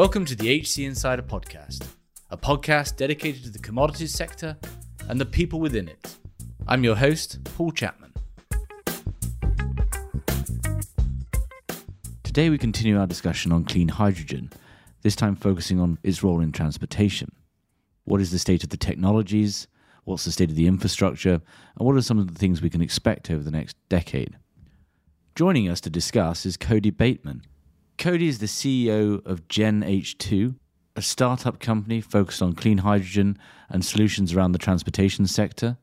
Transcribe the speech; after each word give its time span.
Welcome 0.00 0.24
to 0.24 0.34
the 0.34 0.48
HC 0.62 0.78
Insider 0.78 1.20
Podcast, 1.20 1.86
a 2.30 2.36
podcast 2.38 2.96
dedicated 2.96 3.44
to 3.44 3.50
the 3.50 3.58
commodities 3.58 4.14
sector 4.14 4.56
and 5.10 5.20
the 5.20 5.26
people 5.26 5.60
within 5.60 5.88
it. 5.88 6.16
I'm 6.66 6.82
your 6.82 6.96
host, 6.96 7.44
Paul 7.44 7.70
Chapman. 7.70 8.14
Today 12.22 12.48
we 12.48 12.56
continue 12.56 12.98
our 12.98 13.06
discussion 13.06 13.52
on 13.52 13.66
clean 13.66 13.88
hydrogen, 13.88 14.50
this 15.02 15.14
time 15.14 15.36
focusing 15.36 15.78
on 15.78 15.98
its 16.02 16.22
role 16.22 16.40
in 16.40 16.50
transportation. 16.50 17.30
What 18.04 18.22
is 18.22 18.30
the 18.30 18.38
state 18.38 18.64
of 18.64 18.70
the 18.70 18.78
technologies? 18.78 19.68
What's 20.04 20.24
the 20.24 20.32
state 20.32 20.48
of 20.48 20.56
the 20.56 20.66
infrastructure? 20.66 21.42
And 21.78 21.86
what 21.86 21.94
are 21.94 22.00
some 22.00 22.18
of 22.18 22.32
the 22.32 22.38
things 22.38 22.62
we 22.62 22.70
can 22.70 22.80
expect 22.80 23.30
over 23.30 23.42
the 23.42 23.50
next 23.50 23.76
decade? 23.90 24.38
Joining 25.34 25.68
us 25.68 25.82
to 25.82 25.90
discuss 25.90 26.46
is 26.46 26.56
Cody 26.56 26.88
Bateman. 26.88 27.42
Cody 28.00 28.28
is 28.28 28.38
the 28.38 28.46
CEO 28.46 29.22
of 29.26 29.46
Gen 29.48 29.82
H2, 29.82 30.54
a 30.96 31.02
startup 31.02 31.60
company 31.60 32.00
focused 32.00 32.40
on 32.40 32.54
clean 32.54 32.78
hydrogen 32.78 33.36
and 33.68 33.84
solutions 33.84 34.32
around 34.32 34.52
the 34.52 34.58
transportation 34.58 35.26
sector. 35.26 35.76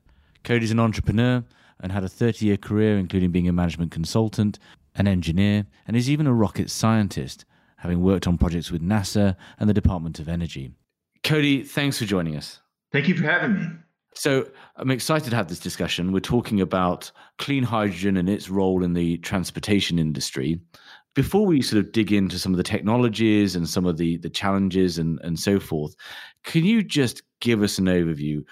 Cody's 0.44 0.72
an 0.72 0.80
entrepreneur 0.80 1.44
and 1.80 1.92
had 1.92 2.04
a 2.04 2.10
30 2.10 2.44
year 2.44 2.58
career, 2.58 2.98
including 2.98 3.30
being 3.30 3.48
a 3.48 3.54
management 3.54 3.92
consultant, 3.92 4.58
an 4.96 5.08
engineer, 5.08 5.68
and 5.88 5.96
is 5.96 6.10
even 6.10 6.26
a 6.26 6.34
rocket 6.34 6.72
scientist, 6.72 7.46
having 7.78 8.02
worked 8.02 8.26
on 8.26 8.40
projects 8.40 8.72
with 8.72 8.82
NASA 8.82 9.36
and 9.60 9.70
the 9.70 9.74
Department 9.76 10.18
of 10.18 10.28
Energy. 10.28 10.72
Cody, 11.24 11.62
thanks 11.62 12.00
for 12.00 12.06
joining 12.06 12.36
us. 12.36 12.62
Thank 12.92 13.08
you 13.08 13.14
for 13.14 13.26
having 13.26 13.54
me. 13.54 13.68
So, 14.16 14.50
I'm 14.78 14.90
excited 14.90 15.30
to 15.30 15.36
have 15.36 15.50
this 15.50 15.60
discussion. 15.60 16.12
We're 16.12 16.22
talking 16.22 16.62
about 16.62 17.12
clean 17.38 17.62
hydrogen 17.62 18.18
and 18.18 18.28
its 18.28 18.50
role 18.50 18.84
in 18.84 18.94
the 18.94 19.20
transportation 19.20 20.00
industry. 20.00 20.60
Before 21.18 21.48
we 21.48 21.64
sort 21.64 21.84
of 21.84 21.92
dig 21.94 22.14
into 22.14 22.38
some 22.38 22.54
of 22.54 22.58
the 22.58 22.64
technologies 22.64 23.56
and 23.56 23.68
some 23.68 23.88
of 23.88 23.98
the, 23.98 24.18
the 24.18 24.30
challenges 24.30 25.00
and, 25.00 25.20
and 25.24 25.40
so 25.40 25.60
forth, 25.60 25.96
can 26.44 26.64
you 26.64 26.84
just 26.84 27.24
give 27.40 27.64
us 27.64 27.80
an 27.80 27.86
overview? 27.86 28.44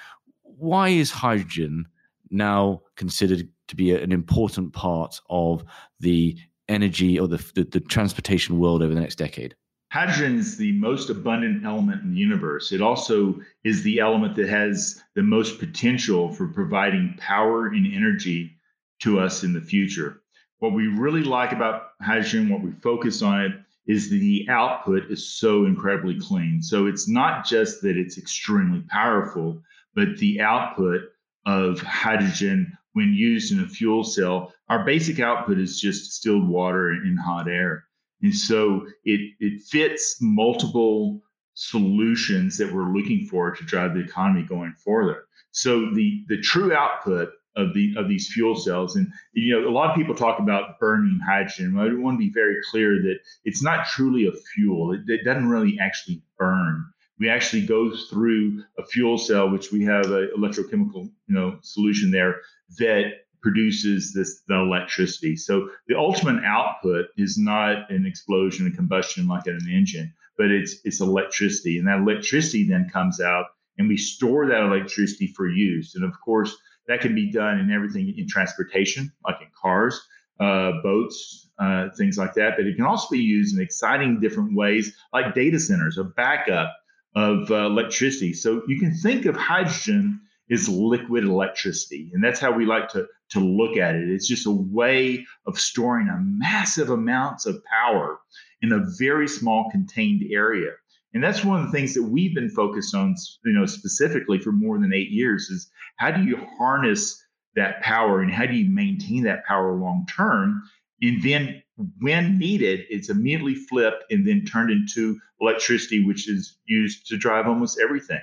Why 0.42 0.90
is 0.90 1.12
hydrogen 1.12 1.86
now 2.32 2.82
considered 2.96 3.48
to 3.68 3.76
be 3.76 3.96
an 3.96 4.12
important 4.12 4.74
part 4.74 5.22
of 5.30 5.64
the 6.00 6.36
energy 6.68 7.20
or 7.20 7.28
the, 7.28 7.38
the, 7.54 7.66
the 7.66 7.82
transportation 7.82 8.58
world 8.58 8.82
over 8.82 8.96
the 8.96 9.00
next 9.00 9.20
decade? 9.20 9.56
Hydrogen 9.92 10.40
is 10.40 10.58
the 10.58 10.72
most 10.72 11.12
abundant 11.12 11.64
element 11.64 12.02
in 12.02 12.14
the 12.16 12.20
universe. 12.20 12.72
It 12.72 12.82
also 12.82 13.40
is 13.64 13.84
the 13.84 14.00
element 14.00 14.36
that 14.38 14.50
has 14.50 15.04
the 15.14 15.22
most 15.22 15.60
potential 15.60 16.34
for 16.34 16.48
providing 16.48 17.14
power 17.20 17.68
and 17.68 17.86
energy 17.94 18.58
to 19.02 19.20
us 19.20 19.44
in 19.44 19.54
the 19.54 19.62
future. 19.62 20.24
What 20.60 20.74
we 20.74 20.88
really 20.88 21.24
like 21.24 21.52
about 21.52 21.90
hydrogen, 22.02 22.50
what 22.50 22.62
we 22.62 22.72
focus 22.82 23.22
on 23.22 23.42
it, 23.42 23.52
is 23.88 24.10
the 24.10 24.48
output 24.50 25.12
is 25.12 25.38
so 25.38 25.66
incredibly 25.66 26.20
clean. 26.20 26.62
So 26.62 26.88
it's 26.88 27.08
not 27.08 27.46
just 27.46 27.82
that 27.82 27.98
it's 27.98 28.18
extremely 28.18 28.82
powerful, 28.90 29.62
but 29.94 30.18
the 30.18 30.42
output 30.42 31.02
of 31.46 31.80
hydrogen 31.82 32.76
when 32.94 33.14
used 33.14 33.52
in 33.52 33.60
a 33.60 33.68
fuel 33.68 34.04
cell, 34.04 34.54
our 34.70 34.86
basic 34.86 35.20
output 35.20 35.60
is 35.60 35.80
just 35.80 36.06
distilled 36.06 36.48
water 36.48 36.92
and 36.92 37.20
hot 37.20 37.48
air. 37.50 37.84
And 38.22 38.34
so 38.34 38.88
it, 39.04 39.34
it 39.40 39.62
fits 39.64 40.18
multiple 40.22 41.22
solutions 41.54 42.58
that 42.58 42.74
we're 42.74 42.94
looking 42.94 43.28
for 43.28 43.52
to 43.52 43.64
drive 43.66 43.94
the 43.94 44.00
economy 44.00 44.44
going 44.44 44.74
further. 44.84 45.26
So 45.52 45.92
the, 45.94 46.24
the 46.30 46.42
true 46.42 46.74
output 46.74 47.30
of 47.56 47.74
the 47.74 47.94
of 47.98 48.10
these 48.10 48.32
fuel 48.34 48.56
cells, 48.56 48.96
and 48.96 49.08
you 49.34 49.54
know, 49.54 49.68
a 49.68 49.72
lot 49.72 49.90
of 49.90 49.96
people 49.96 50.16
talk 50.16 50.40
about 50.40 50.80
burning 50.80 51.20
hydrogen. 51.26 51.78
I 51.78 51.94
want 51.94 52.16
to 52.16 52.26
be 52.26 52.32
very 52.32 52.58
clear 52.70 53.02
that 53.04 53.20
it's 53.44 53.64
not 53.64 53.88
truly 53.88 54.28
a 54.28 54.32
fuel. 54.54 54.94
It, 54.94 55.02
it 55.08 55.24
doesn't 55.24 55.48
really 55.48 55.78
actually 55.80 56.22
burn 56.38 56.86
we 57.20 57.30
actually 57.30 57.66
go 57.66 57.96
through 58.10 58.64
a 58.78 58.86
fuel 58.86 59.18
cell, 59.18 59.50
which 59.50 59.72
we 59.72 59.84
have 59.86 60.12
an 60.12 60.32
electrochemical, 60.38 61.10
you 61.28 61.36
know, 61.36 61.58
solution 61.62 62.12
there 62.12 62.42
that 62.78 63.12
produces 63.42 64.14
this 64.14 64.42
the 64.48 64.56
electricity. 64.56 65.36
So 65.36 65.70
the 65.88 65.96
ultimate 65.98 66.44
output 66.44 67.06
is 67.16 67.38
not 67.38 67.90
an 67.92 68.06
explosion, 68.06 68.68
a 68.68 68.76
combustion 68.76 69.28
like 69.28 69.48
in 69.48 69.54
an 69.54 69.72
engine, 69.72 70.14
but 70.38 70.52
it's 70.52 70.78
it's 70.84 71.00
electricity, 71.00 71.78
and 71.78 71.88
that 71.88 72.00
electricity 72.00 72.68
then 72.68 72.90
comes 72.92 73.22
out, 73.22 73.46
and 73.78 73.88
we 73.88 73.98
store 73.98 74.48
that 74.48 74.64
electricity 74.64 75.28
for 75.28 75.48
use. 75.48 75.96
And 75.96 76.04
of 76.04 76.20
course, 76.20 76.56
that 76.88 77.02
can 77.02 77.16
be 77.16 77.32
done 77.32 77.60
in 77.60 77.72
everything 77.72 78.14
in 78.18 78.28
transportation, 78.28 79.12
like 79.26 79.38
in 79.42 79.48
cars, 79.60 80.00
uh, 80.40 80.74
boats, 80.84 81.50
uh, 81.60 81.90
things 81.98 82.18
like 82.18 82.34
that. 82.36 82.54
But 82.58 82.66
it 82.66 82.76
can 82.76 82.86
also 82.86 83.08
be 83.12 83.20
used 83.20 83.56
in 83.56 83.62
exciting 83.62 84.20
different 84.20 84.56
ways, 84.56 84.96
like 85.14 85.34
data 85.34 85.60
centers, 85.60 85.98
a 85.98 86.04
backup 86.04 86.76
of 87.16 87.50
uh, 87.50 87.66
electricity. 87.66 88.34
So 88.34 88.62
you 88.68 88.80
can 88.80 88.94
think 88.94 89.26
of 89.26 89.36
hydrogen 89.36 90.20
as 90.52 90.70
liquid 90.70 91.24
electricity, 91.24 92.12
and 92.14 92.24
that's 92.24 92.40
how 92.40 92.52
we 92.52 92.66
like 92.66 92.90
to 92.90 93.08
to 93.32 93.40
look 93.40 93.78
at 93.78 93.96
it. 93.96 94.10
It's 94.10 94.28
just 94.28 94.46
a 94.46 94.52
way 94.52 95.26
of 95.48 95.60
storing 95.60 96.10
a 96.10 96.20
massive 96.20 96.92
amounts 96.92 97.48
of 97.48 97.64
power 97.66 98.20
in 98.62 98.72
a 98.72 98.86
very 99.00 99.28
small 99.28 99.70
contained 99.72 100.24
area. 100.32 100.72
And 101.16 101.24
that's 101.24 101.46
one 101.46 101.62
of 101.62 101.66
the 101.66 101.72
things 101.72 101.94
that 101.94 102.04
we've 102.04 102.36
been 102.36 102.50
focused 102.50 102.94
on, 102.94 103.16
you 103.46 103.54
know, 103.54 103.66
specifically 103.66 104.38
for 104.38 104.52
more 104.52 104.78
than 104.78 104.94
eight 104.94 105.10
years 105.10 105.50
is 105.50 105.72
how 105.96 106.12
do 106.12 106.22
you 106.24 106.38
harness 106.58 107.24
that 107.56 107.82
power 107.82 108.22
and 108.22 108.30
how 108.30 108.46
do 108.46 108.54
you 108.54 108.70
maintain 108.70 109.24
that 109.24 109.46
power 109.46 109.74
long 109.74 110.06
term? 110.14 110.62
And 111.02 111.24
then 111.24 111.64
when 112.02 112.38
needed, 112.38 112.82
it's 112.90 113.10
immediately 113.10 113.56
flipped 113.56 114.04
and 114.12 114.28
then 114.28 114.44
turned 114.44 114.72
into 114.72 115.18
electricity, 115.40 116.04
which 116.04 116.30
is 116.30 116.58
used 116.66 117.08
to 117.08 117.16
drive 117.16 117.48
almost 117.48 117.80
everything. 117.82 118.22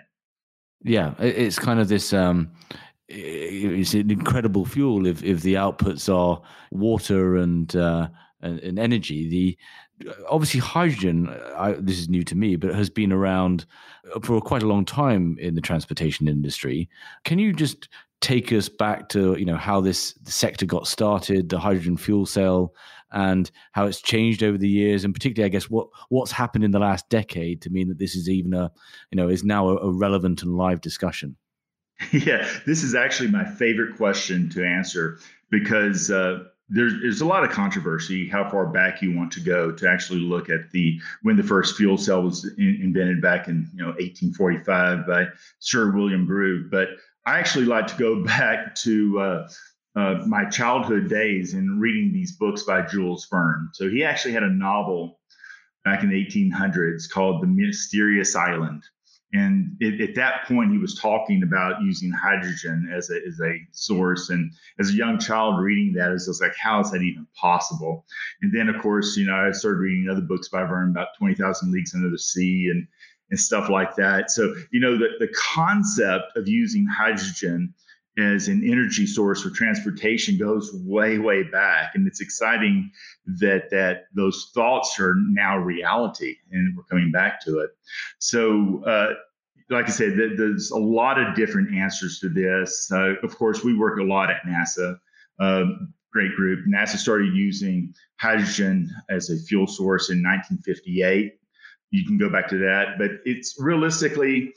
Yeah, 0.85 1.15
it's 1.19 1.59
kind 1.59 1.81
of 1.81 1.89
this. 1.89 2.13
Um, 2.13 2.51
it's 3.09 3.95
an 3.95 4.11
incredible 4.11 4.67
fuel 4.67 5.07
if 5.07 5.23
if 5.23 5.43
the 5.43 5.55
outputs 5.55 6.13
are 6.13 6.43
water 6.71 7.37
and 7.37 7.75
uh, 7.75 8.09
and, 8.43 8.59
and 8.61 8.79
energy. 8.79 9.29
The 9.29 9.59
obviously 10.29 10.61
hydrogen. 10.61 11.29
I, 11.57 11.73
this 11.73 11.99
is 11.99 12.09
new 12.09 12.23
to 12.25 12.35
me, 12.35 12.57
but 12.57 12.75
has 12.75 12.91
been 12.91 13.13
around 13.13 13.67
for 14.23 14.41
quite 14.41 14.63
a 14.63 14.67
long 14.67 14.85
time 14.85 15.37
in 15.39 15.55
the 15.55 15.61
transportation 15.61 16.29
industry. 16.29 16.89
Can 17.25 17.39
you 17.39 17.53
just 17.53 17.89
take 18.21 18.53
us 18.53 18.69
back 18.69 19.09
to 19.11 19.37
you 19.37 19.45
know 19.45 19.57
how 19.57 19.81
this 19.81 20.15
sector 20.25 20.65
got 20.65 20.87
started, 20.87 21.49
the 21.49 21.59
hydrogen 21.59 21.97
fuel 21.97 22.25
cell, 22.25 22.73
and 23.13 23.51
how 23.73 23.87
it's 23.87 24.01
changed 24.01 24.43
over 24.43 24.57
the 24.57 24.69
years, 24.69 25.05
and 25.05 25.13
particularly, 25.13 25.47
I 25.47 25.53
guess, 25.53 25.69
what 25.69 25.89
what's 26.09 26.33
happened 26.33 26.65
in 26.65 26.71
the 26.71 26.79
last 26.79 27.09
decade 27.11 27.61
to 27.63 27.71
mean 27.71 27.89
that 27.89 27.99
this 27.99 28.15
is 28.15 28.29
even 28.29 28.55
a 28.55 28.73
you 29.11 29.17
know 29.17 29.29
is 29.29 29.45
now 29.45 29.69
a, 29.69 29.77
a 29.77 29.93
relevant 29.93 30.43
and 30.43 30.57
live 30.57 30.81
discussion. 30.81 31.37
Yeah, 32.11 32.49
this 32.67 32.83
is 32.83 32.97
actually 32.97 33.31
my 33.31 33.45
favorite 33.45 33.97
question 33.97 34.51
to 34.51 34.67
answer 34.67 35.21
because 35.51 36.11
uh, 36.11 36.45
there's, 36.69 36.95
there's 37.03 37.21
a 37.21 37.27
lot 37.27 37.45
of 37.45 37.51
controversy 37.51 38.29
how 38.29 38.49
far 38.49 38.67
back 38.67 39.03
you 39.03 39.17
want 39.17 39.33
to 39.33 39.41
go 39.41 39.73
to 39.73 39.89
actually 39.89 40.21
look 40.21 40.49
at 40.49 40.71
the 40.71 40.99
when 41.23 41.37
the 41.37 41.43
first 41.43 41.77
fuel 41.77 41.99
cell 41.99 42.23
was 42.23 42.45
in, 42.57 42.81
invented 42.83 43.21
back 43.21 43.49
in 43.49 43.69
you 43.75 43.83
know 43.83 43.89
1845 43.89 45.07
by 45.07 45.27
Sir 45.59 45.93
William 45.93 46.25
Grove. 46.27 46.71
But 46.71 46.89
I 47.27 47.39
actually 47.39 47.67
like 47.67 47.87
to 47.89 47.97
go 47.97 48.25
back 48.25 48.75
to 48.77 49.21
uh, 49.21 49.49
uh, 49.97 50.15
my 50.27 50.45
childhood 50.47 51.09
days 51.09 51.55
and 51.55 51.81
reading 51.81 52.13
these 52.13 52.37
books 52.37 52.63
by 52.63 52.83
Jules 52.83 53.27
Verne. 53.31 53.69
So 53.73 53.89
he 53.89 54.05
actually 54.05 54.33
had 54.33 54.43
a 54.43 54.51
novel 54.51 55.21
back 55.85 56.03
in 56.03 56.09
the 56.09 56.27
1800s 56.27 57.11
called 57.11 57.43
The 57.43 57.49
Mysterious 57.49 58.37
Island. 58.37 58.85
And 59.33 59.77
it, 59.81 60.01
at 60.01 60.15
that 60.17 60.45
point, 60.47 60.73
he 60.73 60.79
was 60.79 60.99
talking 60.99 61.43
about 61.43 61.81
using 61.83 62.11
hydrogen 62.11 62.93
as 62.95 63.11
a, 63.11 63.17
as 63.27 63.41
a 63.41 63.55
source. 63.71 64.29
And 64.29 64.53
as 64.79 64.91
a 64.91 64.95
young 64.95 65.19
child 65.19 65.63
reading 65.63 65.95
that, 65.95 66.11
it 66.11 66.13
was 66.13 66.41
like, 66.43 66.55
how 66.61 66.81
is 66.81 66.91
that 66.91 67.01
even 67.01 67.27
possible? 67.35 68.05
And 68.43 68.53
then, 68.55 68.69
of 68.69 68.81
course, 68.83 69.17
you 69.17 69.27
know, 69.27 69.35
I 69.35 69.51
started 69.53 69.79
reading 69.79 70.09
other 70.11 70.21
books 70.21 70.49
by 70.49 70.65
Verne 70.65 70.91
about 70.91 71.09
20,000 71.19 71.73
Leagues 71.73 71.95
Under 71.95 72.11
the 72.11 72.19
Sea 72.19 72.69
and, 72.71 72.87
and 73.31 73.41
stuff 73.41 73.71
like 73.71 73.97
that. 73.97 74.31
So, 74.31 74.55
you 74.71 74.81
know, 74.81 74.99
the, 74.99 75.09
the 75.19 75.33
concept 75.35 76.37
of 76.37 76.47
using 76.47 76.87
hydrogen 76.87 77.73
as 78.19 78.49
an 78.49 78.63
energy 78.71 79.07
source 79.07 79.43
for 79.43 79.49
transportation 79.51 80.37
goes 80.37 80.71
way 80.85 81.19
way 81.19 81.43
back 81.43 81.95
and 81.95 82.07
it's 82.07 82.21
exciting 82.21 82.91
that 83.25 83.71
that 83.71 84.05
those 84.15 84.51
thoughts 84.55 85.01
are 85.01 85.15
now 85.31 85.57
reality 85.57 86.37
and 86.51 86.77
we're 86.77 86.83
coming 86.85 87.11
back 87.11 87.43
to 87.43 87.61
it 87.61 87.71
so 88.19 88.85
uh, 88.85 89.15
like 89.71 89.87
i 89.87 89.91
said 89.91 90.17
there's 90.17 90.71
a 90.71 90.79
lot 90.79 91.21
of 91.21 91.35
different 91.35 91.75
answers 91.75 92.19
to 92.21 92.29
this. 92.29 92.91
Uh, 92.93 93.15
of 93.23 93.37
course 93.37 93.65
we 93.65 93.77
work 93.77 93.99
a 93.99 94.03
lot 94.03 94.31
at 94.31 94.43
nasa 94.47 94.99
um, 95.41 95.93
great 96.13 96.35
group. 96.37 96.67
Nasa 96.69 96.97
started 96.97 97.35
using 97.35 97.95
hydrogen 98.21 98.91
as 99.09 99.31
a 99.31 99.37
fuel 99.37 99.67
source 99.67 100.11
in 100.11 100.23
1958 100.23 101.39
you 101.91 102.07
can 102.07 102.19
go 102.19 102.29
back 102.29 102.49
to 102.49 102.59
that 102.59 102.99
but 102.99 103.11
it's 103.25 103.57
realistically 103.61 104.53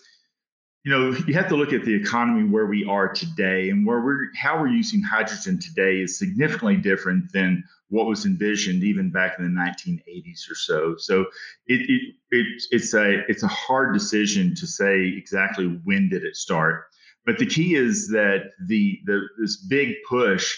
you 0.85 0.91
know, 0.91 1.17
you 1.25 1.33
have 1.33 1.49
to 1.49 1.55
look 1.55 1.73
at 1.73 1.83
the 1.83 1.95
economy 1.95 2.47
where 2.47 2.67
we 2.67 2.85
are 2.85 3.07
today 3.07 3.71
and 3.71 3.87
where 3.87 4.01
we're 4.01 4.27
how 4.35 4.59
we're 4.59 4.67
using 4.67 5.01
hydrogen 5.01 5.59
today 5.59 5.99
is 5.99 6.19
significantly 6.19 6.77
different 6.77 7.33
than 7.33 7.63
what 7.89 8.05
was 8.05 8.25
envisioned 8.25 8.83
even 8.83 9.09
back 9.09 9.39
in 9.39 9.45
the 9.45 9.61
1980s 9.61 10.49
or 10.49 10.53
so. 10.53 10.95
So 10.97 11.21
it, 11.65 11.89
it, 11.89 12.15
it 12.29 12.63
it's 12.69 12.93
a 12.93 13.21
it's 13.27 13.41
a 13.41 13.47
hard 13.47 13.95
decision 13.95 14.53
to 14.55 14.67
say 14.67 15.07
exactly 15.17 15.65
when 15.85 16.07
did 16.07 16.23
it 16.23 16.35
start. 16.35 16.85
But 17.25 17.39
the 17.39 17.47
key 17.47 17.73
is 17.73 18.07
that 18.09 18.51
the, 18.67 18.99
the 19.05 19.27
this 19.39 19.57
big 19.57 19.95
push 20.07 20.55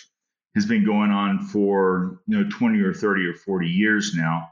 has 0.55 0.65
been 0.65 0.83
going 0.83 1.11
on 1.11 1.39
for 1.39 2.19
you 2.27 2.43
know 2.43 2.49
20 2.49 2.81
or 2.81 2.93
30 2.93 3.27
or 3.27 3.33
40 3.33 3.65
years 3.65 4.13
now, 4.13 4.49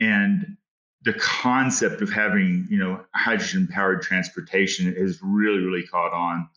and 0.00 0.58
the 1.04 1.14
concept 1.14 2.00
of 2.02 2.10
having 2.10 2.66
you 2.70 2.78
know 2.78 3.00
hydrogen 3.14 3.68
powered 3.68 4.02
transportation 4.02 4.92
has 4.94 5.18
really 5.22 5.60
really 5.60 5.86
caught 5.86 6.12
on. 6.12 6.48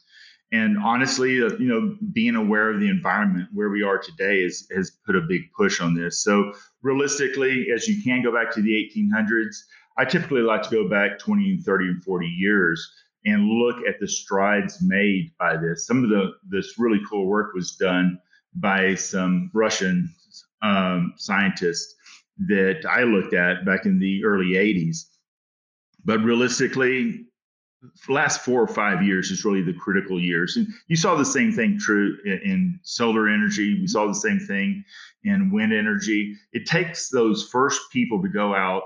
And 0.52 0.78
honestly 0.78 1.42
uh, 1.42 1.50
you 1.60 1.68
know 1.68 1.96
being 2.14 2.36
aware 2.36 2.72
of 2.72 2.80
the 2.80 2.90
environment 2.90 3.50
where 3.54 3.70
we 3.70 3.84
are 3.84 3.98
today 3.98 4.40
is, 4.40 4.68
has 4.76 4.92
put 5.06 5.16
a 5.16 5.22
big 5.22 5.42
push 5.56 5.82
on 5.82 5.94
this. 5.94 6.24
So 6.24 6.54
realistically 6.82 7.68
as 7.76 7.88
you 7.88 8.02
can 8.02 8.24
go 8.24 8.34
back 8.34 8.54
to 8.54 8.62
the 8.62 8.72
1800s 8.72 9.56
i 9.98 10.06
typically 10.06 10.42
like 10.42 10.62
to 10.64 10.70
go 10.70 10.88
back 10.88 11.20
20 11.20 11.52
and 11.52 11.64
30 11.64 11.86
and 11.88 12.04
40 12.04 12.28
years 12.28 12.92
and 13.26 13.50
look 13.50 13.86
at 13.86 14.00
the 14.00 14.08
strides 14.08 14.78
made 14.82 15.34
by 15.38 15.58
this. 15.58 15.86
Some 15.86 16.04
of 16.04 16.10
the 16.10 16.34
this 16.48 16.80
really 16.80 17.02
cool 17.10 17.28
work 17.28 17.54
was 17.54 17.76
done 17.76 18.20
by 18.56 18.96
some 18.96 19.52
russian 19.54 20.10
um, 20.62 21.14
scientists 21.18 21.97
that 22.48 22.86
I 22.88 23.04
looked 23.04 23.34
at 23.34 23.66
back 23.66 23.86
in 23.86 24.00
the 24.00 24.24
early 24.24 24.54
80s. 24.54 25.06
But 26.06 26.20
realistically, 26.20 27.26
last 28.08 28.42
four 28.42 28.62
or 28.62 28.68
five 28.68 29.04
years 29.04 29.32
is 29.32 29.46
really 29.46 29.62
the 29.62 29.74
critical 29.74 30.20
years. 30.20 30.58
And 30.58 30.68
you 30.88 30.96
saw 30.96 31.16
the 31.16 31.26
same 31.26 31.52
thing 31.52 31.78
true 31.80 32.18
in 32.26 32.80
solar 32.84 33.30
energy. 33.30 33.80
We 33.80 33.88
saw 33.88 34.08
the 34.08 34.16
same 34.16 34.40
thing 34.40 34.84
in 35.24 35.52
wind 35.52 35.74
energy. 35.74 36.36
It 36.54 36.66
takes 36.66 37.10
those 37.10 37.50
first 37.52 37.82
people 37.92 38.22
to 38.22 38.30
go 38.30 38.56
out, 38.56 38.84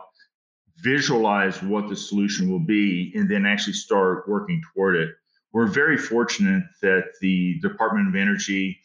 visualize 0.77 1.61
what 1.61 1.89
the 1.89 1.95
solution 1.95 2.49
will 2.49 2.65
be, 2.65 3.11
and 3.15 3.29
then 3.29 3.45
actually 3.45 3.73
start 3.73 4.27
working 4.27 4.61
toward 4.73 4.95
it. 4.95 5.09
We're 5.53 5.67
very 5.67 5.97
fortunate 5.97 6.63
that 6.81 7.03
the 7.19 7.59
Department 7.59 8.07
of 8.07 8.15
Energy 8.15 8.79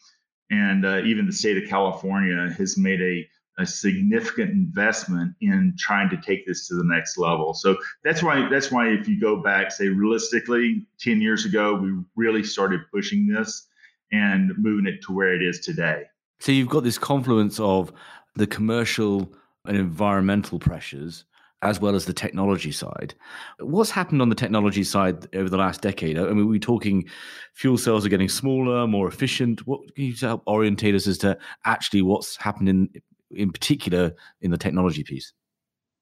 and 0.51 0.85
uh, 0.85 0.99
even 1.05 1.27
the 1.27 1.33
state 1.33 1.63
of 1.63 1.69
California 1.69 2.53
has 2.57 2.77
made 2.77 3.01
a 3.01 3.27
a 3.59 3.67
significant 3.67 4.51
investment 4.51 5.35
in 5.41 5.75
trying 5.79 6.11
to 6.11 6.17
take 6.19 6.47
this 6.47 6.69
to 6.69 6.75
the 6.75 6.85
next 6.85 7.17
level. 7.17 7.55
So 7.55 7.77
that's 8.05 8.23
why 8.23 8.49
that's 8.51 8.71
why 8.71 8.89
if 8.89 9.09
you 9.09 9.19
go 9.19 9.43
back, 9.43 9.73
say 9.73 9.89
realistically, 9.89 10.87
10 11.01 11.21
years 11.21 11.45
ago, 11.45 11.75
we 11.75 11.93
really 12.17 12.45
started 12.45 12.81
pushing 12.93 13.27
this 13.27 13.67
and 14.13 14.53
moving 14.59 14.87
it 14.87 15.03
to 15.03 15.13
where 15.13 15.35
it 15.35 15.43
is 15.43 15.61
today. 15.61 16.05
So 16.41 16.53
you've 16.53 16.69
got 16.69 16.85
this 16.85 16.99
confluence 16.99 17.59
of 17.59 17.93
the 18.35 18.47
commercial 18.47 19.33
and 19.65 19.77
environmental 19.77 20.59
pressures 20.59 21.25
as 21.63 21.81
well 21.81 21.97
as 21.97 22.05
the 22.05 22.13
technology 22.13 22.71
side. 22.71 23.15
What's 23.59 23.91
happened 23.91 24.21
on 24.21 24.29
the 24.29 24.35
technology 24.35 24.85
side 24.85 25.27
over 25.35 25.49
the 25.49 25.57
last 25.57 25.81
decade? 25.81 26.19
I 26.19 26.25
mean, 26.33 26.47
we're 26.49 26.59
talking 26.59 27.09
fuel 27.55 27.79
cells 27.79 28.05
are 28.05 28.11
getting 28.11 28.29
smaller, 28.29 28.87
more 28.87 29.09
efficient. 29.09 29.67
What 29.67 29.95
can 29.95 30.05
you 30.05 30.15
help 30.15 30.43
orientate 30.47 30.95
us 30.95 31.07
as 31.07 31.17
to 31.19 31.39
actually 31.65 32.03
what's 32.03 32.37
happened 32.37 32.69
in 32.69 32.91
in 33.31 33.51
particular 33.51 34.15
in 34.41 34.51
the 34.51 34.59
technology 34.59 35.05
piece? 35.05 35.33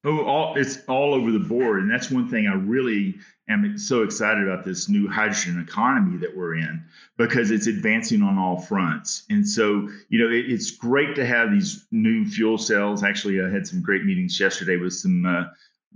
Oh, 0.06 0.22
all, 0.24 0.56
it's 0.56 0.80
all 0.86 1.14
over 1.14 1.32
the 1.32 1.38
board. 1.38 1.80
And 1.80 1.90
that's 1.90 2.10
one 2.10 2.28
thing 2.28 2.46
I 2.46 2.54
really 2.54 3.14
am 3.48 3.78
so 3.78 4.02
excited 4.02 4.46
about 4.46 4.62
this 4.62 4.86
new 4.86 5.08
hydrogen 5.08 5.64
economy 5.66 6.18
that 6.18 6.36
we're 6.36 6.56
in 6.56 6.84
because 7.16 7.50
it's 7.50 7.68
advancing 7.68 8.22
on 8.22 8.36
all 8.36 8.60
fronts. 8.60 9.24
And 9.30 9.48
so, 9.48 9.88
you 10.10 10.18
know, 10.18 10.28
it, 10.28 10.50
it's 10.50 10.70
great 10.70 11.14
to 11.16 11.24
have 11.24 11.50
these 11.50 11.86
new 11.90 12.26
fuel 12.26 12.58
cells. 12.58 13.02
Actually, 13.02 13.42
I 13.42 13.48
had 13.48 13.66
some 13.66 13.80
great 13.80 14.04
meetings 14.04 14.38
yesterday 14.38 14.76
with 14.76 14.92
some 14.92 15.24
uh, 15.24 15.44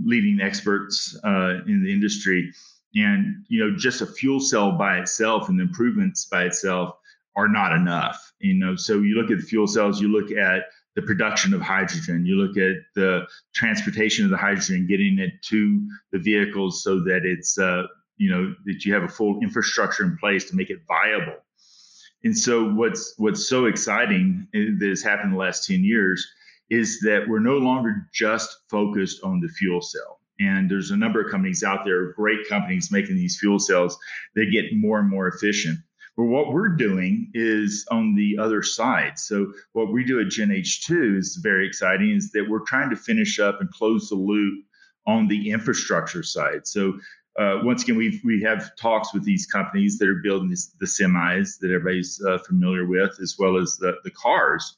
leading 0.03 0.41
experts 0.41 1.19
uh, 1.23 1.61
in 1.67 1.83
the 1.85 1.93
industry. 1.93 2.51
And, 2.95 3.45
you 3.49 3.61
know, 3.61 3.77
just 3.77 4.01
a 4.01 4.07
fuel 4.07 4.41
cell 4.41 4.73
by 4.73 5.01
itself 5.01 5.51
and 5.51 5.59
the 5.59 5.65
improvements 5.65 6.25
by 6.25 6.45
itself 6.45 6.97
are 7.37 7.49
not 7.49 7.73
enough. 7.73 8.33
You 8.39 8.55
know, 8.55 8.75
so 8.75 9.01
you 9.01 9.21
look 9.21 9.31
at 9.31 9.39
the 9.39 9.47
fuel 9.47 9.67
cells, 9.67 10.01
you 10.01 10.09
look 10.09 10.31
at 10.31 10.65
the 10.99 11.07
production 11.07 11.55
of 11.55 11.61
hydrogen. 11.61 12.27
You 12.27 12.35
look 12.35 12.57
at 12.57 12.75
the 12.97 13.25
transportation 13.55 14.25
of 14.25 14.33
the 14.33 14.37
hydrogen, 14.37 14.89
getting 14.89 15.21
it 15.21 15.31
to 15.45 15.89
the 16.11 16.19
vehicles 16.19 16.83
so 16.83 16.99
that 17.05 17.21
it's 17.23 17.57
uh, 17.57 17.85
you 18.17 18.29
know 18.29 18.53
that 18.65 18.85
you 18.85 18.93
have 18.95 19.05
a 19.05 19.09
full 19.09 19.39
infrastructure 19.41 20.03
in 20.03 20.19
place 20.19 20.51
to 20.51 20.57
make 20.57 20.71
it 20.71 20.81
viable. 20.89 21.37
And 22.25 22.37
so 22.37 22.69
what's 22.71 23.15
what's 23.17 23.49
so 23.49 23.67
exciting 23.67 24.49
uh, 24.57 24.75
that 24.81 24.89
has 24.89 25.01
happened 25.01 25.27
in 25.27 25.33
the 25.35 25.39
last 25.39 25.69
10 25.69 25.85
years 25.85 26.27
is 26.69 26.99
that 27.05 27.27
we're 27.29 27.39
no 27.39 27.59
longer 27.59 28.09
just 28.13 28.57
focused 28.69 29.23
on 29.23 29.41
the 29.41 29.49
fuel 29.49 29.81
cell. 29.81 30.19
And 30.41 30.69
there's 30.69 30.91
a 30.91 30.97
number 30.97 31.25
of 31.25 31.31
companies 31.31 31.63
out 31.63 31.85
there, 31.85 32.13
great 32.15 32.41
companies 32.49 32.91
making 32.91 33.15
these 33.15 33.39
fuel 33.39 33.61
cells 33.61 33.97
that 34.35 34.51
get 34.51 34.65
more 34.73 34.99
and 34.99 35.09
more 35.09 35.29
efficient. 35.29 35.79
But 36.19 36.25
what 36.25 36.53
we're 36.53 36.71
doing 36.71 37.31
is 37.33 37.87
on 37.93 38.17
the 38.17 38.39
other 38.39 38.61
side. 38.61 39.21
So 39.21 39.53
what 39.73 39.93
we 39.93 40.03
do 40.03 40.21
at 40.21 40.31
Gen 40.31 40.49
H2 40.49 41.17
is 41.17 41.39
very 41.41 41.65
exciting 41.65 42.11
is 42.11 42.33
that 42.33 42.51
we're 42.51 42.65
trying 42.67 42.91
to 42.91 42.97
finish 42.97 43.39
up 43.39 43.61
and 43.61 43.71
close 43.71 44.09
the 44.09 44.17
loop 44.17 44.65
on 45.07 45.29
the 45.29 45.53
infrastructure 45.53 46.25
side. 46.25 46.67
So 46.67 46.99
uh, 47.39 47.61
once 47.63 47.85
again, 47.85 47.97
we 47.97 48.21
we 48.25 48.43
have 48.43 48.75
talks 48.75 49.15
with 49.15 49.23
these 49.23 49.47
companies 49.47 49.97
that 49.99 50.09
are 50.09 50.21
building 50.21 50.51
this, 50.51 50.73
the 50.81 50.87
semis 50.87 51.61
that 51.61 51.71
everybody's 51.71 52.21
uh, 52.27 52.39
familiar 52.39 52.85
with, 52.85 53.13
as 53.23 53.37
well 53.39 53.57
as 53.57 53.77
the, 53.77 53.95
the 54.03 54.11
cars. 54.11 54.77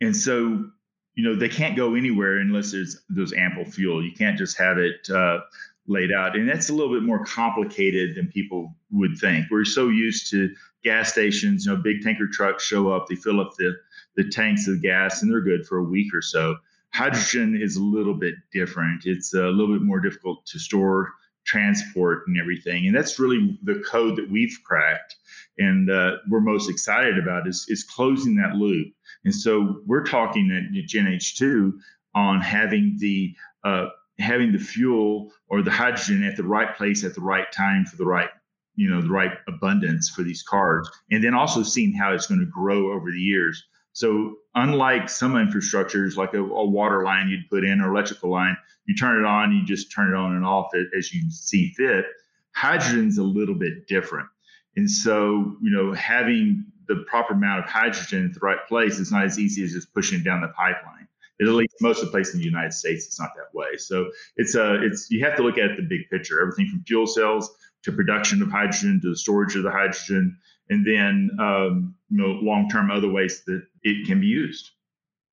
And 0.00 0.16
so, 0.16 0.70
you 1.16 1.22
know, 1.22 1.36
they 1.36 1.50
can't 1.50 1.76
go 1.76 1.96
anywhere 1.96 2.38
unless 2.38 2.72
there's 2.72 2.96
there's 3.10 3.34
ample 3.34 3.66
fuel. 3.66 4.02
You 4.02 4.12
can't 4.12 4.38
just 4.38 4.56
have 4.56 4.78
it 4.78 5.10
uh, 5.10 5.40
laid 5.88 6.12
out. 6.12 6.34
And 6.34 6.48
that's 6.48 6.68
a 6.68 6.74
little 6.74 6.94
bit 6.94 7.02
more 7.02 7.24
complicated 7.24 8.14
than 8.14 8.28
people 8.28 8.74
would 8.90 9.18
think. 9.18 9.46
We're 9.50 9.64
so 9.64 9.88
used 9.88 10.30
to 10.30 10.54
gas 10.84 11.12
stations, 11.12 11.66
you 11.66 11.74
know, 11.74 11.82
big 11.82 12.02
tanker 12.02 12.28
trucks 12.30 12.64
show 12.64 12.90
up, 12.90 13.06
they 13.08 13.16
fill 13.16 13.40
up 13.40 13.52
the, 13.58 13.74
the 14.16 14.28
tanks 14.28 14.68
of 14.68 14.82
gas, 14.82 15.22
and 15.22 15.30
they're 15.30 15.40
good 15.40 15.66
for 15.66 15.78
a 15.78 15.84
week 15.84 16.14
or 16.14 16.22
so. 16.22 16.56
Hydrogen 16.92 17.60
is 17.60 17.76
a 17.76 17.82
little 17.82 18.14
bit 18.14 18.34
different. 18.52 19.02
It's 19.04 19.34
a 19.34 19.48
little 19.48 19.74
bit 19.74 19.82
more 19.82 20.00
difficult 20.00 20.46
to 20.46 20.58
store, 20.58 21.12
transport, 21.44 22.24
and 22.26 22.38
everything. 22.38 22.86
And 22.86 22.96
that's 22.96 23.18
really 23.18 23.58
the 23.62 23.82
code 23.88 24.16
that 24.16 24.30
we've 24.30 24.58
cracked 24.64 25.16
and 25.58 25.90
uh, 25.90 26.12
we're 26.28 26.40
most 26.40 26.70
excited 26.70 27.18
about 27.18 27.48
is, 27.48 27.66
is 27.68 27.82
closing 27.82 28.36
that 28.36 28.54
loop. 28.54 28.88
And 29.24 29.34
so 29.34 29.80
we're 29.86 30.04
talking 30.04 30.50
at 30.52 30.86
Gen 30.86 31.06
H2 31.06 31.72
on 32.14 32.40
having 32.40 32.96
the 32.98 33.34
uh, 33.64 33.86
having 34.18 34.52
the 34.52 34.58
fuel 34.58 35.32
or 35.48 35.62
the 35.62 35.70
hydrogen 35.70 36.24
at 36.24 36.36
the 36.36 36.42
right 36.42 36.76
place 36.76 37.04
at 37.04 37.14
the 37.14 37.20
right 37.20 37.50
time 37.52 37.84
for 37.84 37.96
the 37.96 38.04
right 38.04 38.30
you 38.78 38.88
know 38.88 39.02
the 39.02 39.10
right 39.10 39.32
abundance 39.48 40.08
for 40.08 40.22
these 40.22 40.42
cars 40.42 40.88
and 41.10 41.22
then 41.22 41.34
also 41.34 41.64
seeing 41.64 41.92
how 41.92 42.12
it's 42.14 42.28
going 42.28 42.40
to 42.40 42.46
grow 42.46 42.92
over 42.92 43.10
the 43.10 43.18
years. 43.18 43.64
So 43.92 44.36
unlike 44.54 45.08
some 45.08 45.32
infrastructures 45.32 46.16
like 46.16 46.32
a, 46.32 46.40
a, 46.40 46.64
water 46.64 47.02
line 47.02 47.28
you'd 47.28 47.50
put 47.50 47.64
in 47.64 47.80
or 47.80 47.90
electrical 47.90 48.30
line 48.30 48.56
you 48.86 48.94
turn 48.94 49.18
it 49.18 49.26
on 49.26 49.52
you 49.52 49.64
just 49.64 49.92
turn 49.92 50.14
it 50.14 50.16
on 50.16 50.36
and 50.36 50.46
off 50.46 50.70
as 50.96 51.12
you 51.12 51.28
see 51.30 51.72
fit 51.76 52.06
hydrogen's 52.54 53.18
a 53.18 53.22
little 53.22 53.54
bit 53.56 53.88
different. 53.88 54.28
And 54.76 54.88
so 54.88 55.56
you 55.60 55.70
know 55.70 55.92
having 55.92 56.64
the 56.86 57.04
proper 57.08 57.34
amount 57.34 57.64
of 57.64 57.68
hydrogen 57.68 58.26
at 58.26 58.34
the 58.34 58.40
right 58.40 58.64
place 58.68 59.00
is 59.00 59.10
not 59.10 59.24
as 59.24 59.38
easy 59.38 59.64
as 59.64 59.72
just 59.72 59.92
pushing 59.92 60.20
it 60.20 60.24
down 60.24 60.40
the 60.40 60.48
pipeline. 60.48 61.08
At 61.40 61.46
least 61.48 61.74
most 61.80 62.00
of 62.00 62.06
the 62.06 62.10
places 62.10 62.34
in 62.34 62.40
the 62.40 62.46
United 62.46 62.72
States, 62.72 63.06
it's 63.06 63.20
not 63.20 63.30
that 63.36 63.56
way. 63.56 63.76
So 63.76 64.10
it's 64.36 64.54
a 64.54 64.64
uh, 64.64 64.82
it's 64.82 65.10
you 65.10 65.24
have 65.24 65.36
to 65.36 65.42
look 65.42 65.58
at 65.58 65.76
the 65.76 65.82
big 65.82 66.08
picture, 66.10 66.40
everything 66.40 66.68
from 66.68 66.84
fuel 66.84 67.06
cells 67.06 67.50
to 67.88 67.96
production 67.96 68.42
of 68.42 68.50
hydrogen 68.50 69.00
to 69.02 69.10
the 69.10 69.16
storage 69.16 69.56
of 69.56 69.62
the 69.62 69.70
hydrogen, 69.70 70.36
and 70.70 70.86
then 70.86 71.30
um, 71.40 71.94
you 72.10 72.18
know 72.18 72.38
long 72.42 72.68
term 72.68 72.90
other 72.90 73.10
ways 73.10 73.42
that 73.46 73.62
it 73.82 74.06
can 74.06 74.20
be 74.20 74.26
used. 74.26 74.70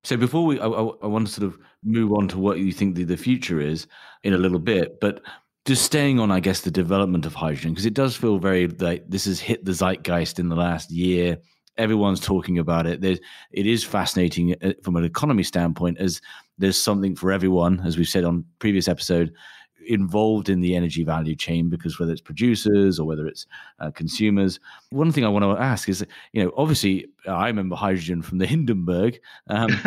So 0.04 0.16
before 0.16 0.46
we, 0.46 0.60
I, 0.60 0.66
I, 0.66 1.06
want 1.06 1.26
to 1.26 1.32
sort 1.32 1.48
of 1.48 1.58
move 1.82 2.12
on 2.12 2.28
to 2.28 2.38
what 2.38 2.58
you 2.58 2.70
think 2.70 2.94
the, 2.94 3.02
the 3.02 3.16
future 3.16 3.60
is 3.60 3.88
in 4.22 4.34
a 4.34 4.38
little 4.38 4.60
bit, 4.60 5.00
but 5.00 5.20
just 5.64 5.82
staying 5.82 6.20
on, 6.20 6.30
I 6.30 6.38
guess, 6.38 6.60
the 6.60 6.70
development 6.70 7.26
of 7.26 7.34
hydrogen 7.34 7.72
because 7.72 7.86
it 7.86 7.94
does 7.94 8.14
feel 8.14 8.38
very 8.38 8.68
like 8.68 9.04
this 9.08 9.24
has 9.24 9.40
hit 9.40 9.64
the 9.64 9.72
zeitgeist 9.72 10.38
in 10.38 10.48
the 10.48 10.54
last 10.54 10.92
year 10.92 11.38
everyone's 11.78 12.20
talking 12.20 12.58
about 12.58 12.86
it. 12.86 13.00
There's, 13.00 13.18
it 13.52 13.66
is 13.66 13.84
fascinating 13.84 14.54
uh, 14.62 14.72
from 14.82 14.96
an 14.96 15.04
economy 15.04 15.42
standpoint, 15.42 15.98
as 15.98 16.20
there's 16.58 16.80
something 16.80 17.14
for 17.14 17.32
everyone, 17.32 17.80
as 17.84 17.96
we've 17.96 18.08
said 18.08 18.24
on 18.24 18.44
previous 18.58 18.88
episode. 18.88 19.32
Involved 19.86 20.48
in 20.48 20.60
the 20.60 20.74
energy 20.74 21.04
value 21.04 21.34
chain 21.34 21.68
because 21.68 21.98
whether 21.98 22.12
it's 22.12 22.20
producers 22.20 22.98
or 22.98 23.06
whether 23.06 23.26
it's 23.26 23.46
uh, 23.80 23.90
consumers, 23.90 24.60
one 24.90 25.12
thing 25.12 25.24
I 25.24 25.28
want 25.28 25.44
to 25.44 25.62
ask 25.62 25.88
is, 25.88 26.04
you 26.32 26.44
know, 26.44 26.52
obviously 26.56 27.06
I 27.26 27.46
remember 27.46 27.76
hydrogen 27.76 28.22
from 28.22 28.38
the 28.38 28.46
Hindenburg. 28.54 29.20
Um, 29.48 29.70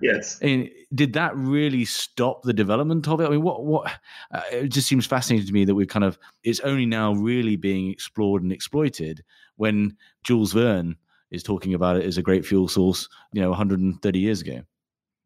yes. 0.00 0.38
And 0.42 0.68
did 0.94 1.14
that 1.14 1.36
really 1.36 1.84
stop 1.84 2.42
the 2.42 2.52
development 2.52 3.08
of 3.08 3.20
it? 3.20 3.26
I 3.26 3.30
mean, 3.30 3.42
what 3.42 3.64
what? 3.64 3.90
Uh, 4.30 4.42
it 4.52 4.68
just 4.68 4.88
seems 4.88 5.06
fascinating 5.06 5.46
to 5.46 5.52
me 5.52 5.64
that 5.64 5.74
we're 5.74 5.86
kind 5.86 6.04
of 6.04 6.18
it's 6.42 6.60
only 6.60 6.86
now 6.86 7.14
really 7.14 7.56
being 7.56 7.90
explored 7.90 8.42
and 8.42 8.52
exploited 8.52 9.24
when 9.56 9.96
Jules 10.22 10.52
Verne 10.52 10.96
is 11.30 11.42
talking 11.42 11.74
about 11.74 11.96
it 11.96 12.04
as 12.04 12.18
a 12.18 12.22
great 12.22 12.44
fuel 12.46 12.68
source, 12.68 13.08
you 13.32 13.40
know, 13.40 13.50
130 13.50 14.18
years 14.18 14.40
ago. 14.40 14.62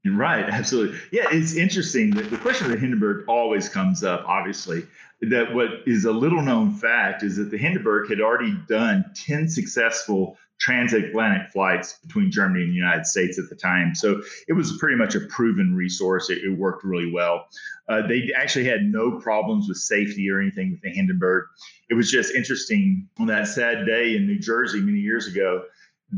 Right, 0.07 0.45
absolutely. 0.49 0.99
Yeah, 1.11 1.27
it's 1.31 1.55
interesting. 1.55 2.11
The, 2.11 2.23
the 2.23 2.39
question 2.39 2.67
of 2.67 2.73
the 2.73 2.79
Hindenburg 2.79 3.25
always 3.29 3.69
comes 3.69 4.05
up, 4.05 4.25
obviously. 4.27 4.87
That 5.21 5.53
what 5.53 5.69
is 5.87 6.05
a 6.05 6.13
little 6.13 6.41
known 6.41 6.73
fact 6.73 7.25
is 7.25 7.37
that 7.37 7.51
the 7.51 7.59
Hindenburg 7.59 8.09
had 8.09 8.21
already 8.21 8.57
done 8.69 9.05
10 9.17 9.49
successful 9.49 10.39
transatlantic 10.61 11.51
flights 11.53 11.99
between 12.05 12.31
Germany 12.31 12.65
and 12.65 12.73
the 12.73 12.77
United 12.77 13.07
States 13.07 13.39
at 13.39 13.49
the 13.49 13.55
time. 13.57 13.95
So 13.95 14.23
it 14.49 14.53
was 14.53 14.77
pretty 14.79 14.97
much 14.97 15.15
a 15.15 15.21
proven 15.21 15.75
resource. 15.75 16.31
It, 16.31 16.39
it 16.39 16.57
worked 16.59 16.85
really 16.85 17.11
well. 17.11 17.47
Uh, 17.89 18.07
they 18.07 18.31
actually 18.37 18.65
had 18.65 18.83
no 18.83 19.19
problems 19.19 19.69
with 19.69 19.79
safety 19.79 20.29
or 20.31 20.41
anything 20.41 20.73
with 20.73 20.81
the 20.83 20.91
Hindenburg. 20.91 21.45
It 21.91 21.95
was 21.95 22.11
just 22.11 22.35
interesting 22.35 23.09
on 23.19 23.27
that 23.27 23.49
sad 23.49 23.87
day 23.87 24.17
in 24.17 24.27
New 24.27 24.39
Jersey 24.39 24.81
many 24.81 24.99
years 24.99 25.27
ago 25.27 25.65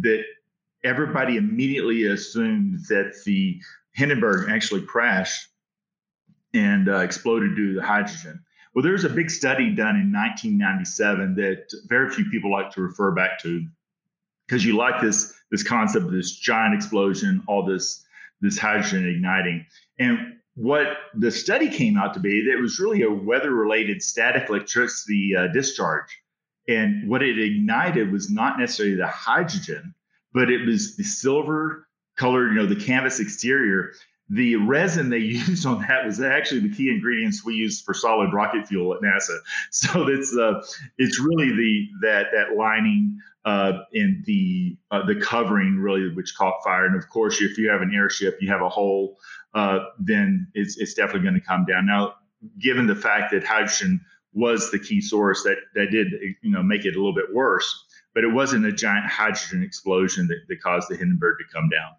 that 0.01 0.25
everybody 0.85 1.37
immediately 1.37 2.05
assumed 2.05 2.81
that 2.89 3.23
the 3.25 3.61
Hindenburg 3.93 4.51
actually 4.51 4.83
crashed 4.83 5.49
and 6.55 6.89
uh, 6.89 6.99
exploded 6.99 7.55
due 7.55 7.75
to 7.75 7.81
the 7.81 7.87
hydrogen. 7.87 8.45
Well, 8.75 8.83
there 8.83 8.93
was 8.93 9.05
a 9.05 9.11
big 9.11 9.31
study 9.31 9.75
done 9.75 9.97
in 9.97 10.13
1997 10.13 11.35
that 11.37 11.73
very 11.89 12.11
few 12.11 12.31
people 12.31 12.53
like 12.53 12.71
to 12.73 12.83
refer 12.83 13.11
back 13.11 13.41
to 13.41 13.67
because 14.47 14.65
you 14.65 14.77
like 14.77 15.01
this 15.01 15.35
this 15.51 15.63
concept 15.63 16.07
of 16.07 16.13
this 16.13 16.33
giant 16.33 16.75
explosion, 16.75 17.43
all 17.47 17.65
this 17.65 18.05
this 18.41 18.59
hydrogen 18.59 19.09
igniting. 19.09 19.67
And 19.99 20.37
what 20.55 20.87
the 21.15 21.31
study 21.31 21.69
came 21.69 21.97
out 21.97 22.15
to 22.15 22.21
be 22.21 22.45
that 22.45 22.59
it 22.59 22.61
was 22.61 22.79
really 22.79 23.03
a 23.03 23.11
weather 23.11 23.53
related 23.53 24.03
static 24.03 24.49
electricity 24.49 25.35
uh, 25.37 25.49
discharge. 25.49 26.21
And 26.69 27.09
what 27.09 27.23
it 27.23 27.39
ignited 27.39 28.13
was 28.13 28.31
not 28.31 28.59
necessarily 28.59 28.97
the 28.97 29.07
hydrogen, 29.07 29.95
but 30.33 30.51
it 30.51 30.65
was 30.67 30.97
the 30.97 31.05
silver 31.05 31.89
colored, 32.17 32.53
you 32.53 32.59
know, 32.59 32.67
the 32.67 32.77
canvas 32.77 33.19
exterior. 33.21 33.93
The 34.29 34.57
resin 34.57 35.11
they 35.11 35.19
used 35.19 35.67
on 35.67 35.81
that 35.89 36.05
was 36.07 36.21
actually 36.21 36.61
the 36.61 36.75
key 36.75 36.91
ingredients 36.91 37.45
we 37.45 37.55
use 37.55 37.81
for 37.81 37.95
solid 37.95 38.33
rocket 38.33 38.69
fuel 38.69 38.95
at 38.95 39.01
NASA. 39.01 39.39
So 39.71 40.09
it's 40.09 40.37
uh, 40.37 40.63
it's 40.99 41.19
really 41.19 41.51
the 41.51 41.89
that 42.03 42.27
that 42.33 42.57
lining 42.57 43.19
uh, 43.45 43.73
and 43.95 44.25
the 44.27 44.77
uh, 44.91 45.05
the 45.07 45.17
covering 45.17 45.79
really 45.79 46.13
which 46.15 46.37
caught 46.37 46.63
fire. 46.63 46.85
And 46.85 46.97
of 46.97 47.09
course, 47.09 47.41
if 47.41 47.59
you 47.59 47.71
have 47.71 47.81
an 47.81 47.93
airship, 47.95 48.39
you 48.41 48.51
have 48.51 48.63
a 48.63 48.69
hole, 48.69 49.19
uh, 49.55 49.81
then 49.99 50.47
it's 50.55 50.77
it's 50.77 50.95
definitely 50.95 51.23
going 51.23 51.41
to 51.41 51.47
come 51.47 51.65
down. 51.65 51.87
Now, 51.87 52.15
given 52.59 52.87
the 52.87 52.95
fact 52.95 53.33
that 53.33 53.43
hydrogen 53.43 54.01
was 54.33 54.71
the 54.71 54.79
key 54.79 55.01
source, 55.01 55.43
that 55.43 55.57
that 55.75 55.91
did 55.91 56.09
you 56.43 56.53
know 56.53 56.63
make 56.63 56.85
it 56.85 56.95
a 56.95 56.99
little 56.99 57.15
bit 57.15 57.35
worse 57.35 57.87
but 58.15 58.25
it 58.25 58.33
wasn't 58.33 58.67
a 58.67 58.73
giant 58.73 59.07
hydrogen 59.07 59.63
explosion 59.63 60.27
that, 60.29 60.39
that 60.49 60.63
caused 60.63 60.89
the 60.89 60.97
Hindenburg 60.97 61.37
to 61.39 61.45
come 61.55 61.69
down. 61.69 61.91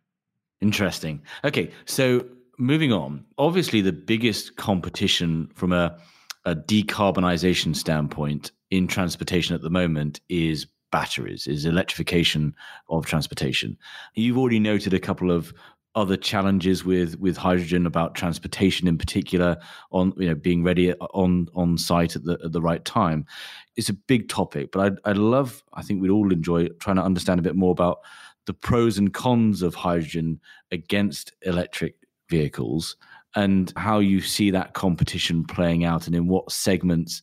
Interesting. 0.62 1.22
Okay, 1.44 1.72
so 1.86 2.26
moving 2.58 2.94
on. 2.94 3.26
Obviously, 3.38 3.82
the 3.82 3.92
biggest 3.92 4.56
competition 4.56 5.50
from 5.56 5.74
a, 5.74 5.98
a 6.46 6.56
decarbonization 6.56 7.76
standpoint 7.76 8.52
in 8.70 8.88
transportation 8.88 9.56
at 9.56 9.62
the 9.62 9.70
moment 9.70 10.22
is 10.30 10.68
batteries, 10.92 11.48
is 11.48 11.66
electrification 11.66 12.54
of 12.90 13.06
transportation. 13.06 13.78
You've 14.14 14.38
already 14.38 14.60
noted 14.60 14.94
a 14.94 15.00
couple 15.00 15.32
of 15.32 15.54
other 15.96 16.16
challenges 16.16 16.86
with 16.86 17.20
with 17.20 17.36
hydrogen 17.36 17.86
about 17.86 18.16
transportation 18.16 18.88
in 18.88 18.98
particular 18.98 19.58
on 19.92 20.14
you 20.18 20.28
know 20.28 20.36
being 20.36 20.64
ready 20.64 20.94
on 20.94 21.48
on 21.54 21.78
site 21.78 22.16
at 22.16 22.24
the 22.24 22.38
at 22.44 22.52
the 22.52 22.62
right 22.62 22.86
time. 22.86 23.26
It's 23.76 23.90
a 23.90 23.94
big 23.94 24.30
topic 24.30 24.72
but 24.72 24.98
i 25.06 25.10
i 25.10 25.14
love 25.14 25.64
i 25.74 25.82
think 25.82 26.02
we'd 26.02 26.12
all 26.12 26.32
enjoy 26.32 26.68
trying 26.80 26.98
to 26.98 27.04
understand 27.04 27.40
a 27.40 27.44
bit 27.44 27.56
more 27.56 27.72
about 27.72 28.00
the 28.46 28.54
pros 28.54 28.98
and 28.98 29.14
cons 29.14 29.62
of 29.62 29.76
hydrogen 29.76 30.40
against 30.72 31.34
electric 31.44 31.96
vehicles 32.30 32.98
and 33.36 33.72
how 33.78 34.00
you 34.00 34.20
see 34.22 34.52
that 34.52 34.74
competition 34.74 35.46
playing 35.46 35.86
out 35.86 36.08
and 36.08 36.16
in 36.16 36.28
what 36.28 36.52
segments 36.52 37.22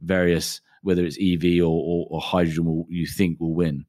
various 0.00 0.60
whether 0.82 1.04
it's 1.04 1.18
ev 1.20 1.44
or, 1.60 1.66
or, 1.66 2.06
or 2.10 2.20
hydrogen 2.20 2.64
will, 2.64 2.86
you 2.88 3.06
think 3.06 3.38
will 3.40 3.54
win? 3.54 3.84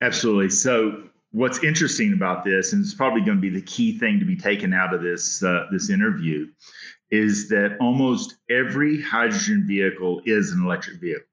Absolutely. 0.00 0.50
So 0.50 1.04
what's 1.34 1.64
interesting 1.64 2.12
about 2.12 2.44
this, 2.44 2.72
and 2.72 2.84
it's 2.84 2.94
probably 2.94 3.20
going 3.20 3.36
to 3.36 3.40
be 3.42 3.50
the 3.50 3.66
key 3.66 3.98
thing 3.98 4.20
to 4.20 4.24
be 4.24 4.36
taken 4.36 4.72
out 4.72 4.94
of 4.94 5.02
this 5.02 5.42
uh, 5.42 5.66
this 5.70 5.90
interview, 5.90 6.46
is 7.10 7.48
that 7.48 7.76
almost 7.80 8.36
every 8.48 9.02
hydrogen 9.02 9.64
vehicle 9.66 10.22
is 10.24 10.52
an 10.52 10.64
electric 10.64 11.00
vehicle. 11.00 11.26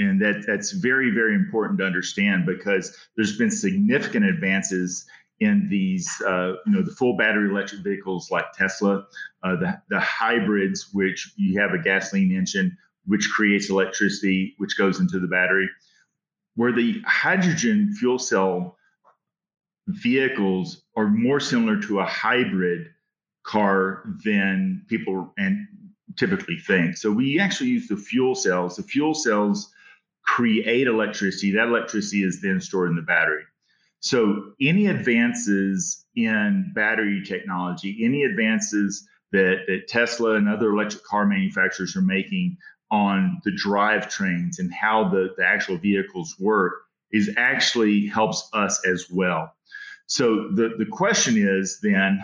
And 0.00 0.20
that, 0.20 0.44
that's 0.44 0.72
very, 0.72 1.10
very 1.10 1.36
important 1.36 1.78
to 1.78 1.86
understand 1.86 2.46
because 2.46 2.96
there's 3.14 3.38
been 3.38 3.50
significant 3.50 4.24
advances 4.24 5.06
in 5.38 5.68
these, 5.70 6.10
uh, 6.26 6.54
you 6.66 6.72
know, 6.72 6.82
the 6.82 6.90
full 6.90 7.16
battery 7.16 7.48
electric 7.48 7.82
vehicles 7.82 8.28
like 8.32 8.46
Tesla, 8.54 9.06
uh, 9.44 9.54
the, 9.56 9.80
the 9.90 10.00
hybrids, 10.00 10.88
which 10.92 11.32
you 11.36 11.60
have 11.60 11.74
a 11.74 11.78
gasoline 11.78 12.34
engine, 12.34 12.76
which 13.06 13.30
creates 13.32 13.70
electricity, 13.70 14.54
which 14.58 14.76
goes 14.76 14.98
into 14.98 15.20
the 15.20 15.28
battery, 15.28 15.68
where 16.56 16.72
the 16.72 17.00
hydrogen 17.06 17.94
fuel 17.96 18.18
cell 18.18 18.76
vehicles 19.88 20.82
are 20.96 21.08
more 21.08 21.40
similar 21.40 21.80
to 21.82 22.00
a 22.00 22.06
hybrid 22.06 22.88
car 23.44 24.04
than 24.24 24.84
people 24.88 25.32
and 25.36 25.66
typically 26.16 26.56
think. 26.58 26.96
So 26.96 27.10
we 27.10 27.38
actually 27.38 27.70
use 27.70 27.88
the 27.88 27.96
fuel 27.96 28.34
cells. 28.34 28.76
The 28.76 28.82
fuel 28.82 29.14
cells 29.14 29.70
create 30.24 30.86
electricity. 30.86 31.52
That 31.52 31.68
electricity 31.68 32.22
is 32.22 32.40
then 32.40 32.60
stored 32.60 32.90
in 32.90 32.96
the 32.96 33.02
battery. 33.02 33.44
So 34.00 34.52
any 34.60 34.86
advances 34.86 36.04
in 36.14 36.72
battery 36.74 37.22
technology, 37.24 38.02
any 38.04 38.24
advances 38.24 39.06
that, 39.32 39.64
that 39.66 39.88
Tesla 39.88 40.34
and 40.34 40.48
other 40.48 40.70
electric 40.70 41.04
car 41.04 41.26
manufacturers 41.26 41.96
are 41.96 42.02
making 42.02 42.56
on 42.90 43.40
the 43.44 43.50
drivetrains 43.50 44.58
and 44.58 44.72
how 44.72 45.08
the, 45.08 45.34
the 45.36 45.44
actual 45.44 45.78
vehicles 45.78 46.36
work 46.38 46.72
is 47.12 47.30
actually 47.36 48.06
helps 48.06 48.48
us 48.52 48.80
as 48.86 49.10
well. 49.10 49.53
So 50.06 50.48
the, 50.50 50.74
the 50.78 50.86
question 50.86 51.36
is 51.36 51.80
then, 51.82 52.20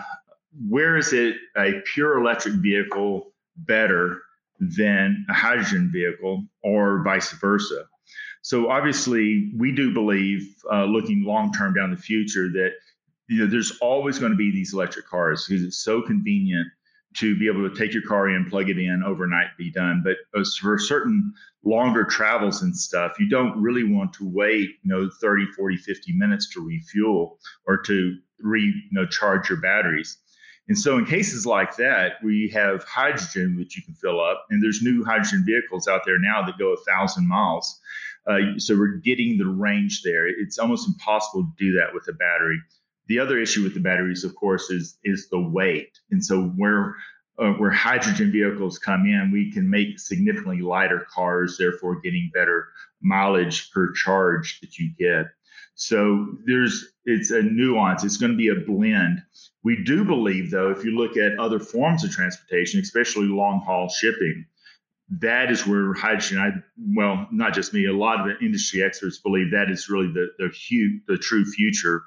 where 0.67 0.97
is 0.97 1.13
it 1.13 1.35
a 1.57 1.81
pure 1.93 2.19
electric 2.19 2.55
vehicle 2.55 3.31
better 3.57 4.21
than 4.59 5.25
a 5.29 5.33
hydrogen 5.33 5.89
vehicle 5.91 6.45
or 6.63 7.03
vice 7.03 7.31
versa? 7.31 7.85
So 8.41 8.69
obviously, 8.69 9.51
we 9.55 9.71
do 9.71 9.93
believe, 9.93 10.55
uh, 10.71 10.85
looking 10.85 11.23
long 11.23 11.53
term 11.53 11.73
down 11.73 11.91
the 11.91 11.97
future, 11.97 12.49
that 12.49 12.71
you 13.27 13.39
know 13.39 13.47
there's 13.47 13.77
always 13.81 14.19
going 14.19 14.31
to 14.31 14.37
be 14.37 14.51
these 14.51 14.73
electric 14.73 15.07
cars 15.07 15.45
because 15.47 15.63
it's 15.63 15.77
so 15.77 16.01
convenient 16.01 16.67
to 17.15 17.37
be 17.37 17.47
able 17.47 17.67
to 17.69 17.75
take 17.75 17.93
your 17.93 18.03
car 18.03 18.29
in, 18.29 18.49
plug 18.49 18.69
it 18.69 18.77
in 18.77 19.03
overnight, 19.05 19.47
be 19.57 19.71
done. 19.71 20.03
But 20.03 20.17
for 20.59 20.77
certain 20.79 21.33
longer 21.63 22.03
travels 22.03 22.61
and 22.61 22.75
stuff, 22.75 23.19
you 23.19 23.29
don't 23.29 23.61
really 23.61 23.83
want 23.83 24.13
to 24.13 24.27
wait, 24.27 24.69
you 24.83 24.89
know, 24.89 25.09
30, 25.19 25.47
40, 25.55 25.77
50 25.77 26.13
minutes 26.13 26.49
to 26.53 26.65
refuel 26.65 27.37
or 27.67 27.77
to 27.83 28.17
re, 28.39 28.61
you 28.61 28.73
know, 28.91 29.05
charge 29.05 29.49
your 29.49 29.59
batteries. 29.59 30.17
And 30.67 30.77
so 30.77 30.97
in 30.97 31.05
cases 31.05 31.45
like 31.45 31.75
that, 31.77 32.13
we 32.23 32.49
have 32.53 32.83
hydrogen, 32.85 33.57
which 33.57 33.75
you 33.75 33.83
can 33.83 33.93
fill 33.95 34.21
up, 34.21 34.45
and 34.49 34.63
there's 34.63 34.81
new 34.81 35.03
hydrogen 35.03 35.43
vehicles 35.45 35.87
out 35.87 36.01
there 36.05 36.19
now 36.19 36.45
that 36.45 36.57
go 36.57 36.73
a 36.73 36.77
thousand 36.89 37.27
miles. 37.27 37.79
Uh, 38.27 38.57
so 38.57 38.77
we're 38.77 38.97
getting 39.03 39.37
the 39.37 39.47
range 39.47 40.01
there. 40.03 40.27
It's 40.27 40.59
almost 40.59 40.87
impossible 40.87 41.43
to 41.43 41.51
do 41.57 41.73
that 41.73 41.93
with 41.93 42.07
a 42.07 42.13
battery. 42.13 42.59
The 43.07 43.19
other 43.19 43.39
issue 43.39 43.63
with 43.63 43.73
the 43.73 43.79
batteries, 43.79 44.23
of 44.23 44.35
course, 44.35 44.69
is 44.69 44.97
is 45.03 45.29
the 45.29 45.41
weight. 45.41 45.99
And 46.11 46.23
so 46.23 46.43
where 46.43 46.95
uh, 47.39 47.53
where 47.53 47.71
hydrogen 47.71 48.31
vehicles 48.31 48.77
come 48.77 49.05
in, 49.05 49.31
we 49.31 49.51
can 49.51 49.69
make 49.69 49.99
significantly 49.99 50.61
lighter 50.61 51.07
cars, 51.13 51.57
therefore 51.57 51.99
getting 51.99 52.29
better 52.33 52.69
mileage 53.01 53.71
per 53.71 53.91
charge 53.93 54.59
that 54.61 54.77
you 54.77 54.91
get. 54.97 55.25
So 55.75 56.27
there's 56.45 56.93
it's 57.05 57.31
a 57.31 57.41
nuance. 57.41 58.03
It's 58.03 58.17
going 58.17 58.33
to 58.33 58.37
be 58.37 58.49
a 58.49 58.55
blend. 58.55 59.23
We 59.63 59.83
do 59.83 60.03
believe, 60.05 60.51
though, 60.51 60.69
if 60.71 60.83
you 60.83 60.91
look 60.91 61.17
at 61.17 61.39
other 61.39 61.59
forms 61.59 62.03
of 62.03 62.11
transportation, 62.11 62.79
especially 62.79 63.25
long 63.25 63.61
haul 63.65 63.89
shipping, 63.89 64.45
that 65.19 65.51
is 65.51 65.65
where 65.65 65.93
hydrogen. 65.93 66.39
I 66.39 66.51
well, 66.95 67.27
not 67.31 67.53
just 67.53 67.73
me. 67.73 67.85
A 67.85 67.93
lot 67.93 68.19
of 68.19 68.27
the 68.27 68.45
industry 68.45 68.83
experts 68.83 69.17
believe 69.17 69.51
that 69.51 69.71
is 69.71 69.89
really 69.89 70.11
the 70.13 70.27
the 70.37 70.49
huge, 70.49 71.01
the 71.07 71.17
true 71.17 71.45
future 71.45 72.03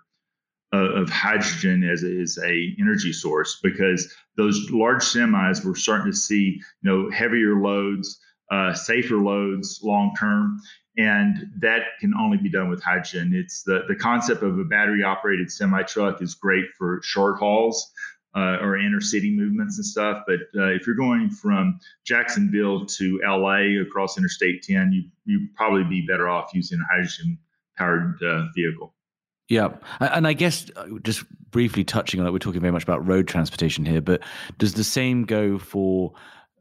of 0.74 1.10
hydrogen 1.10 1.84
as 1.84 2.02
as 2.02 2.38
a 2.44 2.74
energy 2.80 3.12
source 3.12 3.58
because 3.62 4.12
those 4.36 4.70
large 4.70 5.02
semis 5.02 5.64
we're 5.64 5.74
starting 5.74 6.10
to 6.10 6.16
see 6.16 6.60
you 6.82 6.90
know 6.90 7.10
heavier 7.10 7.56
loads 7.60 8.18
uh, 8.50 8.74
safer 8.74 9.16
loads 9.16 9.80
long 9.82 10.14
term. 10.18 10.60
And 10.96 11.50
that 11.60 11.82
can 12.00 12.14
only 12.14 12.38
be 12.38 12.48
done 12.48 12.70
with 12.70 12.82
hydrogen. 12.82 13.32
It's 13.34 13.64
the, 13.64 13.80
the 13.88 13.96
concept 13.96 14.42
of 14.44 14.58
a 14.58 14.64
battery 14.64 15.02
operated 15.02 15.50
semi 15.50 15.82
truck 15.82 16.22
is 16.22 16.34
great 16.34 16.66
for 16.78 17.00
short 17.02 17.38
hauls 17.38 17.90
uh, 18.36 18.58
or 18.60 18.76
inner 18.76 19.00
city 19.00 19.34
movements 19.34 19.76
and 19.76 19.84
stuff. 19.84 20.22
But 20.26 20.40
uh, 20.56 20.68
if 20.68 20.86
you're 20.86 20.94
going 20.94 21.30
from 21.30 21.80
jacksonville 22.04 22.86
to 22.86 23.20
la 23.24 23.56
across 23.82 24.16
interstate 24.16 24.62
10 24.62 24.92
you 24.92 25.04
you 25.24 25.48
probably 25.56 25.84
be 25.84 26.06
better 26.06 26.28
off 26.28 26.50
using 26.54 26.78
a 26.80 26.94
hydrogen 26.94 27.38
powered 27.76 28.22
uh, 28.22 28.44
vehicle 28.54 28.94
yeah, 29.48 29.68
and 30.00 30.26
I 30.26 30.32
guess 30.32 30.70
uh, 30.76 30.86
just 31.02 31.24
briefly 31.50 31.84
touching 31.84 32.20
on 32.20 32.26
it, 32.26 32.32
we're 32.32 32.38
talking 32.38 32.60
very 32.60 32.72
much 32.72 32.82
about 32.82 33.06
road 33.06 33.28
transportation 33.28 33.84
here, 33.84 34.00
but 34.00 34.22
does 34.58 34.74
the 34.74 34.84
same 34.84 35.24
go 35.24 35.58
for 35.58 36.12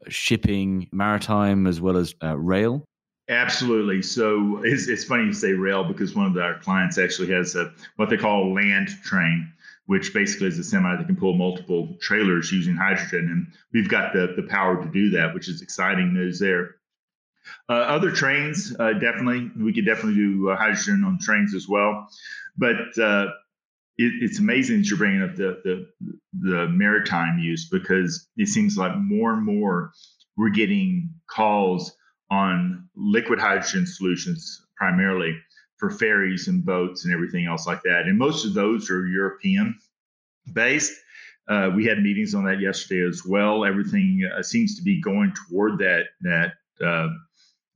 shipping, 0.09 0.89
maritime, 0.91 1.65
as 1.65 1.79
well 1.79 1.97
as 1.97 2.13
uh, 2.23 2.37
rail? 2.37 2.83
Absolutely. 3.29 4.01
So 4.01 4.61
it's, 4.63 4.87
it's 4.87 5.05
funny 5.05 5.25
you 5.25 5.33
say 5.33 5.53
rail 5.53 5.85
because 5.85 6.13
one 6.13 6.25
of 6.25 6.37
our 6.37 6.59
clients 6.59 6.97
actually 6.97 7.29
has 7.29 7.55
a 7.55 7.71
what 7.95 8.09
they 8.09 8.17
call 8.17 8.51
a 8.51 8.53
land 8.53 8.89
train, 9.03 9.51
which 9.85 10.13
basically 10.13 10.47
is 10.47 10.59
a 10.59 10.63
semi 10.63 10.95
that 10.97 11.05
can 11.05 11.15
pull 11.15 11.33
multiple 11.33 11.95
trailers 12.01 12.51
using 12.51 12.75
hydrogen, 12.75 13.29
and 13.31 13.47
we've 13.73 13.89
got 13.89 14.11
the 14.11 14.33
the 14.35 14.43
power 14.43 14.81
to 14.83 14.89
do 14.89 15.09
that, 15.11 15.33
which 15.33 15.47
is 15.47 15.61
exciting 15.61 16.13
news 16.13 16.37
there. 16.37 16.75
Uh, 17.69 17.73
other 17.73 18.11
trains, 18.11 18.75
uh, 18.79 18.93
definitely, 18.93 19.49
we 19.57 19.73
could 19.73 19.85
definitely 19.85 20.15
do 20.15 20.49
uh, 20.49 20.55
hydrogen 20.55 21.03
on 21.05 21.17
trains 21.19 21.55
as 21.55 21.67
well. 21.67 22.07
But 22.57 22.97
uh, 23.01 23.27
it, 23.97 24.11
it's 24.21 24.39
amazing 24.39 24.79
that 24.79 24.89
you're 24.89 24.97
bringing 24.97 25.23
up 25.23 25.35
the, 25.35 25.61
the, 25.63 25.87
the 26.41 26.67
maritime 26.69 27.39
use 27.39 27.69
because 27.69 28.27
it 28.37 28.47
seems 28.47 28.77
like 28.77 28.97
more 28.97 29.33
and 29.33 29.45
more 29.45 29.91
we're 30.35 30.49
getting 30.49 31.09
calls 31.27 31.95
on 32.29 32.89
liquid 32.95 33.39
hydrogen 33.39 33.85
solutions 33.85 34.65
primarily 34.75 35.37
for 35.77 35.89
ferries 35.89 36.47
and 36.47 36.65
boats 36.65 37.05
and 37.05 37.13
everything 37.13 37.45
else 37.45 37.67
like 37.67 37.81
that. 37.83 38.03
And 38.05 38.17
most 38.17 38.45
of 38.45 38.53
those 38.53 38.89
are 38.89 39.05
European 39.07 39.77
based. 40.51 40.93
Uh, 41.47 41.69
we 41.75 41.85
had 41.85 41.99
meetings 41.99 42.33
on 42.33 42.45
that 42.45 42.59
yesterday 42.59 43.05
as 43.07 43.23
well. 43.25 43.65
Everything 43.65 44.27
uh, 44.35 44.41
seems 44.41 44.75
to 44.77 44.81
be 44.81 45.01
going 45.01 45.33
toward 45.49 45.77
that 45.79 46.05
that 46.21 46.53
uh, 46.83 47.09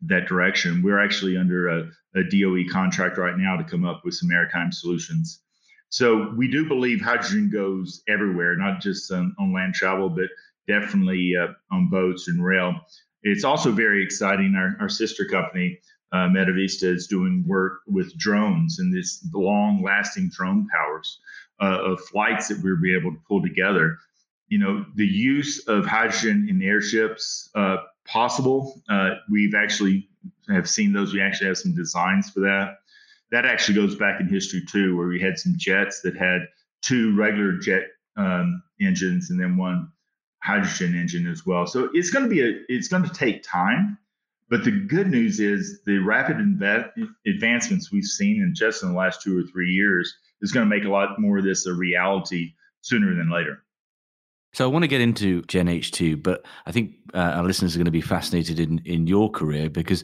that 0.02 0.28
direction. 0.28 0.84
We're 0.84 1.04
actually 1.04 1.38
under 1.38 1.68
a, 1.70 1.90
a 2.16 2.24
DOE 2.24 2.72
contract 2.72 3.18
right 3.18 3.38
now 3.38 3.58
to 3.58 3.64
come 3.64 3.86
up 3.86 4.02
with 4.06 4.14
some 4.14 4.30
maritime 4.30 4.72
solutions. 4.72 5.42
So 5.90 6.34
we 6.36 6.48
do 6.50 6.68
believe 6.68 7.02
hydrogen 7.02 7.50
goes 7.50 8.04
everywhere, 8.08 8.56
not 8.56 8.82
just 8.82 9.12
on, 9.12 9.36
on 9.40 9.54
land 9.54 9.74
travel, 9.74 10.10
but 10.10 10.30
definitely 10.68 11.34
uh, 11.42 11.54
on 11.72 11.90
boats 11.90 12.28
and 12.28 12.44
rail. 12.44 12.76
It's 13.24 13.44
also 13.44 13.72
very 13.72 14.04
exciting. 14.04 14.54
Our, 14.56 14.76
our 14.82 14.90
sister 14.90 15.26
company, 15.26 15.80
uh, 16.12 16.28
MetaVista, 16.28 16.84
is 16.84 17.08
doing 17.08 17.44
work 17.48 17.80
with 17.88 18.16
drones 18.18 18.80
and 18.80 18.94
this 18.94 19.26
long 19.34 19.82
lasting 19.82 20.30
drone 20.34 20.68
powers 20.74 21.20
uh, 21.62 21.80
of 21.92 22.02
flights 22.02 22.50
that 22.50 22.62
we'll 22.62 22.82
be 22.82 22.96
able 22.96 23.12
to 23.12 23.22
pull 23.28 23.42
together. 23.42 23.98
You 24.50 24.60
know, 24.60 24.86
the 24.96 25.06
use 25.06 25.68
of 25.68 25.86
hydrogen 25.86 26.48
in 26.50 26.62
airships 26.62 27.50
uh, 27.56 27.78
possible. 28.08 28.82
Uh, 28.90 29.16
we've 29.30 29.56
actually 29.56 30.10
have 30.50 30.70
seen 30.70 30.94
those. 30.94 31.14
We 31.14 31.22
actually 31.22 31.48
have 31.48 31.58
some 31.58 31.76
designs 31.76 32.30
for 32.30 32.42
that. 32.42 32.78
That 33.32 33.46
actually 33.46 33.76
goes 33.76 33.96
back 33.96 34.20
in 34.22 34.28
history 34.28 34.64
too, 34.66 34.96
where 34.98 35.08
we 35.08 35.20
had 35.20 35.38
some 35.38 35.54
jets 35.58 36.02
that 36.02 36.16
had 36.16 36.42
two 36.82 37.16
regular 37.16 37.58
jet 37.58 37.84
um, 38.16 38.64
engines 38.80 39.30
and 39.30 39.40
then 39.40 39.58
one 39.58 39.92
hydrogen 40.42 40.96
engine 40.96 41.28
as 41.28 41.46
well. 41.46 41.68
So 41.68 41.90
it's 41.94 42.10
going 42.10 42.24
to 42.24 42.30
be 42.30 42.42
a 42.42 42.62
it's 42.70 42.88
going 42.88 43.04
to 43.04 43.14
take 43.14 43.44
time. 43.44 43.98
But 44.50 44.64
the 44.64 44.72
good 44.72 45.08
news 45.08 45.42
is 45.42 45.82
the 45.86 45.98
rapid 45.98 46.38
advancements 47.28 47.92
we've 47.92 48.06
seen 48.06 48.42
in 48.42 48.56
just 48.56 48.82
in 48.82 48.90
the 48.90 48.96
last 48.96 49.22
two 49.22 49.38
or 49.38 49.44
three 49.44 49.72
years 49.72 50.16
is 50.42 50.54
going 50.54 50.68
to 50.68 50.74
make 50.74 50.86
a 50.86 50.90
lot 50.90 51.20
more 51.20 51.40
of 51.40 51.44
this 51.44 51.66
a 51.66 51.74
reality 51.74 52.54
sooner 52.82 53.14
than 53.14 53.30
later. 53.30 53.64
So 54.54 54.64
I 54.64 54.72
want 54.72 54.84
to 54.84 54.88
get 54.88 55.02
into 55.02 55.42
Gen 55.44 55.68
H2, 55.68 56.24
but 56.24 56.46
I 56.66 56.72
think 56.72 56.96
uh, 57.14 57.18
our 57.18 57.44
listeners 57.44 57.76
are 57.76 57.80
going 57.80 57.86
to 57.86 57.92
be 57.92 58.02
fascinated 58.02 58.60
in 58.60 58.82
in 58.86 59.08
your 59.08 59.30
career 59.30 59.70
because 59.70 60.04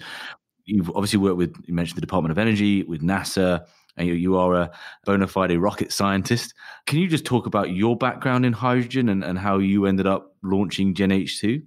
you've 0.66 0.90
obviously 0.90 1.20
worked 1.20 1.38
with 1.38 1.56
you 1.66 1.74
mentioned 1.74 1.98
the 1.98 2.02
Department 2.02 2.32
of 2.32 2.38
Energy, 2.38 2.84
with 2.84 3.02
NASA, 3.02 3.66
and 3.98 4.08
you, 4.08 4.14
you 4.14 4.38
are 4.38 4.56
a 4.56 4.72
bona 5.06 5.28
fide 5.28 5.58
rocket 5.58 5.92
scientist. 5.92 6.54
Can 6.86 7.00
you 7.00 7.08
just 7.08 7.26
talk 7.26 7.46
about 7.46 7.72
your 7.72 7.96
background 7.98 8.46
in 8.46 8.54
hydrogen 8.54 9.10
and, 9.10 9.24
and 9.24 9.38
how 9.38 9.60
you 9.60 9.86
ended 9.86 10.08
up 10.08 10.36
launching 10.44 10.94
Gen 10.94 11.10
H2? 11.10 11.64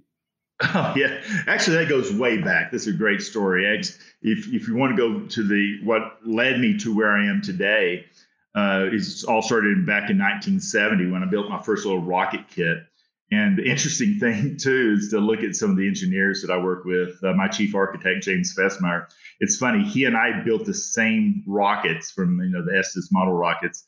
Oh 0.59 0.93
yeah, 0.97 1.21
actually 1.45 1.77
that 1.77 1.87
goes 1.87 2.11
way 2.11 2.41
back. 2.41 2.71
This 2.71 2.87
is 2.87 2.95
a 2.95 2.97
great 2.97 3.21
story. 3.21 3.65
If 3.77 3.99
if 4.23 4.67
you 4.67 4.75
want 4.75 4.95
to 4.95 4.97
go 4.97 5.27
to 5.27 5.43
the 5.47 5.79
what 5.83 6.17
led 6.25 6.59
me 6.59 6.77
to 6.79 6.95
where 6.95 7.11
I 7.11 7.27
am 7.27 7.41
today, 7.43 8.05
uh, 8.57 8.89
it's 8.91 9.23
all 9.23 9.43
started 9.43 9.85
back 9.85 10.09
in 10.09 10.17
1970 10.17 11.11
when 11.11 11.21
I 11.21 11.27
built 11.27 11.47
my 11.47 11.61
first 11.61 11.85
little 11.85 12.01
rocket 12.01 12.41
kit. 12.49 12.79
And 13.31 13.55
the 13.55 13.63
interesting 13.63 14.17
thing 14.19 14.57
too 14.57 14.95
is 14.97 15.09
to 15.11 15.19
look 15.19 15.43
at 15.43 15.55
some 15.55 15.69
of 15.69 15.77
the 15.77 15.87
engineers 15.87 16.41
that 16.41 16.51
I 16.51 16.57
work 16.57 16.83
with. 16.83 17.23
Uh, 17.23 17.33
my 17.33 17.47
chief 17.47 17.75
architect 17.75 18.23
James 18.23 18.55
Fessmeyer. 18.57 19.05
It's 19.39 19.57
funny 19.57 19.83
he 19.83 20.05
and 20.05 20.17
I 20.17 20.41
built 20.43 20.65
the 20.65 20.73
same 20.73 21.43
rockets 21.45 22.09
from 22.09 22.41
you 22.41 22.49
know 22.49 22.65
the 22.65 22.75
Estes 22.75 23.09
model 23.11 23.35
rockets. 23.35 23.85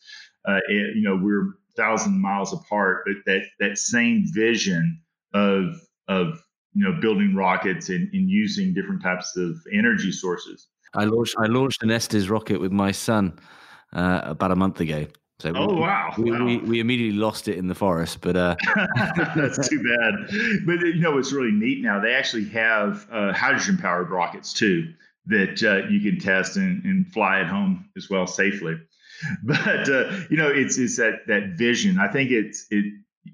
Uh, 0.48 0.60
you 0.70 1.02
know 1.02 1.20
we're 1.20 1.56
thousand 1.76 2.22
miles 2.22 2.54
apart, 2.54 3.06
but 3.08 3.16
that 3.26 3.42
that 3.60 3.80
same 3.80 4.26
vision 4.36 5.02
of 5.34 5.82
of 6.08 6.40
you 6.74 6.84
know 6.84 7.02
building 7.02 7.34
rockets 7.34 7.90
and, 7.90 8.08
and 8.14 8.30
using 8.30 8.76
different 8.76 9.02
types 9.02 9.36
of 9.36 9.56
energy 9.74 10.12
sources. 10.12 10.68
I 10.94 11.06
launched 11.06 11.36
I 11.40 11.48
launched 11.48 11.82
an 11.82 11.90
Estes 11.90 12.30
rocket 12.30 12.60
with 12.60 12.72
my 12.72 12.92
son 12.92 13.40
uh, 13.94 14.22
about 14.24 14.52
a 14.52 14.56
month 14.56 14.80
ago. 14.80 15.08
So 15.40 15.54
oh 15.56 15.74
we, 15.74 15.80
wow. 15.80 16.14
We, 16.18 16.32
wow. 16.32 16.46
We, 16.46 16.58
we, 16.58 16.80
immediately 16.82 17.18
lost 17.18 17.48
it 17.48 17.58
in 17.58 17.68
the 17.68 17.76
forest, 17.76 18.20
but 18.20 18.36
uh... 18.36 18.56
that's 19.36 19.70
too 19.70 19.82
bad. 19.82 20.66
But 20.66 20.82
you 20.82 21.00
know 21.00 21.18
it's 21.18 21.32
really 21.32 21.52
neat 21.52 21.82
now? 21.82 22.02
They 22.02 22.14
actually 22.14 22.50
have 22.50 23.08
uh, 23.10 23.32
hydrogen 23.32 23.78
powered 23.78 24.10
rockets 24.10 24.52
too 24.52 24.94
that 25.28 25.64
uh, 25.64 25.88
you 25.88 26.02
can 26.02 26.20
test 26.20 26.58
and, 26.58 26.84
and, 26.84 27.08
fly 27.08 27.40
at 27.40 27.48
home 27.48 27.90
as 27.96 28.10
well 28.10 28.28
safely. 28.28 28.76
But 29.44 29.90
uh, 29.90 30.12
you 30.30 30.38
know, 30.38 30.48
it's 30.48 30.78
it's 30.78 30.96
that 30.96 31.28
that 31.28 31.58
vision. 31.58 32.00
I 32.00 32.08
think 32.08 32.32
it's 32.32 32.66
it 32.72 32.86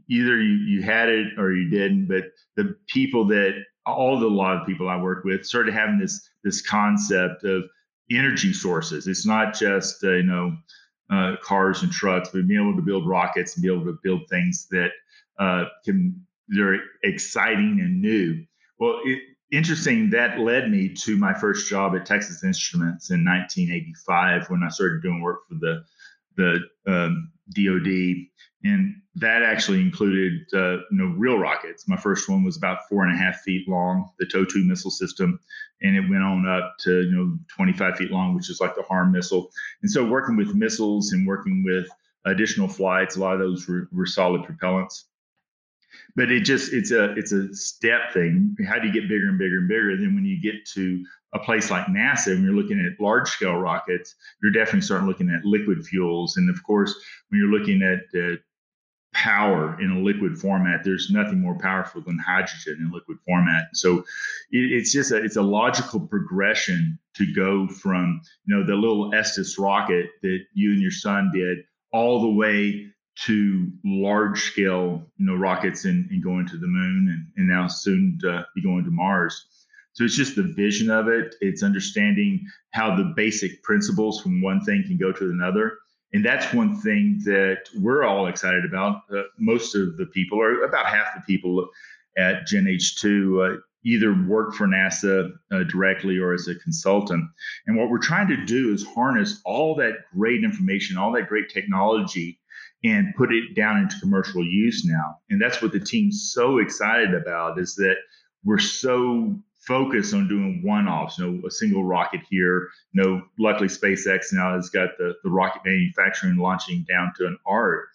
either 0.10 0.41
you 0.41 0.56
you 0.56 0.82
had 0.82 1.10
it 1.10 1.38
or 1.38 1.54
you 1.54 1.70
didn't. 1.70 2.08
But 2.08 2.24
the 2.56 2.76
people 2.88 3.26
that 3.28 3.54
all 3.86 4.20
the 4.20 4.26
a 4.26 4.28
lot 4.28 4.58
of 4.58 4.65
people 4.65 4.89
I 4.89 4.98
work 4.98 5.24
with 5.24 5.46
started 5.46 5.76
having 5.76 6.00
this 6.00 6.28
this 6.44 6.62
concept 6.62 7.44
of 7.44 7.65
energy 8.12 8.54
sources. 8.54 9.08
It's 9.08 9.26
not 9.26 9.54
just 9.54 10.04
uh, 10.04 10.12
you 10.12 10.24
know 10.24 10.58
uh, 11.10 11.36
cars 11.41 11.84
and 11.84 11.91
trucks, 11.91 12.30
but 12.34 12.48
being 12.48 12.62
able 12.62 12.76
to 12.76 12.82
build 12.82 13.08
rockets 13.08 13.56
and 13.56 13.63
be 13.63 13.74
able 13.74 13.86
to 13.86 13.98
build 14.04 14.22
things 14.30 14.68
that 14.72 14.91
uh, 15.39 15.65
can 15.84 16.26
they're 16.48 16.80
exciting 17.04 17.80
and 17.82 18.02
new. 18.02 18.44
Well, 18.80 19.00
it, 19.04 19.20
interesting 19.52 20.10
that 20.12 20.39
led 20.39 20.70
me 20.70 20.89
to 20.89 21.18
my 21.18 21.34
first 21.34 21.70
job 21.70 21.96
at 21.96 22.06
Texas 22.06 22.44
Instruments 22.44 23.10
in 23.10 23.24
1985 23.24 24.50
when 24.50 24.63
I 24.63 24.70
started 24.70 25.02
doing 25.02 25.22
work 25.22 25.48
for 25.48 25.56
the 25.56 25.84
the 26.36 26.60
um, 26.88 27.32
DoD 27.54 28.28
and 28.65 28.95
that 29.15 29.43
actually 29.43 29.80
included 29.80 30.41
uh, 30.54 30.78
you 30.91 30.98
know 30.98 31.13
real 31.17 31.38
rockets. 31.38 31.88
My 31.88 31.95
first 31.95 32.28
one 32.28 32.43
was 32.43 32.58
about 32.58 32.80
four 32.89 33.06
and 33.06 33.13
a 33.13 33.17
half 33.17 33.41
feet 33.41 33.67
long, 33.69 34.10
the 34.19 34.26
TOW2 34.26 34.65
missile 34.65 34.91
system, 34.91 35.39
and 35.82 35.95
it 35.95 36.10
went 36.10 36.24
on 36.24 36.48
up 36.48 36.74
to 36.80 37.04
you 37.04 37.12
know 37.12 37.38
25 37.56 37.95
feet 37.98 38.12
long, 38.12 38.36
which 38.36 38.50
is 38.50 38.60
like 38.60 38.76
the 38.76 38.84
HARM 38.84 39.12
missile. 39.12 39.52
And 39.82 39.91
so 39.91 40.06
working 40.06 40.36
with 40.36 40.56
missiles 40.56 41.12
and 41.13 41.28
working 41.28 41.63
with 41.63 41.88
additional 42.26 42.67
flights, 42.67 43.15
a 43.15 43.19
lot 43.19 43.34
of 43.34 43.39
those 43.39 43.67
were, 43.67 43.88
were 43.91 44.08
solid 44.08 44.41
propellants. 44.41 45.04
But 46.15 46.32
it 46.32 46.41
just 46.41 46.71
it's 46.71 46.91
a 46.91 47.12
it's 47.13 47.32
a 47.32 47.54
step 47.54 48.13
thing. 48.13 48.56
How 48.67 48.80
do 48.80 48.88
you 48.88 48.93
get 48.93 49.10
bigger 49.10 49.28
and 49.28 49.38
bigger 49.38 49.58
and 49.58 49.67
bigger? 49.67 49.89
And 49.91 50.04
then 50.04 50.15
when 50.15 50.25
you 50.25 50.41
get 50.41 50.65
to 50.73 51.04
a 51.34 51.39
place 51.39 51.69
like 51.69 51.88
NASA, 51.88 52.28
when 52.28 52.43
you're 52.43 52.54
looking 52.54 52.80
at 52.80 53.04
large 53.04 53.30
scale 53.30 53.56
rockets, 53.56 54.15
you're 54.41 54.51
definitely 54.51 54.82
starting 54.82 55.08
looking 55.08 55.30
at 55.30 55.43
liquid 55.43 55.86
fuels. 55.86 56.38
And 56.38 56.49
of 56.49 56.63
course, 56.63 56.95
when 57.30 57.41
you're 57.41 57.51
looking 57.51 57.82
at 57.82 57.99
uh, 58.17 58.38
power 59.15 59.80
in 59.82 59.89
a 59.91 59.99
liquid 59.99 60.38
format. 60.38 60.84
There's 60.84 61.10
nothing 61.10 61.39
more 61.39 61.58
powerful 61.58 62.01
than 62.01 62.19
hydrogen 62.19 62.78
in 62.80 62.91
liquid 62.91 63.17
format. 63.25 63.69
So 63.73 63.99
it, 64.51 64.73
it's 64.73 64.91
just 64.91 65.12
a, 65.12 65.23
it's 65.23 65.38
a 65.38 65.41
logical 65.41 66.01
progression 66.01 66.99
to 67.15 67.34
go 67.34 67.67
from 67.67 68.21
you 68.45 68.56
know 68.56 68.65
the 68.65 68.75
little 68.75 69.15
Estes 69.15 69.58
rocket 69.58 70.08
that 70.21 70.39
you 70.54 70.73
and 70.73 70.82
your 70.82 70.91
son 70.91 71.32
did 71.34 71.60
all 71.93 72.21
the 72.21 72.30
way 72.30 72.88
to 73.23 73.71
large 73.84 74.43
scale 74.43 75.01
you 75.17 75.25
know 75.25 75.36
rockets 75.36 75.86
and, 75.86 76.10
and 76.12 76.23
going 76.23 76.47
to 76.47 76.58
the 76.58 76.67
moon 76.67 77.08
and, 77.10 77.28
and 77.38 77.47
now 77.47 77.67
soon 77.67 78.17
to 78.21 78.45
be 78.56 78.62
going 78.62 78.84
to 78.84 78.91
Mars. 78.91 79.45
So 79.93 80.04
it's 80.04 80.15
just 80.15 80.36
the 80.36 80.43
vision 80.43 80.89
of 80.89 81.08
it. 81.08 81.36
It's 81.39 81.63
understanding 81.63 82.45
how 82.71 82.97
the 82.97 83.13
basic 83.15 83.63
principles 83.63 84.21
from 84.21 84.41
one 84.41 84.60
thing 84.62 84.84
can 84.86 84.97
go 84.97 85.13
to 85.13 85.30
another 85.30 85.78
And 86.12 86.23
that's 86.23 86.54
one 86.54 86.75
thing 86.82 87.21
that 87.23 87.69
we're 87.75 88.04
all 88.04 88.28
excited 88.28 88.65
about. 88.65 89.04
Uh, 89.10 89.23
most 89.39 89.73
of 89.73 89.95
the 89.95 90.06
people, 90.08 90.38
or 90.38 90.63
about 90.63 90.86
half 90.86 91.08
the 91.15 91.21
people 91.21 91.69
at 92.17 92.45
Gen 92.45 92.65
H2, 92.65 93.56
uh, 93.56 93.62
either 93.86 94.13
work 94.28 94.54
for 94.54 94.67
NASA 94.67 95.32
uh, 95.51 95.63
directly 95.63 96.17
or 96.17 96.34
as 96.34 96.47
a 96.47 96.56
consultant. 96.56 97.23
And 97.67 97.78
what 97.78 97.89
we're 97.89 97.99
trying 97.99 98.28
to 98.28 98.45
do 98.45 98.73
is 98.73 98.86
harness 98.86 99.41
all 99.45 99.75
that 99.75 99.93
great 100.13 100.43
information, 100.43 100.97
all 100.97 101.12
that 101.13 101.30
great 101.30 101.49
technology, 101.49 102.39
and 102.86 103.15
put 103.15 103.34
it 103.34 103.56
down 103.56 103.80
into 103.80 104.00
commercial 104.00 104.43
use 104.43 104.86
now. 104.86 105.17
And 105.30 105.41
that's 105.41 105.62
what 105.62 105.71
the 105.71 105.80
team's 105.80 106.32
so 106.34 106.60
excited 106.60 107.15
about 107.15 107.60
is 107.60 107.76
that 107.76 107.95
we're 108.43 108.60
so 108.60 109.36
focused 109.67 110.13
on 110.13 110.28
doing 110.28 110.62
one-offs, 110.63 111.17
you 111.17 111.26
know, 111.26 111.48
a 111.48 111.50
single 111.52 111.84
rocket 111.84 112.21
here. 112.30 112.69
You 112.91 113.04
know, 113.04 113.21
luckily 113.39 113.67
SpaceX 113.67 114.32
now 114.32 114.56
has 114.56 114.69
got 114.69 114.89
the, 115.00 115.13
the 115.24 115.32
rocket 115.32 115.62
manufacturing 115.65 116.38
launching 116.38 116.86
down 116.88 117.12
to 117.17 117.26
an 117.26 117.38
art. 117.48 117.88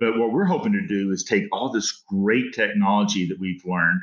But 0.00 0.16
what 0.16 0.32
we're 0.32 0.46
hoping 0.46 0.72
to 0.72 0.86
do 0.86 1.10
is 1.10 1.24
take 1.24 1.44
all 1.52 1.70
this 1.70 2.04
great 2.08 2.54
technology 2.54 3.26
that 3.28 3.38
we've 3.38 3.62
learned 3.66 4.00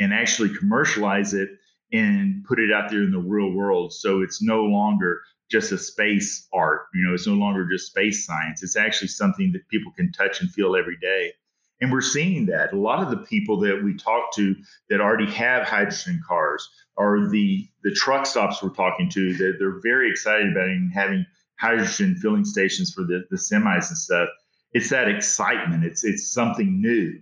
and 0.00 0.12
actually 0.12 0.56
commercialize 0.56 1.34
it 1.34 1.50
and 1.92 2.42
put 2.44 2.58
it 2.58 2.72
out 2.72 2.90
there 2.90 3.02
in 3.02 3.12
the 3.12 3.18
real 3.18 3.52
world. 3.52 3.92
So 3.92 4.22
it's 4.22 4.42
no 4.42 4.62
longer 4.62 5.20
just 5.50 5.72
a 5.72 5.78
space 5.78 6.46
art, 6.52 6.86
you 6.94 7.06
know, 7.06 7.14
it's 7.14 7.26
no 7.26 7.34
longer 7.34 7.66
just 7.70 7.88
space 7.88 8.24
science. 8.24 8.62
It's 8.62 8.76
actually 8.76 9.08
something 9.08 9.52
that 9.52 9.68
people 9.68 9.92
can 9.92 10.12
touch 10.12 10.40
and 10.40 10.50
feel 10.50 10.76
every 10.76 10.96
day. 10.96 11.32
And 11.80 11.92
we're 11.92 12.00
seeing 12.00 12.46
that. 12.46 12.72
A 12.72 12.78
lot 12.78 13.02
of 13.02 13.10
the 13.10 13.24
people 13.26 13.58
that 13.60 13.82
we 13.84 13.96
talk 13.96 14.32
to 14.34 14.54
that 14.88 15.00
already 15.00 15.30
have 15.32 15.66
hydrogen 15.66 16.20
cars 16.26 16.68
are 16.96 17.28
the 17.28 17.68
the 17.82 17.92
truck 17.92 18.24
stops 18.26 18.62
we're 18.62 18.70
talking 18.70 19.10
to 19.10 19.34
that 19.34 19.56
they're 19.58 19.80
very 19.82 20.10
excited 20.10 20.52
about 20.52 20.68
having 20.94 21.26
hydrogen 21.58 22.16
filling 22.16 22.44
stations 22.44 22.92
for 22.92 23.02
the, 23.02 23.24
the 23.30 23.36
semis 23.36 23.88
and 23.88 23.98
stuff. 23.98 24.28
It's 24.72 24.90
that 24.90 25.08
excitement. 25.08 25.84
It's 25.84 26.04
it's 26.04 26.30
something 26.32 26.80
new. 26.80 27.20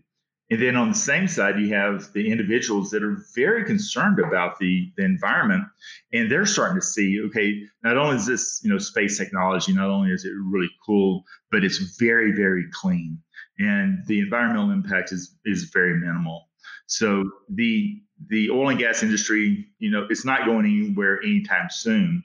And 0.53 0.61
then 0.61 0.77
on 0.77 0.91
the 0.91 0.95
same 0.95 1.29
side, 1.29 1.59
you 1.59 1.73
have 1.73 2.13
the 2.13 2.31
individuals 2.31 2.91
that 2.91 3.03
are 3.03 3.25
very 3.35 3.65
concerned 3.65 4.19
about 4.19 4.59
the, 4.59 4.93
the 4.99 5.03
environment, 5.03 5.65
and 6.13 6.31
they're 6.31 6.45
starting 6.45 6.79
to 6.79 6.87
see, 6.87 7.23
okay, 7.25 7.63
not 7.83 7.97
only 7.97 8.17
is 8.17 8.27
this 8.27 8.61
you 8.63 8.71
know 8.71 8.77
space 8.77 9.17
technology, 9.17 9.73
not 9.73 9.89
only 9.89 10.11
is 10.11 10.27
it 10.27 10.33
really 10.45 10.69
cool, 10.85 11.25
but 11.51 11.65
it's 11.65 11.97
very 11.99 12.33
very 12.33 12.67
clean, 12.71 13.19
and 13.59 14.05
the 14.09 14.21
environmental 14.21 14.71
impact 14.71 15.11
is 15.11 15.35
is 15.47 15.71
very 15.73 15.99
minimal. 15.99 16.51
So 16.85 17.31
the 17.49 18.03
the 18.29 18.51
oil 18.51 18.69
and 18.69 18.79
gas 18.79 19.03
industry, 19.03 19.67
you 19.79 19.91
know, 19.91 20.07
it's 20.11 20.27
not 20.27 20.45
going 20.45 20.67
anywhere 20.67 21.19
anytime 21.23 21.69
soon. 21.71 22.23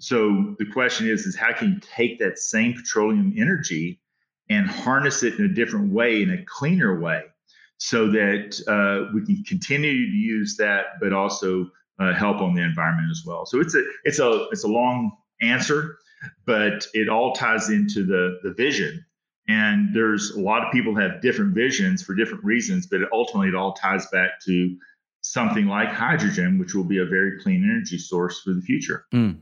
So 0.00 0.56
the 0.58 0.66
question 0.66 1.06
is, 1.08 1.24
is 1.24 1.36
how 1.36 1.52
can 1.52 1.74
you 1.74 1.80
take 1.80 2.18
that 2.18 2.40
same 2.40 2.74
petroleum 2.74 3.32
energy 3.36 4.00
and 4.48 4.66
harness 4.66 5.22
it 5.22 5.38
in 5.38 5.44
a 5.44 5.54
different 5.54 5.92
way, 5.92 6.20
in 6.20 6.30
a 6.32 6.44
cleaner 6.46 6.98
way? 6.98 7.22
So 7.80 8.08
that 8.08 8.60
uh, 8.68 9.10
we 9.14 9.24
can 9.24 9.42
continue 9.44 10.10
to 10.10 10.16
use 10.16 10.56
that, 10.58 11.00
but 11.00 11.12
also 11.12 11.70
uh, 11.98 12.14
help 12.14 12.40
on 12.40 12.54
the 12.54 12.62
environment 12.62 13.08
as 13.10 13.22
well. 13.26 13.46
So 13.46 13.58
it's 13.58 13.74
a 13.74 13.82
it's 14.04 14.18
a 14.18 14.46
it's 14.52 14.64
a 14.64 14.68
long 14.68 15.10
answer, 15.40 15.98
but 16.46 16.86
it 16.92 17.08
all 17.08 17.32
ties 17.32 17.70
into 17.70 18.04
the 18.04 18.38
the 18.42 18.52
vision. 18.54 19.04
And 19.48 19.94
there's 19.94 20.30
a 20.30 20.40
lot 20.40 20.64
of 20.64 20.72
people 20.72 20.94
have 20.94 21.20
different 21.22 21.54
visions 21.54 22.02
for 22.02 22.14
different 22.14 22.44
reasons, 22.44 22.86
but 22.86 23.00
ultimately 23.12 23.48
it 23.48 23.54
all 23.54 23.72
ties 23.72 24.06
back 24.12 24.40
to 24.46 24.76
something 25.22 25.66
like 25.66 25.88
hydrogen, 25.88 26.58
which 26.58 26.74
will 26.74 26.84
be 26.84 26.98
a 26.98 27.06
very 27.06 27.40
clean 27.40 27.64
energy 27.64 27.98
source 27.98 28.40
for 28.40 28.52
the 28.52 28.60
future. 28.60 29.06
Mm. 29.12 29.38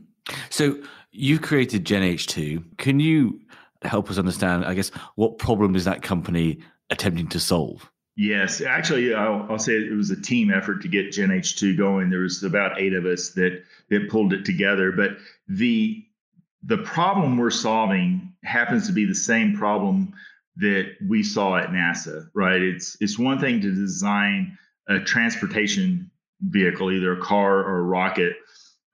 So 0.49 0.77
you 1.11 1.39
created 1.39 1.85
Gen 1.85 2.01
H2. 2.01 2.77
Can 2.77 2.99
you 2.99 3.39
help 3.83 4.09
us 4.09 4.17
understand, 4.17 4.65
I 4.65 4.73
guess, 4.73 4.89
what 5.15 5.37
problem 5.37 5.75
is 5.75 5.85
that 5.85 6.01
company 6.01 6.59
attempting 6.89 7.27
to 7.27 7.39
solve? 7.39 7.89
Yes, 8.19 8.59
actually, 8.59 9.13
I'll, 9.13 9.47
I'll, 9.49 9.57
say 9.57 9.75
it 9.75 9.95
was 9.95 10.09
a 10.09 10.21
team 10.21 10.51
effort 10.51 10.81
to 10.81 10.89
get 10.89 11.13
Gen 11.13 11.29
H2 11.29 11.77
going. 11.77 12.09
There 12.09 12.19
was 12.19 12.43
about 12.43 12.77
eight 12.77 12.93
of 12.93 13.05
us 13.05 13.29
that 13.29 13.63
that 13.89 14.09
pulled 14.09 14.33
it 14.33 14.43
together. 14.43 14.91
But 14.91 15.11
the 15.47 16.03
the 16.63 16.79
problem 16.79 17.37
we're 17.37 17.49
solving 17.49 18.33
happens 18.43 18.87
to 18.87 18.93
be 18.93 19.05
the 19.05 19.15
same 19.15 19.55
problem 19.55 20.11
that 20.57 20.97
we 21.07 21.23
saw 21.23 21.55
at 21.55 21.69
NASA. 21.69 22.29
Right? 22.33 22.61
It's 22.61 22.97
it's 22.99 23.17
one 23.17 23.39
thing 23.39 23.61
to 23.61 23.73
design 23.73 24.57
a 24.89 24.99
transportation 24.99 26.11
vehicle, 26.41 26.91
either 26.91 27.13
a 27.13 27.21
car 27.21 27.59
or 27.59 27.77
a 27.77 27.83
rocket. 27.83 28.33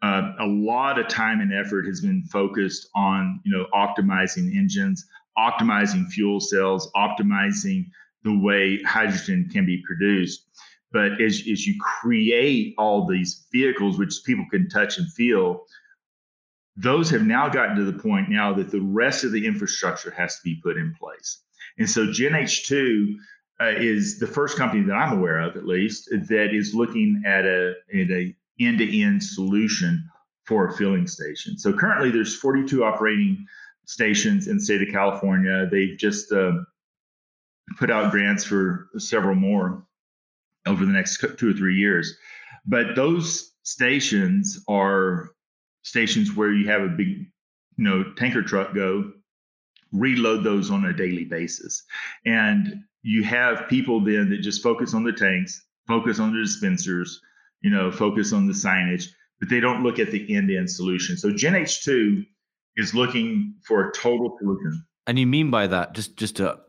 Uh, 0.03 0.33
a 0.39 0.45
lot 0.45 0.99
of 0.99 1.07
time 1.07 1.41
and 1.41 1.51
effort 1.51 1.87
has 1.87 1.99
been 1.99 2.21
focused 2.25 2.89
on 2.93 3.41
you 3.43 3.51
know 3.51 3.65
optimizing 3.73 4.55
engines, 4.55 5.03
optimizing 5.35 6.07
fuel 6.09 6.39
cells, 6.39 6.91
optimizing 6.95 7.87
the 8.25 8.37
way 8.37 8.81
hydrogen 8.83 9.47
can 9.53 9.65
be 9.65 9.81
produced. 9.85 10.47
But 10.91 11.21
as, 11.21 11.43
as 11.49 11.65
you 11.65 11.75
create 12.01 12.73
all 12.77 13.07
these 13.07 13.45
vehicles, 13.51 13.97
which 13.97 14.13
people 14.25 14.45
can 14.51 14.67
touch 14.67 14.97
and 14.97 15.11
feel, 15.13 15.65
those 16.75 17.09
have 17.11 17.25
now 17.25 17.47
gotten 17.47 17.75
to 17.77 17.85
the 17.85 17.97
point 17.97 18.29
now 18.29 18.53
that 18.53 18.71
the 18.71 18.81
rest 18.81 19.23
of 19.23 19.31
the 19.31 19.45
infrastructure 19.45 20.11
has 20.11 20.35
to 20.35 20.41
be 20.43 20.59
put 20.61 20.75
in 20.75 20.93
place. 20.99 21.43
And 21.77 21.89
so 21.89 22.11
Gen 22.11 22.33
H2 22.33 23.13
uh, 23.61 23.73
is 23.77 24.19
the 24.19 24.27
first 24.27 24.57
company 24.57 24.83
that 24.83 24.93
I'm 24.93 25.17
aware 25.17 25.39
of, 25.39 25.55
at 25.55 25.65
least, 25.65 26.09
that 26.09 26.49
is 26.53 26.73
looking 26.73 27.21
at 27.25 27.45
a, 27.45 27.73
at 27.93 28.11
a 28.11 28.35
end-to-end 28.59 29.23
solution 29.23 30.09
for 30.45 30.67
a 30.67 30.73
filling 30.73 31.07
station. 31.07 31.57
So 31.57 31.73
currently, 31.73 32.11
there's 32.11 32.35
42 32.35 32.83
operating 32.83 33.45
stations 33.85 34.47
in 34.47 34.57
the 34.57 34.63
state 34.63 34.81
of 34.81 34.93
California. 34.93 35.67
They've 35.71 35.97
just 35.97 36.31
uh, 36.31 36.51
put 37.77 37.91
out 37.91 38.11
grants 38.11 38.43
for 38.43 38.89
several 38.97 39.35
more 39.35 39.85
over 40.67 40.85
the 40.85 40.91
next 40.91 41.23
two 41.37 41.49
or 41.49 41.53
three 41.53 41.75
years. 41.75 42.17
But 42.65 42.95
those 42.95 43.51
stations 43.63 44.63
are 44.67 45.31
stations 45.83 46.35
where 46.35 46.51
you 46.51 46.67
have 46.67 46.81
a 46.81 46.89
big, 46.89 47.07
you 47.77 47.83
know, 47.83 48.13
tanker 48.17 48.41
truck 48.41 48.73
go, 48.73 49.11
reload 49.91 50.43
those 50.43 50.71
on 50.71 50.85
a 50.85 50.93
daily 50.93 51.25
basis. 51.25 51.83
And 52.25 52.83
you 53.03 53.23
have 53.23 53.67
people 53.69 54.03
then 54.03 54.29
that 54.31 54.41
just 54.41 54.63
focus 54.63 54.93
on 54.93 55.03
the 55.03 55.13
tanks, 55.13 55.63
focus 55.87 56.19
on 56.19 56.33
the 56.33 56.39
dispensers, 56.39 57.21
you 57.61 57.69
know, 57.69 57.91
focus 57.91 58.33
on 58.33 58.47
the 58.47 58.53
signage, 58.53 59.05
but 59.39 59.49
they 59.49 59.59
don't 59.59 59.83
look 59.83 59.99
at 59.99 60.11
the 60.11 60.35
end-to-end 60.35 60.69
solution. 60.69 61.17
So 61.17 61.31
Gen 61.31 61.53
H2 61.53 62.25
is 62.77 62.93
looking 62.93 63.55
for 63.65 63.89
a 63.89 63.93
total 63.93 64.35
solution. 64.39 64.85
And 65.07 65.19
you 65.19 65.27
mean 65.27 65.51
by 65.51 65.67
that, 65.67 65.93
just 65.93 66.17
just 66.17 66.37
to 66.37 66.59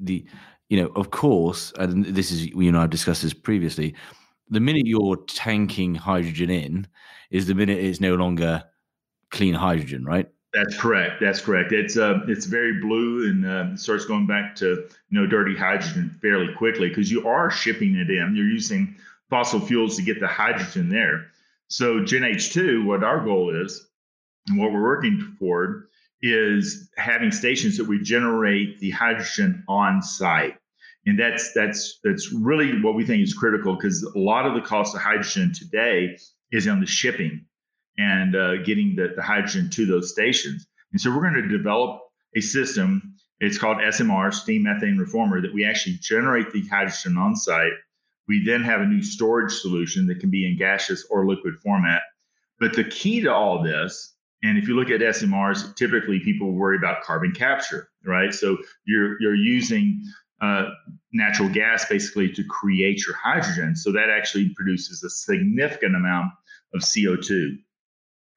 the 0.00 0.24
you 0.68 0.80
know 0.80 0.88
of 0.96 1.10
course 1.10 1.72
and 1.78 2.04
this 2.06 2.30
is 2.30 2.46
you 2.46 2.72
know 2.72 2.80
i've 2.80 2.90
discussed 2.90 3.22
this 3.22 3.34
previously 3.34 3.94
the 4.48 4.60
minute 4.60 4.82
you're 4.86 5.16
tanking 5.26 5.94
hydrogen 5.94 6.50
in 6.50 6.86
is 7.30 7.46
the 7.46 7.54
minute 7.54 7.78
it's 7.78 8.00
no 8.00 8.14
longer 8.14 8.62
clean 9.30 9.54
hydrogen 9.54 10.04
right? 10.04 10.28
That's 10.52 10.78
correct. 10.78 11.20
That's 11.20 11.40
correct. 11.40 11.72
It's 11.72 11.96
uh 11.96 12.20
it's 12.28 12.46
very 12.46 12.80
blue 12.80 13.28
and 13.28 13.46
uh, 13.46 13.76
starts 13.76 14.06
going 14.06 14.26
back 14.26 14.56
to 14.56 14.88
you 15.10 15.20
know 15.20 15.26
dirty 15.26 15.56
hydrogen 15.56 16.16
fairly 16.22 16.52
quickly 16.54 16.88
because 16.88 17.10
you 17.10 17.26
are 17.28 17.50
shipping 17.50 17.96
it 17.96 18.08
in. 18.08 18.34
You're 18.34 18.48
using 18.48 18.96
fossil 19.28 19.60
fuels 19.60 19.96
to 19.96 20.02
get 20.02 20.20
the 20.20 20.28
hydrogen 20.28 20.88
there. 20.88 21.26
So 21.68 22.04
gen 22.04 22.22
h2 22.22 22.86
what 22.86 23.04
our 23.04 23.22
goal 23.22 23.54
is 23.54 23.86
and 24.48 24.58
what 24.58 24.72
we're 24.72 24.82
working 24.82 25.36
toward 25.38 25.88
is 26.32 26.88
having 26.96 27.30
stations 27.30 27.76
that 27.78 27.86
we 27.86 28.00
generate 28.02 28.78
the 28.80 28.90
hydrogen 28.90 29.64
on 29.68 30.02
site. 30.02 30.56
And 31.06 31.18
that's 31.18 31.52
that's 31.52 32.00
that's 32.02 32.32
really 32.32 32.82
what 32.82 32.94
we 32.94 33.06
think 33.06 33.22
is 33.22 33.32
critical 33.32 33.76
because 33.76 34.02
a 34.02 34.18
lot 34.18 34.46
of 34.46 34.54
the 34.54 34.60
cost 34.60 34.94
of 34.94 35.00
hydrogen 35.00 35.52
today 35.54 36.16
is 36.50 36.66
on 36.66 36.80
the 36.80 36.86
shipping 36.86 37.46
and 37.98 38.34
uh, 38.34 38.56
getting 38.64 38.96
the, 38.96 39.12
the 39.14 39.22
hydrogen 39.22 39.70
to 39.70 39.86
those 39.86 40.10
stations. 40.10 40.66
And 40.92 41.00
so 41.00 41.10
we're 41.10 41.22
going 41.22 41.48
to 41.48 41.56
develop 41.56 42.00
a 42.36 42.40
system. 42.40 43.14
It's 43.38 43.58
called 43.58 43.78
SMR, 43.78 44.32
steam 44.34 44.64
methane 44.64 44.98
reformer, 44.98 45.40
that 45.40 45.54
we 45.54 45.64
actually 45.64 45.98
generate 46.00 46.52
the 46.52 46.66
hydrogen 46.66 47.16
on 47.16 47.36
site. 47.36 47.72
We 48.28 48.44
then 48.44 48.62
have 48.64 48.80
a 48.80 48.86
new 48.86 49.02
storage 49.02 49.52
solution 49.52 50.06
that 50.08 50.20
can 50.20 50.30
be 50.30 50.46
in 50.46 50.58
gaseous 50.58 51.06
or 51.10 51.26
liquid 51.26 51.54
format. 51.62 52.02
But 52.58 52.74
the 52.74 52.84
key 52.84 53.20
to 53.20 53.32
all 53.32 53.62
this 53.62 54.15
and 54.42 54.58
if 54.58 54.68
you 54.68 54.74
look 54.74 54.90
at 54.90 55.00
SMRs, 55.00 55.74
typically 55.76 56.20
people 56.20 56.52
worry 56.52 56.76
about 56.76 57.02
carbon 57.02 57.32
capture, 57.32 57.88
right? 58.04 58.32
So 58.32 58.58
you're 58.86 59.20
you're 59.20 59.34
using 59.34 60.02
uh, 60.40 60.66
natural 61.12 61.48
gas 61.48 61.88
basically 61.88 62.30
to 62.32 62.44
create 62.44 63.04
your 63.06 63.16
hydrogen. 63.16 63.74
So 63.74 63.92
that 63.92 64.10
actually 64.10 64.50
produces 64.50 65.02
a 65.02 65.10
significant 65.10 65.96
amount 65.96 66.32
of 66.74 66.82
CO2. 66.82 67.56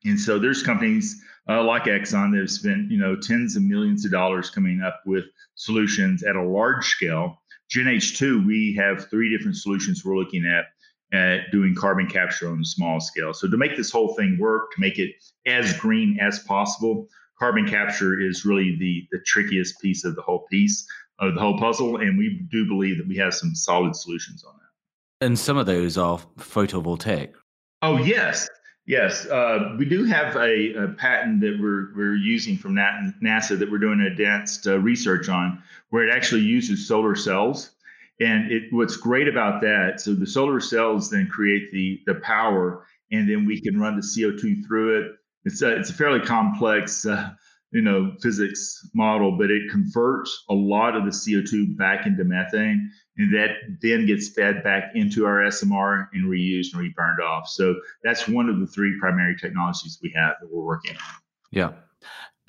And 0.05 0.17
so 0.19 0.39
there's 0.39 0.63
companies 0.63 1.21
uh, 1.49 1.63
like 1.63 1.83
Exxon 1.83 2.31
that 2.31 2.39
have 2.39 2.51
spent 2.51 2.89
you 2.89 2.97
know 2.97 3.15
tens 3.15 3.55
of 3.55 3.63
millions 3.63 4.05
of 4.05 4.12
dollars 4.12 4.49
coming 4.49 4.81
up 4.81 5.01
with 5.05 5.25
solutions 5.55 6.23
at 6.23 6.35
a 6.35 6.43
large 6.43 6.88
scale. 6.88 7.41
Gen 7.69 7.85
H2, 7.85 8.47
we 8.47 8.73
have 8.79 9.09
three 9.09 9.35
different 9.35 9.57
solutions 9.57 10.03
we're 10.03 10.17
looking 10.17 10.45
at 10.45 10.65
at 11.12 11.52
doing 11.52 11.76
carbon 11.76 12.08
capture 12.08 12.50
on 12.50 12.62
a 12.62 12.65
small 12.65 13.00
scale. 13.00 13.34
So 13.34 13.50
to 13.50 13.58
make 13.58 13.76
this 13.76 13.91
whole 13.91 14.15
thing 14.15 14.38
work, 14.39 14.72
to 14.74 14.80
make 14.80 15.00
it 15.00 15.15
as 15.45 15.74
green 15.78 16.19
as 16.19 16.39
possible, 16.39 17.08
carbon 17.39 17.67
capture 17.67 18.19
is 18.19 18.45
really 18.45 18.78
the 18.78 19.08
the 19.12 19.19
trickiest 19.26 19.82
piece 19.82 20.06
of 20.06 20.15
the 20.15 20.22
whole 20.22 20.45
piece 20.52 20.86
of 21.19 21.36
the 21.36 21.41
whole 21.41 21.58
puzzle, 21.58 21.98
and 21.98 22.17
we 22.17 22.48
do 22.52 22.65
believe 22.67 22.98
that 22.98 23.08
we 23.08 23.17
have 23.17 23.34
some 23.34 23.54
solid 23.56 23.95
solutions 23.95 24.43
on 24.43 24.54
that. 24.54 25.26
And 25.26 25.38
some 25.38 25.58
of 25.58 25.65
those 25.65 25.98
are 25.98 26.19
photovoltaic. 26.38 27.34
Oh 27.82 27.98
yes, 27.98 28.48
yes. 28.86 29.26
Uh, 29.26 29.76
we 29.78 29.86
do 29.86 30.06
have 30.06 30.36
a, 30.36 30.74
a, 30.76 30.88
patent 30.89 31.41
that 31.41 31.58
we're 31.62 31.93
we're 31.95 32.15
using 32.15 32.58
from 32.58 32.76
NASA 32.76 33.58
that 33.58 33.69
we're 33.69 33.80
doing 33.80 34.02
advanced 34.02 34.67
uh, 34.67 34.80
research 34.80 35.30
on, 35.30 35.62
where 35.89 36.08
it 36.08 36.13
actually 36.13 36.41
uses 36.41 36.88
solar 36.88 37.15
cells. 37.15 37.72
And 38.21 38.51
it, 38.51 38.63
what's 38.71 38.97
great 38.97 39.27
about 39.27 39.62
that, 39.62 40.01
so 40.01 40.13
the 40.13 40.27
solar 40.27 40.60
cells 40.60 41.10
then 41.10 41.27
create 41.27 41.71
the 41.71 42.01
the 42.05 42.15
power, 42.15 42.86
and 43.12 43.29
then 43.29 43.45
we 43.45 43.62
can 43.62 43.79
run 43.79 43.95
the 43.95 44.01
CO2 44.01 44.65
through 44.67 44.99
it 45.01 45.12
it's 45.45 45.62
a, 45.62 45.75
it's 45.75 45.89
a 45.89 45.93
fairly 45.93 46.19
complex, 46.19 47.05
uh, 47.05 47.32
you 47.71 47.82
know, 47.82 48.13
physics 48.21 48.88
model, 48.93 49.38
but 49.38 49.51
it 49.51 49.69
converts 49.69 50.45
a 50.49 50.53
lot 50.53 50.95
of 50.95 51.05
the 51.05 51.12
CO2 51.12 51.77
back 51.77 52.05
into 52.05 52.23
methane, 52.23 52.91
and 53.17 53.34
that 53.34 53.51
then 53.82 54.05
gets 54.05 54.29
fed 54.29 54.63
back 54.63 54.91
into 54.95 55.25
our 55.25 55.39
SMR 55.45 56.08
and 56.13 56.25
reused 56.25 56.73
and 56.73 56.82
reburned 56.82 57.21
off. 57.21 57.47
So 57.47 57.75
that's 58.03 58.27
one 58.27 58.49
of 58.49 58.60
the 58.60 58.67
three 58.67 58.97
primary 58.99 59.36
technologies 59.38 59.99
we 60.01 60.12
have 60.15 60.36
that 60.41 60.51
we're 60.51 60.63
working 60.63 60.95
on. 60.95 61.21
Yeah. 61.51 61.71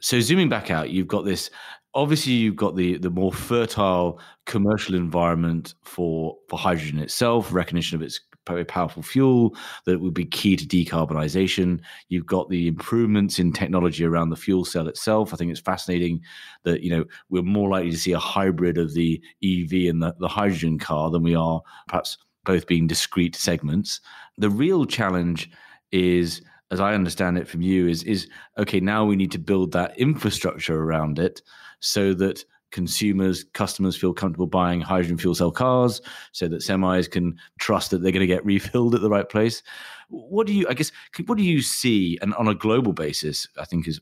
So 0.01 0.21
zooming 0.21 0.49
back 0.49 0.71
out, 0.71 0.91
you've 0.91 1.09
got 1.09 1.25
this. 1.25 1.51
Obviously, 1.95 2.33
you've 2.33 2.57
got 2.57 2.77
the 2.77 2.99
the 2.99 3.11
more 3.11 3.33
fertile 3.33 4.21
commercial 4.47 4.95
environment 4.95 5.75
for 5.83 6.37
for 6.49 6.59
hydrogen 6.59 6.99
itself, 6.99 7.53
recognition 7.53 7.97
of 7.97 8.03
its 8.03 8.21
very 8.47 8.65
powerful 8.65 9.03
fuel 9.03 9.55
that 9.87 10.01
would 10.01 10.15
be 10.15 10.25
key 10.25 10.57
to 10.57 10.67
decarbonisation. 10.67 11.81
You've 12.09 12.27
got 12.27 12.49
the 12.49 12.69
improvements 12.69 13.39
in 13.39 13.53
technology 13.53 14.05
around 14.05 14.31
the 14.31 14.37
fuel 14.37 14.65
cell 14.65 14.89
itself. 14.89 15.33
I 15.33 15.37
think 15.37 15.51
it's 15.51 15.61
fascinating 15.61 16.21
that 16.65 16.83
you 16.83 16.91
know 16.91 17.05
we're 17.29 17.43
more 17.43 17.69
likely 17.69 17.91
to 17.91 17.99
see 17.99 18.13
a 18.13 18.19
hybrid 18.19 18.79
of 18.79 18.95
the 18.95 19.21
EV 19.43 19.91
and 19.91 20.03
the, 20.03 20.15
the 20.19 20.29
hydrogen 20.29 20.79
car 20.79 21.11
than 21.11 21.23
we 21.23 21.35
are 21.35 21.61
perhaps 21.89 22.19
both 22.45 22.67
being 22.67 22.87
discrete 22.87 23.37
segments. 23.37 24.01
The 24.39 24.51
real 24.51 24.85
challenge 24.85 25.51
is 25.93 26.43
as 26.71 26.79
I 26.81 26.95
understand 26.95 27.37
it 27.37 27.49
from 27.49 27.63
you, 27.63 27.89
is 27.89 28.05
is 28.05 28.29
okay. 28.59 28.81
Now 28.81 29.05
we 29.05 29.17
need 29.17 29.33
to 29.33 29.39
build 29.39 29.73
that 29.73 29.99
infrastructure 29.99 30.81
around 30.81 31.19
it 31.19 31.43
so 31.81 32.15
that 32.15 32.45
consumers, 32.71 33.45
customers 33.53 33.97
feel 33.97 34.15
comfortable 34.15 34.47
buying 34.47 34.81
hydrogen 34.81 35.19
fuel 35.19 35.35
cell 35.35 35.51
cars 35.51 36.01
so 36.33 36.47
that 36.47 36.63
semis 36.63 37.11
can 37.11 37.37
trust 37.59 37.91
that 37.91 38.03
they're 38.03 38.13
going 38.13 38.21
to 38.21 38.27
get 38.27 38.45
refilled 38.45 38.95
at 38.95 39.01
the 39.01 39.11
right 39.11 39.29
place. 39.29 39.63
What 40.09 40.47
do 40.47 40.53
you, 40.53 40.67
I 40.69 40.75
guess, 40.75 40.93
what 41.27 41.37
do 41.37 41.45
you 41.45 41.63
see, 41.63 42.19
and 42.23 42.33
on 42.35 42.49
a 42.49 42.55
global 42.55 42.93
basis, 42.93 43.49
I 43.59 43.65
think 43.65 43.89
is, 43.89 44.01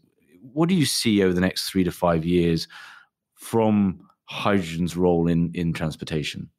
what 0.53 0.69
do 0.69 0.75
you 0.75 0.87
see 0.87 1.23
over 1.23 1.33
the 1.33 1.41
next 1.41 1.71
three 1.71 1.85
to 1.85 1.91
five 1.91 2.25
years 2.25 2.69
from 3.35 4.01
hydrogen's 4.25 4.97
role 4.97 5.29
in, 5.29 5.51
in 5.55 5.73
transportation? 5.73 6.51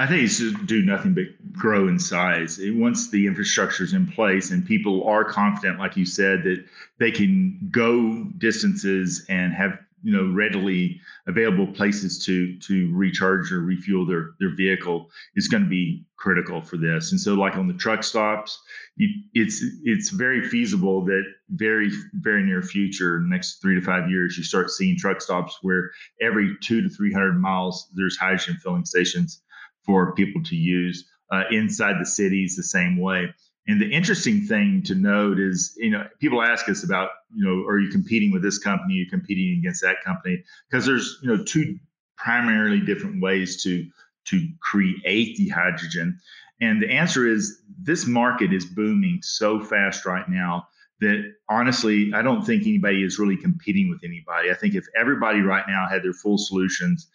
I 0.00 0.06
think 0.06 0.22
it's 0.22 0.38
to 0.38 0.54
do 0.64 0.82
nothing 0.82 1.12
but 1.12 1.24
grow 1.52 1.86
in 1.86 1.98
size. 1.98 2.58
Once 2.60 3.10
the 3.10 3.26
infrastructure 3.26 3.84
is 3.84 3.92
in 3.92 4.06
place 4.06 4.50
and 4.50 4.66
people 4.66 5.04
are 5.04 5.24
confident, 5.24 5.78
like 5.78 5.94
you 5.94 6.06
said, 6.06 6.42
that 6.44 6.64
they 6.98 7.10
can 7.10 7.68
go 7.70 8.24
distances 8.38 9.26
and 9.28 9.52
have 9.52 9.78
you 10.02 10.12
know 10.12 10.32
readily 10.34 11.00
available 11.26 11.66
places 11.66 12.24
to 12.24 12.58
to 12.58 12.90
recharge 12.94 13.52
or 13.52 13.60
refuel 13.60 14.06
their 14.06 14.30
their 14.38 14.54
vehicle 14.54 15.10
is 15.36 15.48
going 15.48 15.62
to 15.62 15.68
be 15.68 16.04
critical 16.16 16.60
for 16.60 16.76
this. 16.76 17.12
And 17.12 17.20
so 17.20 17.34
like 17.34 17.56
on 17.56 17.66
the 17.66 17.74
truck 17.74 18.02
stops 18.02 18.60
you, 18.96 19.08
it's 19.34 19.64
it's 19.84 20.10
very 20.10 20.46
feasible 20.48 21.04
that 21.06 21.24
very 21.50 21.90
very 22.14 22.42
near 22.42 22.62
future 22.62 23.20
next 23.20 23.60
three 23.60 23.74
to 23.74 23.80
five 23.80 24.10
years 24.10 24.36
you 24.36 24.44
start 24.44 24.70
seeing 24.70 24.96
truck 24.96 25.20
stops 25.20 25.58
where 25.62 25.90
every 26.20 26.56
two 26.60 26.82
to 26.82 26.88
three 26.88 27.12
hundred 27.12 27.38
miles 27.38 27.88
there's 27.94 28.16
hydrogen 28.16 28.56
filling 28.62 28.84
stations 28.84 29.42
for 29.84 30.14
people 30.14 30.42
to 30.44 30.56
use 30.56 31.08
uh, 31.32 31.44
inside 31.50 31.96
the 32.00 32.06
cities 32.06 32.56
the 32.56 32.62
same 32.62 33.00
way 33.00 33.32
and 33.70 33.80
the 33.80 33.88
interesting 33.88 34.46
thing 34.46 34.82
to 34.86 34.96
note 34.96 35.38
is, 35.38 35.74
you 35.76 35.90
know, 35.90 36.04
people 36.18 36.42
ask 36.42 36.68
us 36.68 36.82
about, 36.82 37.10
you 37.32 37.44
know, 37.44 37.64
are 37.68 37.78
you 37.78 37.88
competing 37.88 38.32
with 38.32 38.42
this 38.42 38.58
company? 38.58 38.94
Are 38.94 39.04
you 39.04 39.08
competing 39.08 39.58
against 39.58 39.82
that 39.82 40.02
company? 40.04 40.42
Because 40.68 40.86
there's, 40.86 41.18
you 41.22 41.28
know, 41.28 41.44
two 41.44 41.78
primarily 42.16 42.80
different 42.80 43.22
ways 43.22 43.62
to 43.62 43.88
to 44.26 44.48
create 44.60 45.36
the 45.36 45.48
hydrogen. 45.48 46.18
And 46.60 46.82
the 46.82 46.90
answer 46.90 47.28
is 47.28 47.62
this 47.80 48.06
market 48.06 48.52
is 48.52 48.66
booming 48.66 49.20
so 49.22 49.60
fast 49.60 50.04
right 50.04 50.28
now 50.28 50.66
that 51.00 51.32
honestly, 51.48 52.12
I 52.12 52.22
don't 52.22 52.44
think 52.44 52.62
anybody 52.62 53.04
is 53.04 53.20
really 53.20 53.36
competing 53.36 53.88
with 53.88 54.00
anybody. 54.04 54.50
I 54.50 54.54
think 54.54 54.74
if 54.74 54.86
everybody 54.98 55.42
right 55.42 55.64
now 55.68 55.86
had 55.88 56.02
their 56.02 56.12
full 56.12 56.38
solutions 56.38 57.06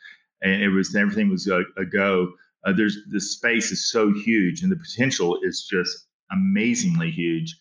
and 0.41 0.63
it 0.63 0.69
was 0.69 0.95
everything 0.95 1.29
was 1.29 1.47
a, 1.47 1.63
a 1.77 1.85
go, 1.85 2.31
uh, 2.63 2.71
there's 2.71 2.97
the 3.09 3.19
space 3.19 3.71
is 3.71 3.91
so 3.91 4.13
huge 4.13 4.63
and 4.63 4.71
the 4.71 4.77
potential 4.77 5.37
is 5.43 5.67
just 5.69 6.05
amazingly 6.31 7.11
huge 7.11 7.59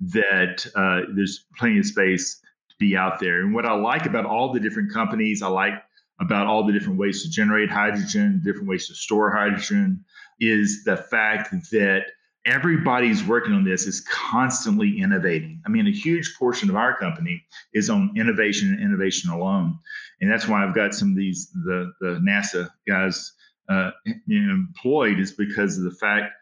that 0.00 0.66
uh, 0.74 1.12
there's 1.14 1.46
plenty 1.56 1.78
of 1.78 1.86
space 1.86 2.40
to 2.70 2.76
be 2.78 2.96
out 2.96 3.20
there. 3.20 3.40
And 3.40 3.54
what 3.54 3.66
I 3.66 3.74
like 3.74 4.06
about 4.06 4.26
all 4.26 4.52
the 4.52 4.60
different 4.60 4.92
companies, 4.92 5.42
I 5.42 5.48
like 5.48 5.74
about 6.20 6.46
all 6.46 6.66
the 6.66 6.72
different 6.72 6.98
ways 6.98 7.22
to 7.22 7.30
generate 7.30 7.70
hydrogen, 7.70 8.40
different 8.44 8.68
ways 8.68 8.86
to 8.88 8.94
store 8.94 9.30
hydrogen, 9.30 10.04
is 10.40 10.84
the 10.84 10.96
fact 10.96 11.50
that 11.70 12.04
everybody's 12.46 13.24
working 13.24 13.54
on 13.54 13.64
this 13.64 13.86
is 13.86 14.00
constantly 14.02 15.00
innovating. 15.00 15.62
I 15.66 15.70
mean, 15.70 15.86
a 15.86 15.92
huge 15.92 16.36
portion 16.38 16.68
of 16.68 16.76
our 16.76 16.96
company 16.96 17.42
is 17.72 17.88
on 17.88 18.12
innovation 18.16 18.72
and 18.72 18.82
innovation 18.82 19.30
alone, 19.30 19.78
and 20.20 20.30
that's 20.30 20.46
why 20.46 20.64
I've 20.64 20.74
got 20.74 20.94
some 20.94 21.10
of 21.10 21.16
these 21.16 21.50
the 21.52 21.92
the 22.00 22.20
NASA 22.26 22.68
guys 22.86 23.32
uh, 23.68 23.90
employed 24.28 25.18
is 25.18 25.32
because 25.32 25.78
of 25.78 25.84
the 25.84 25.96
fact 25.98 26.32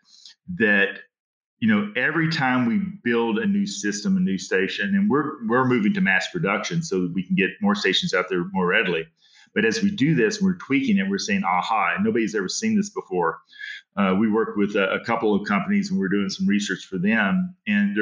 that 0.58 0.98
you 1.62 1.68
know, 1.68 1.92
every 1.94 2.28
time 2.28 2.66
we 2.66 2.80
build 3.04 3.38
a 3.38 3.46
new 3.46 3.68
system, 3.68 4.16
a 4.16 4.20
new 4.20 4.36
station, 4.36 4.96
and 4.96 5.08
we're 5.08 5.46
we're 5.46 5.64
moving 5.64 5.94
to 5.94 6.00
mass 6.00 6.26
production 6.32 6.82
so 6.82 7.02
that 7.02 7.12
we 7.14 7.22
can 7.22 7.36
get 7.36 7.50
more 7.60 7.76
stations 7.76 8.12
out 8.12 8.24
there 8.28 8.42
more 8.52 8.66
readily. 8.66 9.06
But 9.54 9.64
as 9.64 9.80
we 9.80 9.92
do 9.92 10.16
this, 10.16 10.42
we're 10.42 10.56
tweaking 10.56 10.98
it. 10.98 11.08
We're 11.08 11.18
saying, 11.18 11.44
"Aha!" 11.44 11.98
Nobody's 12.00 12.34
ever 12.34 12.48
seen 12.48 12.76
this 12.76 12.90
before. 12.90 13.38
Uh, 13.96 14.16
we 14.18 14.28
work 14.28 14.56
with 14.56 14.74
a, 14.74 14.90
a, 14.94 15.04
couple 15.04 15.36
of 15.36 15.46
companies, 15.46 15.88
and 15.88 16.00
we're 16.00 16.08
doing 16.08 16.30
some 16.30 16.48
research 16.48 16.84
for 16.86 16.98
them. 16.98 17.54
And 17.68 17.96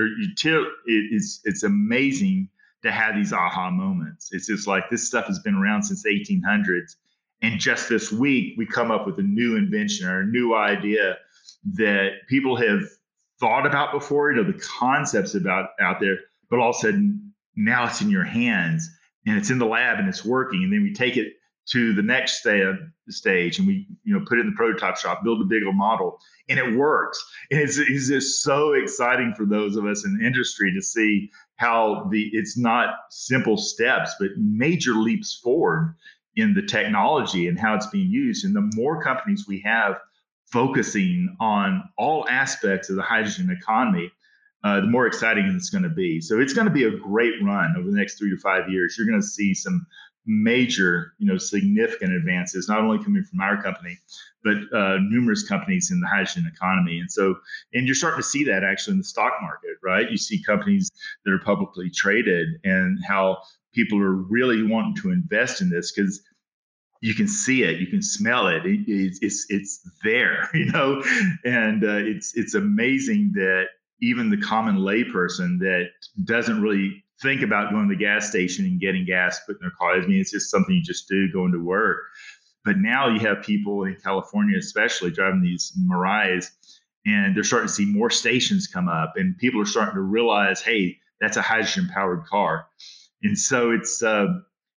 it's 0.86 1.40
it's 1.44 1.62
amazing 1.62 2.48
to 2.82 2.90
have 2.90 3.14
these 3.14 3.34
aha 3.34 3.70
moments. 3.70 4.30
It's 4.32 4.46
just 4.46 4.66
like 4.66 4.88
this 4.88 5.06
stuff 5.06 5.26
has 5.26 5.38
been 5.40 5.56
around 5.56 5.82
since 5.82 6.02
the 6.02 6.08
1800s, 6.08 6.96
and 7.42 7.60
just 7.60 7.90
this 7.90 8.10
week 8.10 8.54
we 8.56 8.64
come 8.64 8.90
up 8.90 9.04
with 9.04 9.18
a 9.18 9.22
new 9.22 9.56
invention 9.56 10.08
or 10.08 10.20
a 10.20 10.26
new 10.26 10.54
idea 10.54 11.18
that 11.74 12.26
people 12.26 12.56
have 12.56 12.84
thought 13.40 13.66
about 13.66 13.92
before, 13.92 14.30
you 14.30 14.36
know, 14.42 14.50
the 14.50 14.58
concepts 14.58 15.34
about 15.34 15.70
out 15.80 15.98
there, 15.98 16.18
but 16.50 16.60
all 16.60 16.70
of 16.70 16.76
a 16.76 16.78
sudden 16.78 17.32
now 17.56 17.86
it's 17.86 18.00
in 18.00 18.10
your 18.10 18.24
hands 18.24 18.88
and 19.26 19.36
it's 19.36 19.50
in 19.50 19.58
the 19.58 19.66
lab 19.66 19.98
and 19.98 20.08
it's 20.08 20.24
working. 20.24 20.62
And 20.62 20.72
then 20.72 20.82
we 20.82 20.92
take 20.92 21.16
it 21.16 21.32
to 21.70 21.94
the 21.94 22.02
next 22.02 22.38
stage 22.40 23.58
and 23.58 23.66
we, 23.66 23.86
you 24.02 24.12
know, 24.12 24.24
put 24.26 24.38
it 24.38 24.42
in 24.42 24.48
the 24.48 24.56
prototype 24.56 24.96
shop, 24.96 25.22
build 25.22 25.40
a 25.40 25.44
bigger 25.44 25.72
model, 25.72 26.18
and 26.48 26.58
it 26.58 26.76
works. 26.76 27.24
And 27.50 27.60
it's, 27.60 27.78
it's 27.78 28.08
just 28.08 28.42
so 28.42 28.72
exciting 28.72 29.34
for 29.36 29.46
those 29.46 29.76
of 29.76 29.86
us 29.86 30.04
in 30.04 30.18
the 30.18 30.26
industry 30.26 30.72
to 30.74 30.82
see 30.82 31.30
how 31.56 32.08
the 32.10 32.28
it's 32.32 32.58
not 32.58 32.94
simple 33.10 33.56
steps, 33.56 34.14
but 34.18 34.30
major 34.36 34.92
leaps 34.92 35.38
forward 35.42 35.94
in 36.36 36.54
the 36.54 36.62
technology 36.62 37.46
and 37.46 37.58
how 37.58 37.74
it's 37.74 37.86
being 37.86 38.10
used. 38.10 38.44
And 38.44 38.54
the 38.54 38.70
more 38.74 39.02
companies 39.02 39.46
we 39.46 39.60
have 39.64 39.96
focusing 40.52 41.36
on 41.40 41.82
all 41.96 42.28
aspects 42.28 42.90
of 42.90 42.96
the 42.96 43.02
hydrogen 43.02 43.50
economy, 43.50 44.10
uh, 44.64 44.80
the 44.80 44.86
more 44.86 45.06
exciting 45.06 45.44
it's 45.56 45.70
going 45.70 45.84
to 45.84 45.88
be. 45.88 46.20
So 46.20 46.40
it's 46.40 46.52
going 46.52 46.66
to 46.66 46.72
be 46.72 46.84
a 46.84 46.90
great 46.90 47.34
run 47.42 47.74
over 47.78 47.90
the 47.90 47.96
next 47.96 48.18
three 48.18 48.30
to 48.30 48.36
five 48.36 48.68
years. 48.68 48.96
You're 48.98 49.06
going 49.06 49.20
to 49.20 49.26
see 49.26 49.54
some 49.54 49.86
major, 50.26 51.14
you 51.18 51.26
know, 51.26 51.38
significant 51.38 52.12
advances, 52.12 52.68
not 52.68 52.80
only 52.80 53.02
coming 53.02 53.24
from 53.24 53.40
our 53.40 53.62
company, 53.62 53.96
but 54.44 54.56
uh, 54.74 54.98
numerous 55.08 55.46
companies 55.46 55.90
in 55.90 56.00
the 56.00 56.06
hydrogen 56.06 56.50
economy. 56.52 56.98
And 56.98 57.10
so, 57.10 57.36
and 57.72 57.86
you're 57.86 57.94
starting 57.94 58.20
to 58.20 58.28
see 58.28 58.44
that 58.44 58.62
actually 58.62 58.92
in 58.92 58.98
the 58.98 59.04
stock 59.04 59.32
market, 59.40 59.76
right? 59.82 60.10
You 60.10 60.18
see 60.18 60.42
companies 60.42 60.90
that 61.24 61.32
are 61.32 61.40
publicly 61.40 61.90
traded 61.90 62.48
and 62.64 62.98
how 63.06 63.38
people 63.74 63.98
are 63.98 64.14
really 64.14 64.62
wanting 64.62 64.96
to 64.96 65.10
invest 65.10 65.60
in 65.60 65.70
this 65.70 65.92
because 65.92 66.20
you 67.00 67.14
can 67.14 67.28
see 67.28 67.62
it, 67.62 67.80
you 67.80 67.86
can 67.86 68.02
smell 68.02 68.48
it. 68.48 68.66
it 68.66 68.80
it's, 68.86 69.46
it's 69.48 69.88
there, 70.04 70.48
you 70.54 70.66
know, 70.66 71.02
and 71.44 71.84
uh, 71.84 71.96
it's 71.96 72.36
it's 72.36 72.54
amazing 72.54 73.32
that 73.34 73.66
even 74.02 74.30
the 74.30 74.36
common 74.36 74.76
layperson 74.76 75.58
that 75.58 75.86
doesn't 76.24 76.62
really 76.62 77.04
think 77.22 77.42
about 77.42 77.70
going 77.70 77.88
to 77.88 77.94
the 77.94 77.98
gas 77.98 78.28
station 78.28 78.64
and 78.64 78.80
getting 78.80 79.04
gas 79.04 79.40
put 79.46 79.56
in 79.56 79.60
their 79.60 79.72
car. 79.78 79.92
I 79.92 80.06
mean, 80.06 80.20
it's 80.20 80.30
just 80.30 80.50
something 80.50 80.74
you 80.74 80.82
just 80.82 81.08
do 81.08 81.30
going 81.32 81.52
to 81.52 81.62
work. 81.62 81.98
But 82.64 82.78
now 82.78 83.08
you 83.08 83.20
have 83.20 83.42
people 83.42 83.84
in 83.84 83.96
California, 84.02 84.58
especially 84.58 85.10
driving 85.10 85.42
these 85.42 85.72
Mirais, 85.78 86.46
and 87.06 87.34
they're 87.34 87.44
starting 87.44 87.68
to 87.68 87.72
see 87.72 87.86
more 87.86 88.10
stations 88.10 88.66
come 88.66 88.88
up, 88.88 89.14
and 89.16 89.36
people 89.38 89.60
are 89.60 89.66
starting 89.66 89.94
to 89.94 90.00
realize, 90.00 90.60
hey, 90.60 90.98
that's 91.20 91.36
a 91.36 91.42
hydrogen 91.42 91.88
powered 91.92 92.24
car 92.26 92.66
And 93.22 93.38
so 93.38 93.70
it's 93.70 94.02
uh, 94.02 94.26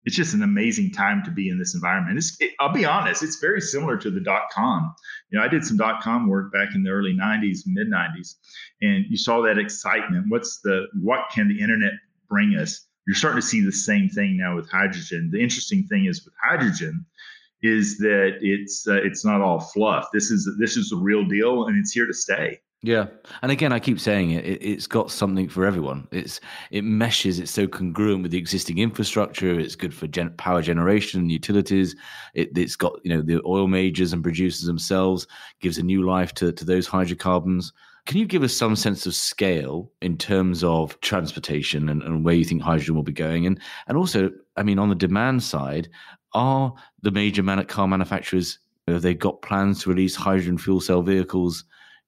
it's 0.06 0.16
just 0.16 0.34
an 0.34 0.44
amazing 0.44 0.92
time 0.92 1.24
to 1.24 1.32
be 1.32 1.50
in 1.50 1.58
this 1.58 1.76
environment. 1.76 2.24
It, 2.40 2.52
I'll 2.60 2.74
be 2.74 2.86
honest, 2.86 3.24
it's 3.24 3.38
very 3.38 3.62
similar 3.62 3.98
to 3.98 4.12
the 4.12 4.20
dot 4.20 4.44
com. 4.52 4.94
You 5.30 5.40
know, 5.40 5.46
I 5.46 5.48
did 5.48 5.66
some 5.66 5.78
dot 5.78 6.02
com 6.02 6.28
work 6.28 6.52
back 6.52 6.76
in 6.76 6.84
the 6.84 6.90
early 6.90 7.14
'90s, 7.14 7.60
mid 7.66 7.88
'90s, 7.90 8.36
and 8.82 9.06
you 9.10 9.18
saw 9.18 9.42
that 9.42 9.58
excitement. 9.58 10.26
What's 10.30 10.60
the 10.62 10.88
what 11.02 11.30
can 11.32 11.48
the 11.48 11.60
internet 11.60 11.94
bring 12.30 12.56
us? 12.56 12.86
You're 13.08 13.16
starting 13.16 13.42
to 13.42 13.48
see 13.48 13.64
the 13.64 13.72
same 13.72 14.10
thing 14.10 14.38
now 14.38 14.56
with 14.56 14.70
hydrogen. 14.70 15.30
The 15.32 15.42
interesting 15.42 15.88
thing 15.88 16.06
is 16.06 16.24
with 16.24 16.34
hydrogen 16.42 17.06
is 17.62 17.98
that 18.00 18.38
it's 18.42 18.88
uh, 18.88 19.02
it's 19.04 19.24
not 19.24 19.42
all 19.42 19.60
fluff. 19.60 20.10
This 20.14 20.32
is 20.32 20.50
this 20.60 20.78
is 20.78 20.90
the 20.90 20.98
real 20.98 21.26
deal, 21.26 21.66
and 21.66 21.78
it's 21.78 21.92
here 21.92 22.06
to 22.06 22.14
stay. 22.14 22.60
Yeah, 22.86 23.06
and 23.42 23.50
again, 23.50 23.72
I 23.72 23.80
keep 23.80 23.98
saying 23.98 24.32
it, 24.32 24.46
it. 24.46 24.74
has 24.74 24.88
got 24.88 25.10
something 25.10 25.48
for 25.48 25.66
everyone. 25.66 26.06
It's 26.12 26.42
it 26.70 26.84
meshes. 26.84 27.40
It's 27.40 27.50
so 27.50 27.66
congruent 27.66 28.24
with 28.24 28.32
the 28.32 28.38
existing 28.38 28.80
infrastructure. 28.80 29.58
It's 29.58 29.76
good 29.76 29.94
for 29.94 30.06
gen- 30.06 30.36
power 30.36 30.62
generation, 30.62 31.22
and 31.22 31.32
utilities. 31.32 31.96
It, 32.34 32.56
has 32.58 32.76
got 32.76 33.00
you 33.06 33.16
know 33.16 33.22
the 33.22 33.42
oil 33.46 33.68
majors 33.68 34.12
and 34.12 34.22
producers 34.22 34.66
themselves. 34.66 35.28
Gives 35.62 35.78
a 35.78 35.84
new 35.84 36.06
life 36.06 36.34
to 36.36 36.52
to 36.52 36.66
those 36.66 36.86
hydrocarbons. 36.86 37.72
Can 38.06 38.18
you 38.18 38.26
give 38.26 38.44
us 38.44 38.54
some 38.54 38.76
sense 38.76 39.06
of 39.06 39.16
scale 39.16 39.90
in 40.02 40.18
terms 40.18 40.62
of 40.62 41.00
transportation 41.00 41.88
and, 41.88 42.04
and 42.04 42.26
where 42.26 42.36
you 42.36 42.44
think 42.44 42.62
hydrogen 42.62 42.96
will 42.96 43.04
be 43.04 43.14
going? 43.14 43.46
And 43.46 43.62
and 43.88 43.98
also, 43.98 44.30
I 44.58 44.64
mean, 44.64 44.78
on 44.78 44.90
the 44.90 44.96
demand 44.96 45.42
side, 45.42 45.88
are 46.34 46.74
the 47.02 47.12
major 47.12 47.44
man- 47.44 47.64
car 47.64 47.88
manufacturers 47.88 48.60
have 48.88 49.02
they 49.02 49.14
got 49.14 49.42
plans 49.42 49.84
to 49.84 49.90
release 49.90 50.16
hydrogen 50.16 50.58
fuel 50.58 50.82
cell 50.82 51.02
vehicles? 51.02 51.64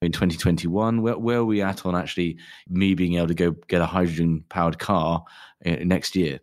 In 0.05 0.11
2021? 0.11 1.01
Where, 1.01 1.17
where 1.17 1.37
are 1.39 1.45
we 1.45 1.61
at 1.61 1.85
on 1.85 1.95
actually 1.95 2.37
me 2.69 2.93
being 2.93 3.15
able 3.15 3.27
to 3.27 3.33
go 3.33 3.51
get 3.67 3.81
a 3.81 3.85
hydrogen 3.85 4.43
powered 4.49 4.79
car 4.79 5.23
uh, 5.65 5.75
next 5.81 6.15
year? 6.15 6.39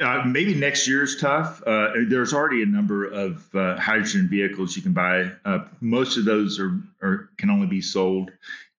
Uh, 0.00 0.22
maybe 0.26 0.54
next 0.54 0.86
year 0.86 1.02
is 1.02 1.16
tough. 1.16 1.62
Uh, 1.66 1.88
there's 2.08 2.34
already 2.34 2.62
a 2.62 2.66
number 2.66 3.06
of 3.06 3.54
uh, 3.54 3.76
hydrogen 3.76 4.28
vehicles 4.28 4.76
you 4.76 4.82
can 4.82 4.92
buy. 4.92 5.30
Uh, 5.46 5.60
most 5.80 6.18
of 6.18 6.26
those 6.26 6.60
are, 6.60 6.78
are, 7.02 7.30
can 7.38 7.48
only 7.48 7.66
be 7.66 7.80
sold 7.80 8.30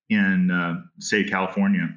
in 0.09 0.51
uh, 0.51 0.81
say 0.99 1.23
California. 1.23 1.89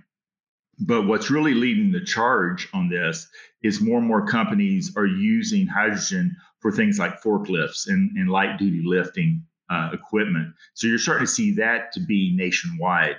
But 0.79 1.07
what's 1.07 1.31
really 1.31 1.55
leading 1.55 1.93
the 1.93 2.05
charge 2.05 2.69
on 2.73 2.89
this 2.89 3.29
is 3.63 3.81
more 3.81 3.99
and 3.99 4.07
more 4.07 4.27
companies 4.27 4.97
are 4.97 5.07
using 5.07 5.67
hydrogen 5.67 6.37
for 6.61 6.73
things 6.73 6.99
like 6.99 7.23
forklifts 7.23 7.89
and, 7.89 8.17
and 8.17 8.31
light 8.31 8.59
duty 8.59 8.83
lifting 8.85 9.45
uh, 9.73 9.91
equipment. 9.93 10.55
So 10.75 10.87
you're 10.87 10.99
starting 10.99 11.27
to 11.27 11.33
see 11.33 11.55
that 11.57 11.93
to 11.93 12.01
be 12.01 12.35
nationwide. 12.37 13.17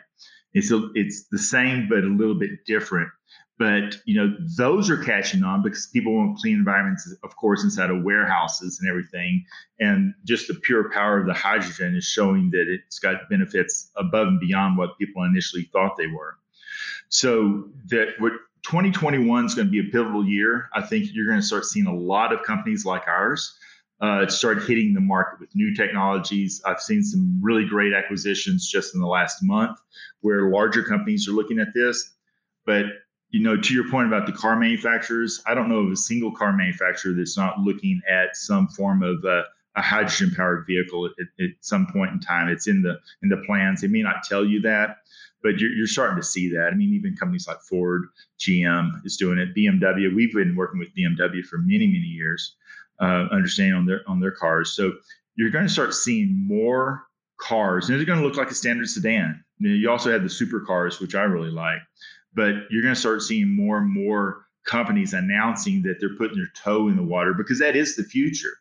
It's 0.53 0.71
a, 0.71 0.89
it's 0.93 1.25
the 1.31 1.39
same 1.39 1.87
but 1.89 1.99
a 1.99 2.07
little 2.07 2.35
bit 2.35 2.65
different. 2.65 3.09
But 3.57 3.97
you 4.05 4.15
know 4.15 4.35
those 4.57 4.89
are 4.89 4.97
catching 4.97 5.43
on 5.43 5.63
because 5.63 5.87
people 5.87 6.15
want 6.15 6.37
clean 6.39 6.55
environments, 6.55 7.11
of 7.23 7.35
course, 7.35 7.63
inside 7.63 7.91
of 7.91 8.03
warehouses 8.03 8.79
and 8.79 8.89
everything. 8.89 9.45
And 9.79 10.13
just 10.25 10.47
the 10.47 10.55
pure 10.55 10.91
power 10.91 11.19
of 11.19 11.27
the 11.27 11.33
hydrogen 11.33 11.95
is 11.95 12.03
showing 12.03 12.49
that 12.51 12.65
it's 12.67 12.99
got 12.99 13.29
benefits 13.29 13.91
above 13.95 14.27
and 14.27 14.39
beyond 14.39 14.77
what 14.77 14.97
people 14.97 15.23
initially 15.23 15.69
thought 15.71 15.97
they 15.97 16.07
were. 16.07 16.35
So 17.09 17.69
that 17.87 18.15
what 18.17 18.33
2021 18.63 19.45
is 19.45 19.55
going 19.55 19.67
to 19.67 19.71
be 19.71 19.87
a 19.87 19.91
pivotal 19.91 20.25
year. 20.25 20.69
I 20.73 20.81
think 20.81 21.09
you're 21.13 21.27
going 21.27 21.39
to 21.39 21.45
start 21.45 21.65
seeing 21.65 21.85
a 21.85 21.95
lot 21.95 22.33
of 22.33 22.43
companies 22.43 22.85
like 22.85 23.07
ours 23.07 23.55
uh, 24.01 24.27
start 24.27 24.63
hitting 24.63 24.93
the 24.93 25.01
market 25.01 25.39
with 25.39 25.49
new 25.55 25.73
technologies. 25.73 26.61
I've 26.65 26.81
seen 26.81 27.03
some 27.03 27.39
really 27.41 27.65
great 27.65 27.93
acquisitions 27.93 28.69
just 28.69 28.93
in 28.93 29.01
the 29.01 29.07
last 29.07 29.37
month 29.41 29.77
where 30.21 30.49
larger 30.49 30.83
companies 30.83 31.27
are 31.27 31.31
looking 31.33 31.59
at 31.59 31.73
this. 31.73 32.13
But 32.65 32.85
you 33.29 33.41
know, 33.41 33.57
to 33.57 33.73
your 33.73 33.89
point 33.89 34.07
about 34.07 34.27
the 34.27 34.31
car 34.31 34.55
manufacturers, 34.55 35.41
I 35.47 35.55
don't 35.55 35.67
know 35.67 35.79
of 35.79 35.91
a 35.91 35.95
single 35.95 36.31
car 36.31 36.53
manufacturer 36.53 37.13
that's 37.13 37.37
not 37.37 37.59
looking 37.59 37.99
at 38.09 38.35
some 38.37 38.67
form 38.67 39.01
of 39.01 39.25
a 39.25 39.43
hydrogen 39.75 40.31
powered 40.35 40.65
vehicle 40.67 41.07
at, 41.07 41.43
at, 41.43 41.51
some 41.61 41.87
point 41.87 42.11
in 42.11 42.19
time. 42.19 42.47
It's 42.47 42.67
in 42.67 42.83
the 42.83 42.99
in 43.23 43.29
the 43.29 43.41
plans. 43.45 43.81
They 43.81 43.87
may 43.87 44.03
not 44.03 44.23
tell 44.23 44.45
you 44.45 44.61
that, 44.61 44.97
but 45.41 45.59
you're, 45.59 45.71
you're 45.71 45.87
starting 45.87 46.17
to 46.17 46.23
see 46.23 46.47
that. 46.49 46.69
I 46.71 46.75
mean, 46.75 46.93
even 46.93 47.15
companies 47.15 47.47
like 47.47 47.61
Ford, 47.61 48.03
GM 48.39 49.03
is 49.03 49.17
doing 49.17 49.39
it. 49.39 49.55
BMW, 49.55 50.13
we've 50.15 50.33
been 50.33 50.55
working 50.55 50.79
with 50.79 50.95
BMW 50.95 51.43
for 51.43 51.57
many 51.57 51.87
many 51.87 52.05
years 52.05 52.55
uh, 52.99 53.27
understanding 53.31 53.75
on 53.75 53.85
their 53.85 54.01
on 54.07 54.19
their 54.19 54.31
cars. 54.31 54.71
So 54.75 54.93
you're 55.35 55.49
going 55.49 55.67
to 55.67 55.71
start 55.71 55.93
seeing 55.93 56.47
more 56.47 57.03
cars, 57.39 57.89
and 57.89 57.97
they're 57.97 58.05
going 58.05 58.19
to 58.19 58.25
look 58.25 58.37
like 58.37 58.51
a 58.51 58.55
standard 58.55 58.89
sedan. 58.89 59.43
You, 59.59 59.69
know, 59.69 59.75
you 59.75 59.89
also 59.89 60.11
have 60.11 60.23
the 60.23 60.29
supercars, 60.29 60.99
which 60.99 61.15
I 61.15 61.23
really 61.23 61.51
like, 61.51 61.79
but 62.33 62.53
you're 62.69 62.83
going 62.83 62.93
to 62.93 62.99
start 62.99 63.21
seeing 63.21 63.55
more 63.55 63.77
and 63.77 63.89
more 63.89 64.45
companies 64.65 65.13
announcing 65.13 65.83
that 65.83 65.97
they're 65.99 66.15
putting 66.17 66.37
their 66.37 66.51
toe 66.55 66.87
in 66.87 66.95
the 66.95 67.03
water 67.03 67.33
because 67.33 67.59
that 67.59 67.75
is 67.75 67.95
the 67.95 68.03
future, 68.03 68.53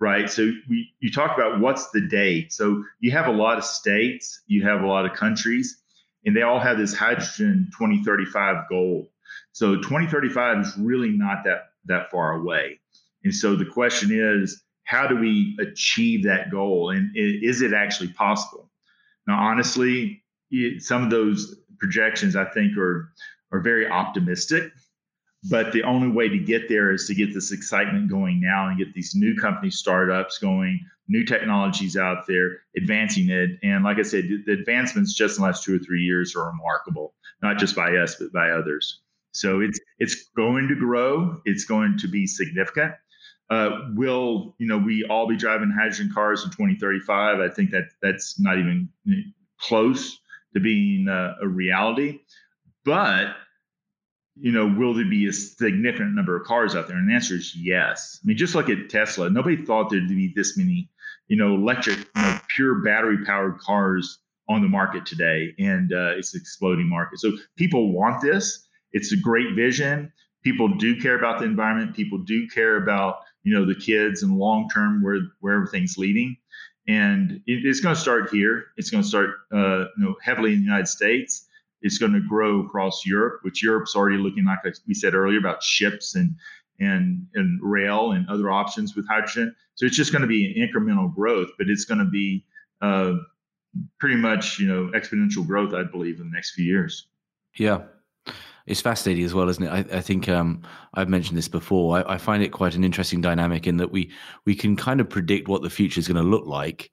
right? 0.00 0.28
So 0.28 0.50
we 0.68 0.92
you 1.00 1.12
talk 1.12 1.36
about 1.36 1.60
what's 1.60 1.90
the 1.90 2.00
date. 2.00 2.52
So 2.52 2.82
you 3.00 3.12
have 3.12 3.26
a 3.26 3.32
lot 3.32 3.58
of 3.58 3.64
states, 3.64 4.42
you 4.46 4.64
have 4.64 4.82
a 4.82 4.86
lot 4.86 5.06
of 5.06 5.16
countries, 5.16 5.80
and 6.24 6.36
they 6.36 6.42
all 6.42 6.58
have 6.58 6.78
this 6.78 6.94
hydrogen 6.94 7.70
2035 7.78 8.68
goal. 8.68 9.10
So 9.52 9.76
2035 9.76 10.60
is 10.60 10.76
really 10.76 11.10
not 11.10 11.44
that 11.44 11.68
that 11.86 12.10
far 12.10 12.32
away. 12.32 12.80
And 13.26 13.34
so 13.34 13.56
the 13.56 13.66
question 13.66 14.10
is, 14.12 14.62
how 14.84 15.08
do 15.08 15.16
we 15.16 15.58
achieve 15.60 16.22
that 16.26 16.48
goal? 16.48 16.90
And 16.90 17.10
is 17.16 17.60
it 17.60 17.72
actually 17.72 18.10
possible? 18.12 18.70
Now, 19.26 19.36
honestly, 19.36 20.22
it, 20.52 20.80
some 20.80 21.02
of 21.02 21.10
those 21.10 21.56
projections 21.80 22.36
I 22.36 22.44
think 22.44 22.78
are 22.78 23.12
are 23.50 23.58
very 23.58 23.88
optimistic. 23.88 24.70
But 25.50 25.72
the 25.72 25.82
only 25.82 26.08
way 26.08 26.28
to 26.28 26.38
get 26.38 26.68
there 26.68 26.92
is 26.92 27.08
to 27.08 27.16
get 27.16 27.34
this 27.34 27.50
excitement 27.50 28.08
going 28.08 28.40
now 28.40 28.68
and 28.68 28.78
get 28.78 28.94
these 28.94 29.16
new 29.16 29.34
company 29.34 29.70
startups 29.70 30.38
going, 30.38 30.78
new 31.08 31.24
technologies 31.24 31.96
out 31.96 32.28
there, 32.28 32.60
advancing 32.76 33.28
it. 33.28 33.50
And 33.64 33.82
like 33.82 33.98
I 33.98 34.02
said, 34.02 34.28
the 34.46 34.52
advancements 34.52 35.14
just 35.14 35.36
in 35.36 35.42
the 35.42 35.48
last 35.48 35.64
two 35.64 35.74
or 35.74 35.80
three 35.80 36.02
years 36.02 36.36
are 36.36 36.46
remarkable, 36.46 37.12
not 37.42 37.58
just 37.58 37.74
by 37.74 37.96
us, 37.96 38.14
but 38.14 38.32
by 38.32 38.50
others. 38.50 39.00
So 39.32 39.60
it's 39.60 39.80
it's 39.98 40.30
going 40.36 40.68
to 40.68 40.76
grow. 40.76 41.40
It's 41.44 41.64
going 41.64 41.98
to 41.98 42.08
be 42.08 42.28
significant. 42.28 42.94
Uh, 43.48 43.88
will 43.94 44.54
you 44.58 44.66
know 44.66 44.78
we 44.78 45.04
all 45.04 45.28
be 45.28 45.36
driving 45.36 45.70
hydrogen 45.70 46.10
cars 46.12 46.44
in 46.44 46.50
2035? 46.50 47.40
I 47.40 47.48
think 47.48 47.70
that 47.70 47.84
that's 48.02 48.40
not 48.40 48.58
even 48.58 48.88
close 49.60 50.18
to 50.54 50.60
being 50.60 51.08
uh, 51.08 51.34
a 51.40 51.46
reality. 51.46 52.20
But 52.84 53.36
you 54.38 54.52
know, 54.52 54.66
will 54.66 54.94
there 54.94 55.08
be 55.08 55.26
a 55.26 55.32
significant 55.32 56.14
number 56.14 56.36
of 56.36 56.46
cars 56.46 56.76
out 56.76 56.88
there? 56.88 56.96
And 56.96 57.08
the 57.08 57.14
answer 57.14 57.34
is 57.34 57.56
yes. 57.56 58.20
I 58.22 58.26
mean, 58.26 58.36
just 58.36 58.54
look 58.54 58.68
at 58.68 58.90
Tesla. 58.90 59.30
Nobody 59.30 59.64
thought 59.64 59.90
there'd 59.90 60.08
be 60.08 60.32
this 60.36 60.58
many, 60.58 60.90
you 61.28 61.36
know, 61.36 61.54
electric, 61.54 61.98
you 61.98 62.22
know, 62.22 62.38
pure 62.54 62.74
battery 62.76 63.24
powered 63.24 63.58
cars 63.58 64.18
on 64.48 64.62
the 64.62 64.68
market 64.68 65.06
today, 65.06 65.54
and 65.58 65.92
uh, 65.92 66.16
it's 66.16 66.34
an 66.34 66.40
exploding 66.40 66.88
market. 66.88 67.18
So 67.18 67.32
people 67.56 67.92
want 67.92 68.20
this. 68.20 68.68
It's 68.92 69.12
a 69.12 69.16
great 69.16 69.56
vision. 69.56 70.12
People 70.44 70.68
do 70.76 71.00
care 71.00 71.18
about 71.18 71.40
the 71.40 71.44
environment. 71.46 71.96
People 71.96 72.18
do 72.18 72.46
care 72.48 72.76
about 72.76 73.16
you 73.46 73.54
know 73.54 73.64
the 73.64 73.76
kids 73.76 74.24
and 74.24 74.36
long 74.36 74.68
term 74.68 75.02
where 75.02 75.20
where 75.38 75.54
everything's 75.54 75.96
leading. 75.96 76.36
And 76.88 77.40
it, 77.46 77.64
it's 77.64 77.80
going 77.80 77.94
to 77.94 78.00
start 78.00 78.30
here. 78.30 78.66
It's 78.76 78.90
going 78.90 79.02
to 79.02 79.08
start 79.08 79.30
uh, 79.52 79.86
you 79.96 80.04
know 80.04 80.16
heavily 80.20 80.52
in 80.52 80.58
the 80.58 80.64
united 80.64 80.88
states. 80.88 81.46
It's 81.80 81.98
going 81.98 82.12
to 82.12 82.20
grow 82.20 82.60
across 82.66 83.06
europe 83.06 83.40
which 83.42 83.62
europe's 83.62 83.94
already 83.94 84.16
looking 84.16 84.44
like 84.44 84.58
we 84.88 84.94
said 84.94 85.14
earlier 85.14 85.38
about 85.38 85.62
ships 85.62 86.16
and 86.16 86.34
and 86.80 87.26
and 87.34 87.60
rail 87.62 88.12
and 88.12 88.28
other 88.28 88.50
options 88.50 88.96
with 88.96 89.06
hydrogen. 89.06 89.54
So 89.76 89.86
it's 89.86 89.96
just 89.96 90.10
going 90.10 90.22
to 90.22 90.28
be 90.28 90.44
an 90.46 90.68
incremental 90.68 91.14
growth 91.14 91.50
but 91.56 91.68
it's 91.68 91.84
going 91.84 92.00
to 92.00 92.10
be 92.10 92.44
uh, 92.82 93.14
pretty 94.00 94.16
much 94.16 94.58
you 94.58 94.66
know 94.66 94.90
exponential 94.98 95.46
growth 95.46 95.72
i 95.72 95.84
believe 95.84 96.18
in 96.18 96.30
the 96.30 96.34
next 96.34 96.50
few 96.54 96.64
years. 96.64 97.06
Yeah 97.54 97.82
it's 98.66 98.80
fascinating 98.80 99.24
as 99.24 99.32
well, 99.32 99.48
isn't 99.48 99.62
it? 99.62 99.68
I, 99.68 99.98
I 99.98 100.00
think 100.00 100.28
um, 100.28 100.62
I've 100.94 101.08
mentioned 101.08 101.38
this 101.38 101.48
before. 101.48 101.98
I, 101.98 102.14
I, 102.14 102.18
find 102.18 102.42
it 102.42 102.50
quite 102.50 102.74
an 102.74 102.82
interesting 102.82 103.20
dynamic 103.20 103.66
in 103.66 103.76
that 103.76 103.92
we 103.92 104.10
we 104.44 104.54
can 104.54 104.76
kind 104.76 105.00
of 105.00 105.08
predict 105.08 105.48
what 105.48 105.62
the 105.62 105.70
future 105.70 106.00
is 106.00 106.08
going 106.08 106.22
to 106.22 106.28
look 106.28 106.46
like. 106.46 106.90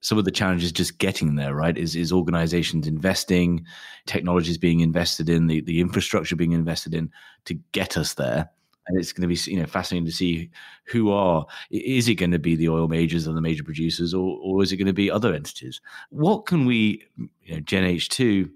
Some 0.00 0.18
of 0.18 0.26
the 0.26 0.30
challenges 0.30 0.70
just 0.70 0.98
getting 0.98 1.36
there, 1.36 1.54
right? 1.54 1.76
Is 1.76 1.96
is 1.96 2.12
organizations 2.12 2.86
investing, 2.86 3.64
technologies 4.06 4.58
being 4.58 4.80
invested 4.80 5.30
in, 5.30 5.46
the 5.46 5.62
the 5.62 5.80
infrastructure 5.80 6.36
being 6.36 6.52
invested 6.52 6.94
in 6.94 7.10
to 7.46 7.54
get 7.72 7.96
us 7.96 8.14
there. 8.14 8.50
And 8.86 8.98
it's 8.98 9.14
going 9.14 9.26
to 9.26 9.34
be 9.34 9.50
you 9.50 9.58
know 9.58 9.66
fascinating 9.66 10.04
to 10.04 10.12
see 10.12 10.50
who 10.84 11.10
are 11.10 11.46
is 11.70 12.06
it 12.06 12.16
going 12.16 12.32
to 12.32 12.38
be 12.38 12.54
the 12.54 12.68
oil 12.68 12.86
majors 12.86 13.26
and 13.26 13.34
the 13.34 13.40
major 13.40 13.64
producers, 13.64 14.12
or 14.12 14.38
or 14.42 14.62
is 14.62 14.72
it 14.72 14.76
going 14.76 14.88
to 14.88 14.92
be 14.92 15.10
other 15.10 15.32
entities? 15.32 15.80
What 16.10 16.44
can 16.44 16.66
we, 16.66 17.02
you 17.16 17.54
know, 17.54 17.60
Gen 17.60 17.84
H2 17.84 18.50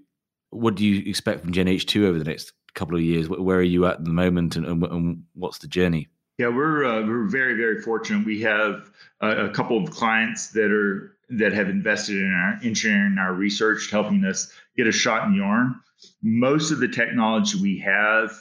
what 0.51 0.75
do 0.75 0.83
you 0.83 1.07
expect 1.09 1.41
from 1.41 1.51
Gen 1.51 1.67
H2 1.67 2.05
over 2.05 2.17
the 2.17 2.25
next 2.25 2.53
couple 2.73 2.95
of 2.95 3.03
years? 3.03 3.29
Where 3.29 3.57
are 3.57 3.61
you 3.61 3.85
at, 3.85 3.95
at 3.95 4.05
the 4.05 4.11
moment, 4.11 4.55
and, 4.55 4.65
and, 4.65 4.83
and, 4.83 5.23
what's 5.33 5.59
the 5.59 5.67
journey? 5.67 6.07
Yeah, 6.37 6.49
we're 6.49 6.85
uh, 6.85 7.05
we're 7.05 7.27
very 7.27 7.55
very 7.55 7.81
fortunate. 7.81 8.25
We 8.25 8.41
have 8.41 8.89
a, 9.21 9.45
a, 9.45 9.49
couple 9.49 9.81
of 9.83 9.91
clients 9.91 10.49
that 10.51 10.71
are 10.71 11.15
that 11.29 11.53
have 11.53 11.69
invested 11.69 12.17
in 12.17 12.31
our 12.31 12.59
engineering, 12.63 13.17
our 13.19 13.33
research, 13.33 13.89
helping 13.91 14.23
us 14.25 14.51
get 14.77 14.87
a 14.87 14.91
shot 14.91 15.27
in 15.27 15.37
the 15.37 15.43
arm. 15.43 15.81
Most 16.23 16.71
of 16.71 16.79
the 16.79 16.87
technology 16.87 17.59
we 17.61 17.79
have 17.79 18.31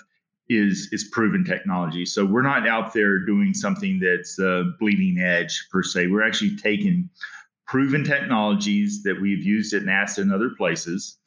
is 0.49 0.89
is 0.93 1.09
proven 1.13 1.45
technology. 1.45 2.07
So 2.07 2.25
we're 2.25 2.43
not 2.43 2.69
out 2.69 2.93
there 2.93 3.19
doing 3.19 3.53
something 3.53 4.01
that's 4.01 4.39
uh, 4.39 4.65
bleeding 4.79 5.19
edge 5.21 5.67
per 5.71 5.83
se. 5.83 6.07
We're 6.07 6.27
actually 6.27 6.57
taking 6.57 7.11
proven 7.67 8.05
technologies 8.05 9.03
that 9.03 9.21
we've 9.21 9.45
used 9.45 9.75
at 9.75 9.83
NASA 9.83 10.19
and 10.19 10.33
other 10.33 10.51
places 10.57 11.19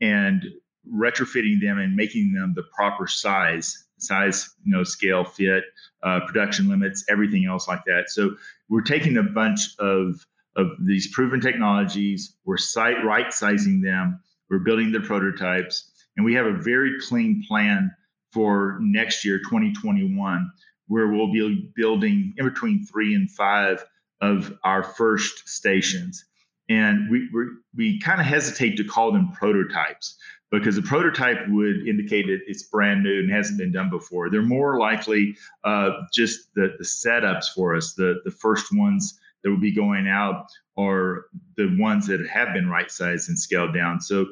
and 0.00 0.44
retrofitting 0.92 1.60
them 1.60 1.78
and 1.78 1.94
making 1.94 2.32
them 2.32 2.52
the 2.54 2.64
proper 2.74 3.06
size, 3.06 3.86
size, 3.98 4.54
you 4.64 4.72
know, 4.74 4.84
scale, 4.84 5.24
fit, 5.24 5.64
uh, 6.02 6.20
production 6.26 6.68
limits, 6.68 7.04
everything 7.08 7.46
else 7.46 7.68
like 7.68 7.84
that. 7.86 8.04
So 8.08 8.36
we're 8.68 8.82
taking 8.82 9.16
a 9.16 9.22
bunch 9.22 9.60
of 9.78 10.24
of 10.56 10.72
these 10.80 11.06
proven 11.12 11.40
technologies, 11.40 12.34
we're 12.44 12.56
site 12.56 13.04
right 13.04 13.32
sizing 13.32 13.80
them, 13.80 14.20
we're 14.50 14.58
building 14.58 14.90
the 14.90 15.00
prototypes, 15.00 15.88
and 16.16 16.26
we 16.26 16.34
have 16.34 16.46
a 16.46 16.52
very 16.52 16.98
clean 17.00 17.44
plan 17.46 17.94
for 18.32 18.78
next 18.80 19.24
year, 19.24 19.38
2021, 19.38 20.50
where 20.88 21.08
we'll 21.08 21.32
be 21.32 21.70
building 21.76 22.34
in 22.36 22.44
between 22.44 22.84
three 22.84 23.14
and 23.14 23.30
five 23.30 23.84
of 24.20 24.58
our 24.64 24.82
first 24.82 25.48
stations. 25.48 26.24
And 26.68 27.08
we, 27.08 27.28
we, 27.32 27.44
we 27.76 28.00
kind 28.00 28.20
of 28.20 28.26
hesitate 28.26 28.76
to 28.76 28.84
call 28.84 29.12
them 29.12 29.30
prototypes 29.32 30.18
because 30.50 30.78
a 30.78 30.82
prototype 30.82 31.46
would 31.48 31.86
indicate 31.86 32.26
that 32.26 32.40
it's 32.46 32.62
brand 32.62 33.02
new 33.02 33.20
and 33.20 33.30
hasn't 33.30 33.58
been 33.58 33.72
done 33.72 33.90
before. 33.90 34.30
They're 34.30 34.42
more 34.42 34.78
likely 34.78 35.36
uh, 35.64 35.90
just 36.12 36.54
the, 36.54 36.74
the 36.78 36.84
setups 36.84 37.46
for 37.54 37.76
us, 37.76 37.94
the, 37.94 38.20
the 38.24 38.30
first 38.30 38.66
ones 38.72 39.18
that 39.42 39.50
will 39.50 39.60
be 39.60 39.74
going 39.74 40.08
out 40.08 40.46
are 40.76 41.26
the 41.56 41.76
ones 41.78 42.06
that 42.06 42.26
have 42.28 42.54
been 42.54 42.68
right 42.68 42.90
sized 42.90 43.28
and 43.28 43.38
scaled 43.38 43.74
down. 43.74 44.00
So 44.00 44.26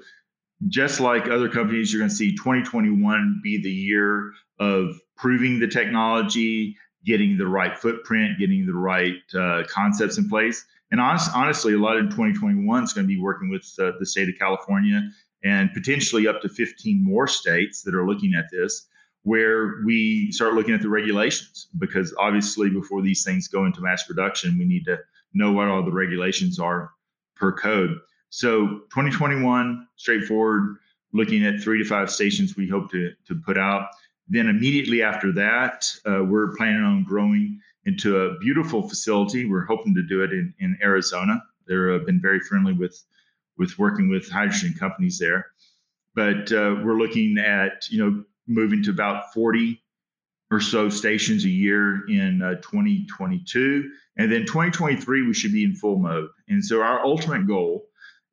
just 0.68 1.00
like 1.00 1.28
other 1.28 1.48
companies, 1.48 1.92
you're 1.92 2.00
going 2.00 2.10
to 2.10 2.16
see 2.16 2.34
2021 2.34 3.40
be 3.42 3.60
the 3.62 3.70
year 3.70 4.32
of 4.58 4.98
proving 5.16 5.58
the 5.58 5.68
technology, 5.68 6.76
getting 7.04 7.36
the 7.36 7.46
right 7.46 7.76
footprint, 7.76 8.38
getting 8.38 8.66
the 8.66 8.74
right 8.74 9.16
uh, 9.34 9.64
concepts 9.68 10.16
in 10.16 10.28
place. 10.28 10.64
And 10.90 11.00
honest, 11.00 11.30
honestly, 11.34 11.74
a 11.74 11.78
lot 11.78 11.96
in 11.96 12.06
2021 12.06 12.84
is 12.84 12.92
going 12.92 13.06
to 13.06 13.08
be 13.08 13.20
working 13.20 13.50
with 13.50 13.66
uh, 13.78 13.92
the 13.98 14.06
state 14.06 14.28
of 14.28 14.36
California 14.38 15.10
and 15.44 15.72
potentially 15.72 16.26
up 16.26 16.40
to 16.42 16.48
15 16.48 17.02
more 17.04 17.26
states 17.26 17.82
that 17.82 17.94
are 17.94 18.06
looking 18.06 18.34
at 18.34 18.46
this, 18.50 18.86
where 19.22 19.82
we 19.84 20.30
start 20.32 20.54
looking 20.54 20.74
at 20.74 20.82
the 20.82 20.88
regulations. 20.88 21.68
Because 21.78 22.14
obviously, 22.18 22.70
before 22.70 23.02
these 23.02 23.24
things 23.24 23.48
go 23.48 23.64
into 23.64 23.80
mass 23.80 24.04
production, 24.04 24.56
we 24.58 24.64
need 24.64 24.84
to 24.86 24.98
know 25.34 25.52
what 25.52 25.68
all 25.68 25.84
the 25.84 25.92
regulations 25.92 26.58
are 26.58 26.90
per 27.34 27.52
code. 27.52 27.98
So 28.30 28.66
2021, 28.90 29.86
straightforward, 29.96 30.76
looking 31.12 31.44
at 31.44 31.60
three 31.60 31.82
to 31.82 31.88
five 31.88 32.10
stations 32.10 32.56
we 32.56 32.68
hope 32.68 32.90
to, 32.90 33.12
to 33.26 33.34
put 33.34 33.56
out. 33.56 33.88
Then 34.28 34.48
immediately 34.48 35.02
after 35.02 35.32
that, 35.32 35.88
uh, 36.04 36.24
we're 36.24 36.54
planning 36.56 36.82
on 36.82 37.04
growing 37.04 37.60
into 37.84 38.18
a 38.18 38.38
beautiful 38.38 38.88
facility. 38.88 39.44
We're 39.44 39.64
hoping 39.64 39.94
to 39.94 40.02
do 40.02 40.22
it 40.22 40.32
in, 40.32 40.52
in 40.58 40.76
Arizona. 40.82 41.42
They've 41.66 41.78
uh, 41.78 42.04
been 42.04 42.20
very 42.20 42.40
friendly 42.40 42.72
with 42.72 43.00
with 43.58 43.78
working 43.78 44.08
with 44.08 44.30
hydrogen 44.30 44.74
companies 44.78 45.18
there. 45.18 45.46
But 46.14 46.50
uh, 46.52 46.76
we're 46.82 46.98
looking 46.98 47.38
at 47.38 47.88
you 47.90 48.04
know 48.04 48.24
moving 48.46 48.82
to 48.84 48.90
about 48.90 49.32
40 49.34 49.82
or 50.50 50.60
so 50.60 50.88
stations 50.88 51.44
a 51.44 51.50
year 51.50 52.08
in 52.08 52.40
uh, 52.40 52.54
2022, 52.56 53.90
and 54.16 54.30
then 54.30 54.46
2023 54.46 55.26
we 55.26 55.34
should 55.34 55.52
be 55.52 55.64
in 55.64 55.74
full 55.74 55.98
mode. 55.98 56.28
And 56.48 56.64
so 56.64 56.82
our 56.82 57.04
ultimate 57.04 57.46
goal 57.46 57.86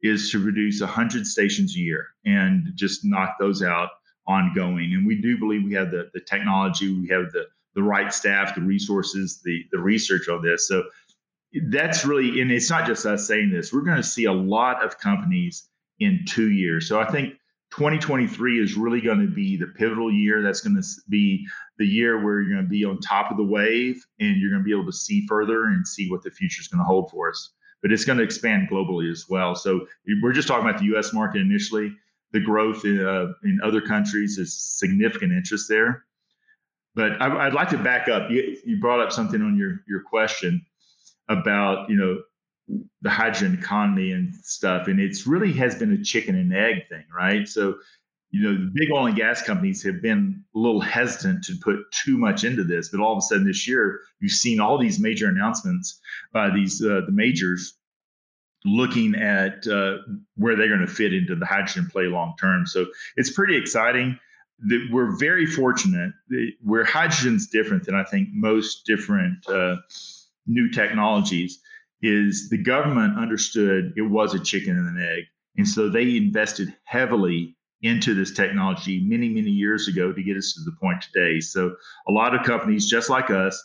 is 0.04 0.30
to 0.32 0.40
reduce 0.40 0.82
100 0.82 1.26
stations 1.26 1.76
a 1.76 1.80
year 1.80 2.10
and 2.26 2.72
just 2.76 3.06
knock 3.06 3.38
those 3.40 3.64
out 3.64 3.90
ongoing. 4.28 4.94
And 4.94 5.08
we 5.08 5.22
do 5.22 5.38
believe 5.38 5.64
we 5.64 5.74
have 5.74 5.92
the, 5.92 6.10
the 6.14 6.20
technology, 6.20 6.94
we 6.94 7.08
have 7.08 7.32
the, 7.32 7.48
the 7.74 7.84
right 7.84 8.14
staff, 8.14 8.54
the 8.54 8.62
resources, 8.62 9.42
the, 9.44 9.66
the 9.72 9.80
research 9.80 10.28
on 10.28 10.44
this. 10.44 10.68
So 10.68 10.84
that's 11.70 12.06
really, 12.06 12.42
and 12.42 12.52
it's 12.52 12.70
not 12.70 12.86
just 12.86 13.06
us 13.06 13.28
saying 13.28 13.52
this, 13.52 13.72
we're 13.72 13.82
going 13.82 13.98
to 13.98 14.04
see 14.04 14.26
a 14.26 14.34
lot 14.34 14.84
of 14.84 14.98
companies 15.00 15.68
in 16.00 16.26
two 16.28 16.52
years. 16.52 16.88
So 16.88 17.00
I 17.00 17.10
think 17.10 17.34
2023 17.72 18.62
is 18.62 18.76
really 18.76 19.02
going 19.02 19.20
to 19.20 19.28
be 19.28 19.58
the 19.58 19.68
pivotal 19.68 20.12
year. 20.12 20.42
That's 20.42 20.62
going 20.62 20.76
to 20.76 20.88
be 21.10 21.46
the 21.78 21.86
year 21.86 22.24
where 22.24 22.42
you're 22.42 22.54
going 22.54 22.66
to 22.66 22.70
be 22.70 22.86
on 22.86 23.00
top 23.00 23.32
of 23.32 23.38
the 23.38 23.44
wave 23.44 24.06
and 24.20 24.38
you're 24.38 24.50
going 24.50 24.62
to 24.62 24.66
be 24.66 24.74
able 24.74 24.86
to 24.86 24.98
see 24.98 25.26
further 25.28 25.66
and 25.66 25.88
see 25.88 26.10
what 26.10 26.24
the 26.24 26.32
future 26.32 26.62
is 26.62 26.68
going 26.68 26.80
to 26.80 26.86
hold 26.86 27.10
for 27.12 27.30
us 27.30 27.52
but 27.84 27.92
it's 27.92 28.06
going 28.06 28.18
to 28.18 28.24
expand 28.24 28.70
globally 28.72 29.12
as 29.12 29.26
well. 29.30 29.54
So 29.54 29.86
we're 30.24 30.32
just 30.32 30.48
talking 30.48 30.68
about 30.68 30.80
the 30.80 30.86
U.S. 30.86 31.14
market 31.14 31.42
initially. 31.42 31.94
The 32.32 32.40
growth 32.40 32.86
in, 32.86 33.06
uh, 33.06 33.34
in 33.44 33.60
other 33.64 33.82
countries 33.82 34.40
is 34.40 34.58
significant 34.58 35.34
interest 35.34 35.70
there. 35.70 36.06
But 36.96 37.22
I, 37.22 37.46
would 37.46 37.54
like 37.54 37.70
to 37.70 37.78
back 37.78 38.08
up. 38.08 38.32
You, 38.32 38.58
you 38.66 38.80
brought 38.80 39.02
up 39.02 39.12
something 39.12 39.42
on 39.42 39.58
your 39.58 39.82
your 39.88 40.02
question 40.02 40.66
about 41.30 41.90
you 41.90 41.96
know 41.96 42.22
the 43.02 43.10
hydrogen 43.10 43.58
economy 43.60 44.12
and 44.12 44.34
stuff, 44.44 44.88
and 44.88 45.00
it's 45.00 45.28
really 45.28 45.54
has 45.54 45.76
been 45.76 45.94
a 45.94 46.04
chicken 46.04 46.36
and 46.36 46.54
egg 46.56 46.88
thing, 46.90 47.04
right? 47.16 47.48
So 47.48 47.76
you 48.34 48.42
know, 48.42 48.54
the 48.54 48.72
big 48.74 48.92
oil 48.92 49.06
and 49.06 49.16
gas 49.16 49.44
companies 49.44 49.84
have 49.84 50.02
been 50.02 50.44
a 50.56 50.58
little 50.58 50.82
hesitant 50.82 51.44
to 51.44 51.56
put 51.62 51.80
too 51.92 52.18
much 52.18 52.44
into 52.44 52.64
this, 52.64 52.90
but 52.90 53.00
all 53.00 53.12
of 53.12 53.20
a 53.20 53.22
sudden 53.22 53.46
this 53.46 53.68
year, 53.68 54.00
you've 54.20 54.32
seen 54.32 54.60
all 54.60 54.80
these 54.80 55.00
major 55.00 55.28
announcements 55.28 56.00
by 56.34 56.50
these 56.50 56.84
uh, 56.84 57.02
the 57.06 57.12
majors 57.12 57.76
looking 58.66 59.14
at 59.14 59.68
uh, 59.68 59.98
where 60.36 60.56
they're 60.56 60.68
going 60.68 60.80
to 60.80 60.88
fit 60.88 61.14
into 61.14 61.36
the 61.36 61.46
hydrogen 61.46 61.88
play 61.92 62.06
long 62.06 62.34
term. 62.40 62.66
So 62.66 62.88
it's 63.16 63.32
pretty 63.32 63.56
exciting. 63.56 64.18
That 64.66 64.88
we're 64.92 65.16
very 65.18 65.46
fortunate 65.46 66.14
where 66.64 66.86
hydrogen's 66.86 67.48
different 67.48 67.86
than 67.86 67.94
I 67.94 68.04
think 68.04 68.30
most 68.32 68.86
different 68.86 69.48
uh, 69.48 69.76
new 70.48 70.70
technologies 70.70 71.60
is 72.02 72.50
the 72.50 72.62
government 72.62 73.18
understood 73.18 73.94
it 73.96 74.02
was 74.02 74.34
a 74.34 74.40
chicken 74.40 74.78
and 74.78 74.98
an 74.98 75.04
egg, 75.04 75.24
and 75.58 75.68
so 75.68 75.90
they 75.90 76.18
invested 76.18 76.76
heavily 76.84 77.56
into 77.82 78.14
this 78.16 78.32
technology 78.32 79.02
many, 79.06 79.28
many 79.28 79.52
years 79.52 79.88
ago 79.88 80.14
to 80.14 80.24
get 80.24 80.38
us 80.38 80.54
to 80.54 80.62
the 80.64 80.76
point 80.82 81.04
today. 81.04 81.40
So 81.42 81.76
a 82.08 82.12
lot 82.12 82.34
of 82.34 82.46
companies, 82.46 82.90
just 82.90 83.10
like 83.10 83.30
us, 83.30 83.62